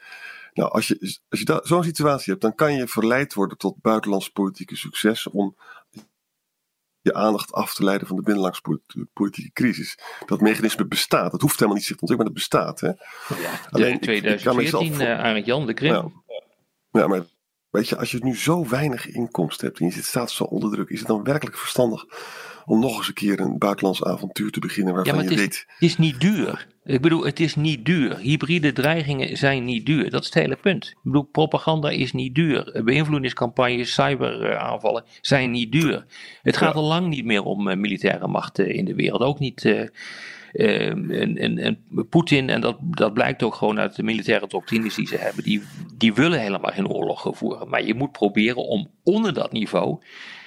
Nou, 0.53 0.71
als 0.71 0.87
je, 0.87 1.19
als 1.29 1.39
je 1.39 1.59
zo'n 1.63 1.83
situatie 1.83 2.31
hebt, 2.31 2.41
dan 2.41 2.55
kan 2.55 2.73
je 2.73 2.87
verleid 2.87 3.33
worden 3.33 3.57
tot 3.57 3.81
buitenlands 3.81 4.29
politieke 4.29 4.75
succes 4.75 5.27
om 5.27 5.55
je 7.01 7.13
aandacht 7.13 7.51
af 7.51 7.73
te 7.73 7.83
leiden 7.83 8.07
van 8.07 8.15
de 8.15 8.21
binnenlands 8.21 8.61
politieke 9.13 9.51
crisis. 9.51 9.97
Dat 10.25 10.41
mechanisme 10.41 10.85
bestaat. 10.85 11.31
Dat 11.31 11.41
hoeft 11.41 11.53
helemaal 11.53 11.75
niet 11.75 11.85
zich 11.85 11.95
te 11.97 12.01
ontwikkelen, 12.01 12.33
maar 12.33 12.41
het 12.41 12.73
bestaat. 12.73 12.79
Hè? 12.79 12.87
Ja, 13.41 13.59
Alleen, 13.69 13.99
2014, 13.99 14.93
uh, 14.93 15.19
Arend 15.19 15.45
Jan, 15.45 15.65
de 15.65 15.73
Krim. 15.73 15.91
Ja, 15.91 16.11
ja, 16.91 17.07
maar 17.07 17.25
weet 17.69 17.89
je, 17.89 17.97
als 17.97 18.11
je 18.11 18.23
nu 18.23 18.37
zo 18.37 18.67
weinig 18.67 19.07
inkomsten 19.07 19.67
hebt 19.67 19.79
en 19.79 19.85
je 19.85 19.91
zit 19.91 20.05
staat 20.05 20.31
zo 20.31 20.43
onder 20.43 20.71
druk, 20.71 20.89
is 20.89 20.99
het 20.99 21.07
dan 21.07 21.23
werkelijk 21.23 21.57
verstandig 21.57 22.05
om 22.65 22.79
nog 22.79 22.97
eens 22.97 23.07
een 23.07 23.13
keer 23.13 23.39
een 23.39 23.57
buitenlands 23.57 24.03
avontuur 24.03 24.51
te 24.51 24.59
beginnen 24.59 24.93
waarvan 24.93 25.13
ja, 25.13 25.19
maar 25.21 25.29
je 25.29 25.39
het 25.39 25.39
is, 25.39 25.45
weet. 25.45 25.65
Het 25.67 25.89
is 25.89 25.97
niet 25.97 26.21
duur. 26.21 26.67
Ik 26.85 27.01
bedoel, 27.01 27.25
het 27.25 27.39
is 27.39 27.55
niet 27.55 27.85
duur. 27.85 28.17
Hybride 28.17 28.73
dreigingen 28.73 29.37
zijn 29.37 29.65
niet 29.65 29.85
duur. 29.85 30.09
Dat 30.09 30.21
is 30.21 30.25
het 30.25 30.35
hele 30.35 30.55
punt. 30.55 30.85
Ik 30.85 30.97
bedoel, 31.03 31.23
propaganda 31.23 31.89
is 31.89 32.13
niet 32.13 32.35
duur. 32.35 32.81
Beïnvloedingscampagnes, 32.83 33.93
cyberaanvallen 33.93 35.03
zijn 35.21 35.51
niet 35.51 35.71
duur. 35.71 36.05
Het 36.41 36.57
gaat 36.57 36.75
al 36.75 36.83
lang 36.83 37.07
niet 37.07 37.25
meer 37.25 37.43
om 37.43 37.67
uh, 37.67 37.75
militaire 37.75 38.27
macht 38.27 38.59
in 38.59 38.85
de 38.85 38.95
wereld. 38.95 39.21
Ook 39.21 39.39
niet. 39.39 39.63
Uh, 39.63 39.87
uh, 40.53 40.89
en, 40.89 41.37
en, 41.37 41.57
en 41.57 41.77
Poetin, 42.09 42.49
en 42.49 42.61
dat, 42.61 42.77
dat 42.81 43.13
blijkt 43.13 43.43
ook 43.43 43.55
gewoon 43.55 43.79
uit 43.79 43.95
de 43.95 44.03
militaire 44.03 44.47
doctrines 44.47 44.95
die 44.95 45.07
ze 45.07 45.17
hebben, 45.17 45.43
die, 45.43 45.61
die 45.97 46.13
willen 46.13 46.39
helemaal 46.39 46.71
geen 46.71 46.87
oorlog 46.87 47.27
voeren. 47.31 47.69
Maar 47.69 47.85
je 47.85 47.93
moet 47.93 48.11
proberen 48.11 48.67
om 48.67 48.89
onder 49.03 49.33
dat 49.33 49.51
niveau 49.51 49.99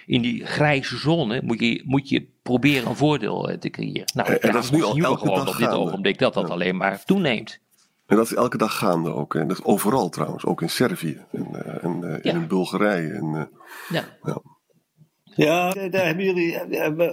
in 0.06 0.22
die 0.22 0.44
grijze 0.46 0.96
zone 0.96 1.40
moet 1.44 1.60
je, 1.60 1.82
moet 1.84 2.08
je 2.08 2.26
proberen 2.42 2.88
een 2.88 2.96
voordeel 2.96 3.48
eh, 3.50 3.58
te 3.58 3.70
creëren. 3.70 4.04
Nou, 4.14 4.32
en, 4.32 4.52
dat 4.52 4.64
is 4.64 4.70
nu 4.70 4.82
al 4.82 4.96
elke 4.96 5.18
gewoon 5.18 5.36
dag 5.36 5.48
op 5.48 5.56
dit 5.56 5.66
gaande. 5.66 5.76
ogenblik 5.80 6.18
dat 6.18 6.34
dat 6.34 6.46
Ja. 6.46 6.52
alleen 6.52 6.76
maar 6.76 7.04
toeneemt. 7.04 7.58
En 8.06 8.16
dat 8.16 8.24
is 8.26 8.34
elke 8.34 8.56
dag 8.56 8.78
gaande 8.78 9.14
ook. 9.14 9.34
En 9.34 9.48
dat 9.48 9.58
is 9.58 9.64
overal 9.64 10.08
trouwens, 10.08 10.44
ook 10.44 10.62
in 10.62 10.70
Servië 10.70 11.18
en, 11.32 11.46
eh, 11.64 11.84
en 11.84 12.04
eh, 12.14 12.22
Ja. 12.22 12.32
in 12.32 12.46
Bulgarije. 12.46 13.12
En, 13.12 13.34
eh, 13.34 13.42
Ja. 13.96 14.04
ja. 14.22 14.42
Ja, 15.34 15.72
daar 15.88 16.06
hebben 16.06 16.24
jullie. 16.24 16.52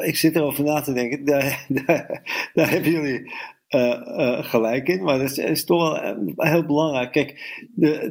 Ik 0.05 0.15
zit 0.17 0.35
erover 0.35 0.63
na 0.63 0.81
te 0.81 0.93
denken. 0.93 1.25
Daar, 1.31 1.65
daar, 1.67 2.21
daar 2.53 2.69
hebben 2.69 2.91
jullie 2.91 3.31
gelijk 4.43 4.87
in. 4.87 5.03
Maar 5.03 5.17
dat 5.17 5.29
is, 5.29 5.37
is 5.37 5.65
toch 5.65 6.01
wel 6.01 6.15
heel 6.35 6.65
belangrijk. 6.65 7.11
Kijk, 7.11 7.61
de, 7.75 8.09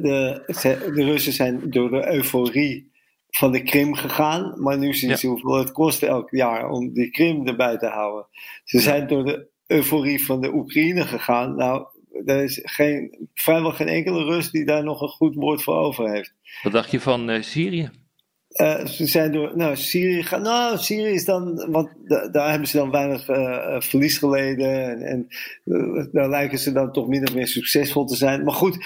de 0.93 1.03
Russen 1.03 1.33
zijn 1.33 1.69
door 1.69 1.89
de 1.89 2.13
euforie 2.13 2.91
van 3.37 3.51
de 3.51 3.63
Krim 3.63 3.95
gegaan. 3.95 4.61
Maar 4.61 4.77
nu 4.77 4.93
zien 4.93 5.09
Ja. 5.09 5.15
ze 5.15 5.27
hoeveel 5.27 5.57
het 5.57 5.71
kost 5.71 6.03
elk 6.03 6.29
jaar 6.31 6.69
om 6.69 6.93
die 6.93 7.09
Krim 7.11 7.47
erbij 7.47 7.77
te 7.77 7.87
houden. 7.87 8.27
Ze 8.63 8.79
zijn 8.79 9.07
door 9.07 9.25
de 9.25 9.47
euforie 9.67 10.25
van 10.25 10.41
de 10.41 10.53
Oekraïne 10.53 11.01
gegaan. 11.05 11.55
Nou, 11.55 11.85
er 12.25 12.43
is 12.43 12.59
geen, 12.63 13.27
vrijwel 13.33 13.71
geen 13.71 13.87
enkele 13.87 14.23
Rus 14.23 14.51
die 14.51 14.65
daar 14.65 14.83
nog 14.83 15.01
een 15.01 15.07
goed 15.07 15.35
woord 15.35 15.63
voor 15.63 15.75
over 15.75 16.11
heeft. 16.11 16.33
Wat 16.63 16.71
dacht 16.71 16.91
je 16.91 16.99
van 16.99 17.29
eh, 17.29 17.41
Syrië? 17.41 17.89
Eh, 18.47 18.85
ze 18.85 19.05
zijn 19.05 19.31
door 19.31 19.51
nou, 19.55 19.75
Syrië 19.75 20.23
gaan. 20.23 20.41
Nou, 20.41 20.77
Syrië 20.77 21.13
is 21.13 21.25
dan. 21.25 21.71
Want 21.71 21.89
da- 22.07 22.27
daar 22.27 22.49
hebben 22.49 22.67
ze 22.67 22.77
dan 22.77 22.91
weinig 22.91 23.27
eh, 23.27 23.81
verlies 23.81 24.17
geleden. 24.17 24.83
En, 24.87 25.01
en 25.03 25.27
daar 26.11 26.29
lijken 26.29 26.57
ze 26.57 26.71
dan 26.71 26.91
toch 26.91 27.07
min 27.07 27.27
of 27.27 27.33
meer 27.33 27.47
succesvol 27.47 28.05
te 28.05 28.15
zijn. 28.15 28.43
Maar 28.43 28.53
goed, 28.53 28.77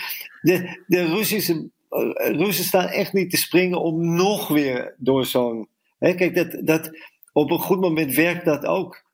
de, 0.42 0.84
de 0.88 1.06
Russische. 1.06 1.70
Eh, 1.98 2.36
Russen 2.36 2.66
staan 2.66 2.88
echt 2.88 3.14
niet 3.14 3.30
te 3.30 3.38
springen 3.38 3.82
om 3.82 4.16
nog 4.16 4.48
weer 4.48 4.96
door 4.98 5.26
zo'n. 5.26 5.68
Kijk, 6.00 6.36
dat, 6.36 6.68
dat, 6.68 6.92
op 7.32 7.52
een 7.52 7.60
goed 7.60 7.80
moment 7.80 8.14
werkt 8.14 8.46
dat 8.46 8.66
ook 8.66 9.06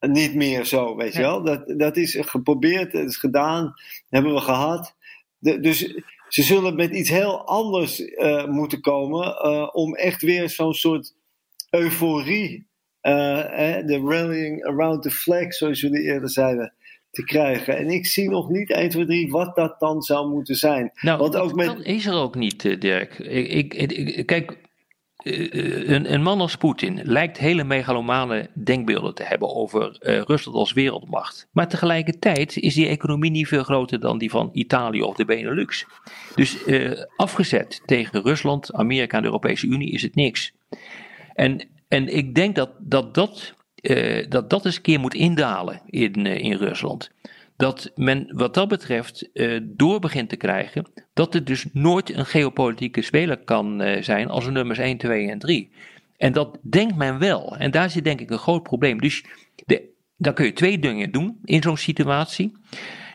niet 0.00 0.34
meer 0.34 0.64
zo, 0.64 0.96
weet 0.96 1.12
je 1.12 1.20
wel. 1.20 1.42
Dat, 1.42 1.78
dat 1.78 1.96
is 1.96 2.16
geprobeerd, 2.20 2.92
het 2.92 3.08
is 3.08 3.16
gedaan, 3.16 3.74
hebben 4.08 4.34
we 4.34 4.40
gehad. 4.40 4.94
De, 5.38 5.60
dus 5.60 5.94
ze 6.28 6.42
zullen 6.42 6.74
met 6.74 6.94
iets 6.94 7.10
heel 7.10 7.46
anders 7.46 8.00
uh, 8.00 8.46
moeten 8.46 8.80
komen 8.80 9.26
uh, 9.26 9.68
om 9.72 9.94
echt 9.94 10.22
weer 10.22 10.50
zo'n 10.50 10.74
soort 10.74 11.14
euforie, 11.70 12.66
uh, 13.02 13.12
de 13.86 14.02
rallying 14.04 14.64
around 14.64 15.02
the 15.02 15.10
flag, 15.10 15.54
zoals 15.54 15.80
jullie 15.80 16.02
eerder 16.02 16.30
zeiden, 16.30 16.74
te 17.16 17.24
krijgen. 17.24 17.76
En 17.76 17.90
ik 17.90 18.06
zie 18.06 18.30
nog 18.30 18.48
niet 18.48 18.70
1, 18.70 18.88
2, 18.88 19.06
3 19.06 19.30
wat 19.30 19.56
dat 19.56 19.80
dan 19.80 20.02
zou 20.02 20.28
moeten 20.28 20.54
zijn. 20.54 20.90
Nou, 21.00 21.18
Want 21.18 21.36
ook 21.36 21.54
met... 21.54 21.66
dat 21.66 21.84
is 21.84 22.06
er 22.06 22.14
ook 22.14 22.34
niet, 22.34 22.80
Dirk. 22.80 23.18
Ik, 23.18 23.74
ik, 23.74 23.92
ik, 23.92 24.26
kijk, 24.26 24.56
een, 25.22 26.12
een, 26.12 26.22
man 26.22 26.40
als 26.40 26.56
Poetin 26.56 27.00
lijkt 27.02 27.38
hele 27.38 27.64
megalomane 27.64 28.50
denkbeelden 28.54 29.14
te 29.14 29.22
hebben 29.22 29.54
over 29.54 29.98
uh, 30.00 30.20
Rusland 30.20 30.56
als 30.56 30.72
wereldmacht. 30.72 31.48
Maar 31.52 31.68
tegelijkertijd 31.68 32.56
is 32.56 32.74
die 32.74 32.86
economie 32.86 33.30
niet 33.30 33.48
veel 33.48 33.62
groter 33.62 34.00
dan 34.00 34.18
die 34.18 34.30
van 34.30 34.50
Italië 34.52 35.02
of 35.02 35.16
de 35.16 35.24
Benelux. 35.24 35.86
Dus 36.34 36.66
uh, 36.66 37.02
afgezet 37.16 37.82
tegen 37.84 38.22
Rusland, 38.22 38.72
Amerika 38.72 39.16
en 39.16 39.22
de 39.22 39.28
Europese 39.28 39.66
Unie 39.66 39.92
is 39.92 40.02
het 40.02 40.14
niks. 40.14 40.52
En, 41.34 41.68
en 41.88 42.16
ik 42.16 42.34
denk 42.34 42.54
dat 42.54 42.70
dat, 42.78 43.14
dat, 43.14 43.55
uh, 43.88 44.24
dat, 44.28 44.50
dat 44.50 44.64
eens 44.64 44.76
een 44.76 44.82
keer 44.82 45.00
moet 45.00 45.14
indalen 45.14 45.80
in, 45.86 46.26
in 46.26 46.56
Rusland 46.56 47.10
dat 47.56 47.92
men 47.94 48.28
wat 48.32 48.54
dat 48.54 48.68
betreft 48.68 49.28
uh, 49.32 49.60
door 49.62 50.00
begint 50.00 50.28
te 50.28 50.36
krijgen 50.36 50.86
dat 51.14 51.32
het 51.32 51.46
dus 51.46 51.66
nooit 51.72 52.14
een 52.14 52.26
geopolitieke 52.26 53.02
speler 53.02 53.36
kan 53.36 53.82
zijn 54.00 54.28
als 54.28 54.48
nummers 54.48 54.78
1, 54.78 54.96
2 54.96 55.30
en 55.30 55.38
3. 55.38 55.70
En 56.16 56.32
dat 56.32 56.58
denkt 56.62 56.96
men 56.96 57.18
wel. 57.18 57.56
En 57.56 57.70
daar 57.70 57.90
zit 57.90 58.04
denk 58.04 58.20
ik 58.20 58.30
een 58.30 58.38
groot 58.38 58.62
probleem. 58.62 59.00
Dus 59.00 59.24
de, 59.66 59.88
dan 60.16 60.34
kun 60.34 60.44
je 60.44 60.52
twee 60.52 60.78
dingen 60.78 61.12
doen 61.12 61.38
in 61.44 61.62
zo'n 61.62 61.76
situatie. 61.76 62.52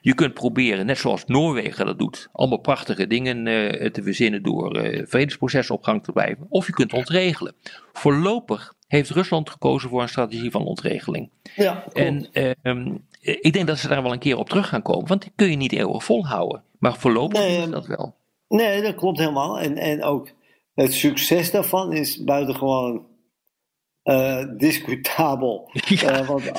Je 0.03 0.13
kunt 0.13 0.33
proberen, 0.33 0.85
net 0.85 0.97
zoals 0.97 1.25
Noorwegen 1.25 1.85
dat 1.85 1.99
doet, 1.99 2.29
allemaal 2.31 2.57
prachtige 2.57 3.07
dingen 3.07 3.45
uh, 3.45 3.89
te 3.89 4.03
verzinnen 4.03 4.43
door 4.43 4.77
uh, 4.77 5.05
vredesprocessen 5.07 5.75
op 5.75 5.83
gang 5.83 6.03
te 6.03 6.11
blijven. 6.11 6.45
Of 6.49 6.67
je 6.67 6.73
kunt 6.73 6.93
ontregelen. 6.93 7.53
Voorlopig 7.93 8.73
heeft 8.87 9.09
Rusland 9.09 9.49
gekozen 9.49 9.89
voor 9.89 10.01
een 10.01 10.09
strategie 10.09 10.51
van 10.51 10.65
ontregeling. 10.65 11.29
Ja, 11.55 11.85
en 11.93 12.27
uh, 12.33 12.95
ik 13.21 13.53
denk 13.53 13.67
dat 13.67 13.77
ze 13.77 13.87
daar 13.87 14.03
wel 14.03 14.11
een 14.11 14.19
keer 14.19 14.37
op 14.37 14.49
terug 14.49 14.67
gaan 14.67 14.81
komen, 14.81 15.07
want 15.07 15.21
die 15.21 15.31
kun 15.35 15.49
je 15.49 15.55
niet 15.55 15.73
eeuwig 15.73 16.03
volhouden. 16.03 16.63
Maar 16.79 16.97
voorlopig 16.97 17.39
nee, 17.39 17.61
is 17.61 17.69
dat 17.69 17.87
wel. 17.87 18.15
Nee, 18.47 18.81
dat 18.81 18.95
klopt 18.95 19.19
helemaal. 19.19 19.59
En, 19.59 19.77
en 19.77 20.03
ook 20.03 20.29
het 20.73 20.93
succes 20.93 21.51
daarvan 21.51 21.93
is 21.93 22.23
buitengewoon 22.23 23.05
uh, 24.03 24.43
discutabel. 24.57 25.69
Ja, 25.85 26.19
uh, 26.19 26.27
want 26.27 26.51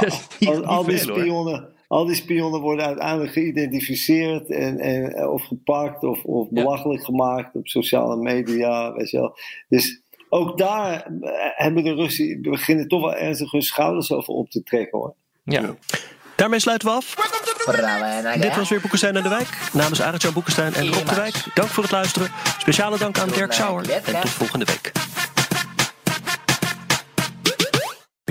al, 0.46 0.64
al, 0.64 0.84
die 0.84 0.98
spionnen, 0.98 1.68
al 1.92 2.06
die 2.06 2.14
spionnen 2.14 2.60
worden 2.60 2.86
uiteindelijk 2.86 3.32
geïdentificeerd 3.32 4.50
en, 4.50 4.78
en, 4.78 5.28
of 5.28 5.42
gepakt 5.42 6.04
of, 6.04 6.24
of 6.24 6.48
belachelijk 6.50 7.04
gemaakt 7.04 7.54
op 7.54 7.68
sociale 7.68 8.16
media. 8.16 8.92
Weet 8.92 9.10
je 9.10 9.18
wel. 9.18 9.36
Dus 9.68 10.00
ook 10.28 10.58
daar 10.58 11.06
hebben 11.54 11.84
de 11.84 11.94
Russen 11.94 12.42
beginnen 12.42 12.88
toch 12.88 13.00
wel 13.00 13.14
ernstig 13.14 13.50
hun 13.50 13.62
schouders 13.62 14.12
over 14.12 14.34
op 14.34 14.50
te 14.50 14.62
trekken 14.62 14.98
hoor. 14.98 15.14
Ja. 15.44 15.74
Daarmee 16.36 16.58
sluiten 16.58 16.88
we 16.88 16.94
af. 16.94 17.14
Dit 18.40 18.56
was 18.56 18.68
weer 18.68 18.80
Boekenstein 18.80 19.16
en 19.16 19.22
de 19.22 19.28
Wijk. 19.28 19.70
Namens 19.72 20.02
Arend-Jan 20.02 20.32
Boekenstein 20.32 20.74
en 20.74 20.92
Rob 20.92 21.08
de 21.08 21.14
Wijk. 21.14 21.44
Dank 21.54 21.68
voor 21.68 21.82
het 21.82 21.92
luisteren. 21.92 22.30
Speciale 22.58 22.98
dank 22.98 23.18
aan 23.18 23.28
Dirk 23.28 23.52
Sauer. 23.52 23.90
En 23.90 24.20
tot 24.20 24.30
volgende 24.30 24.64
week. 24.64 24.92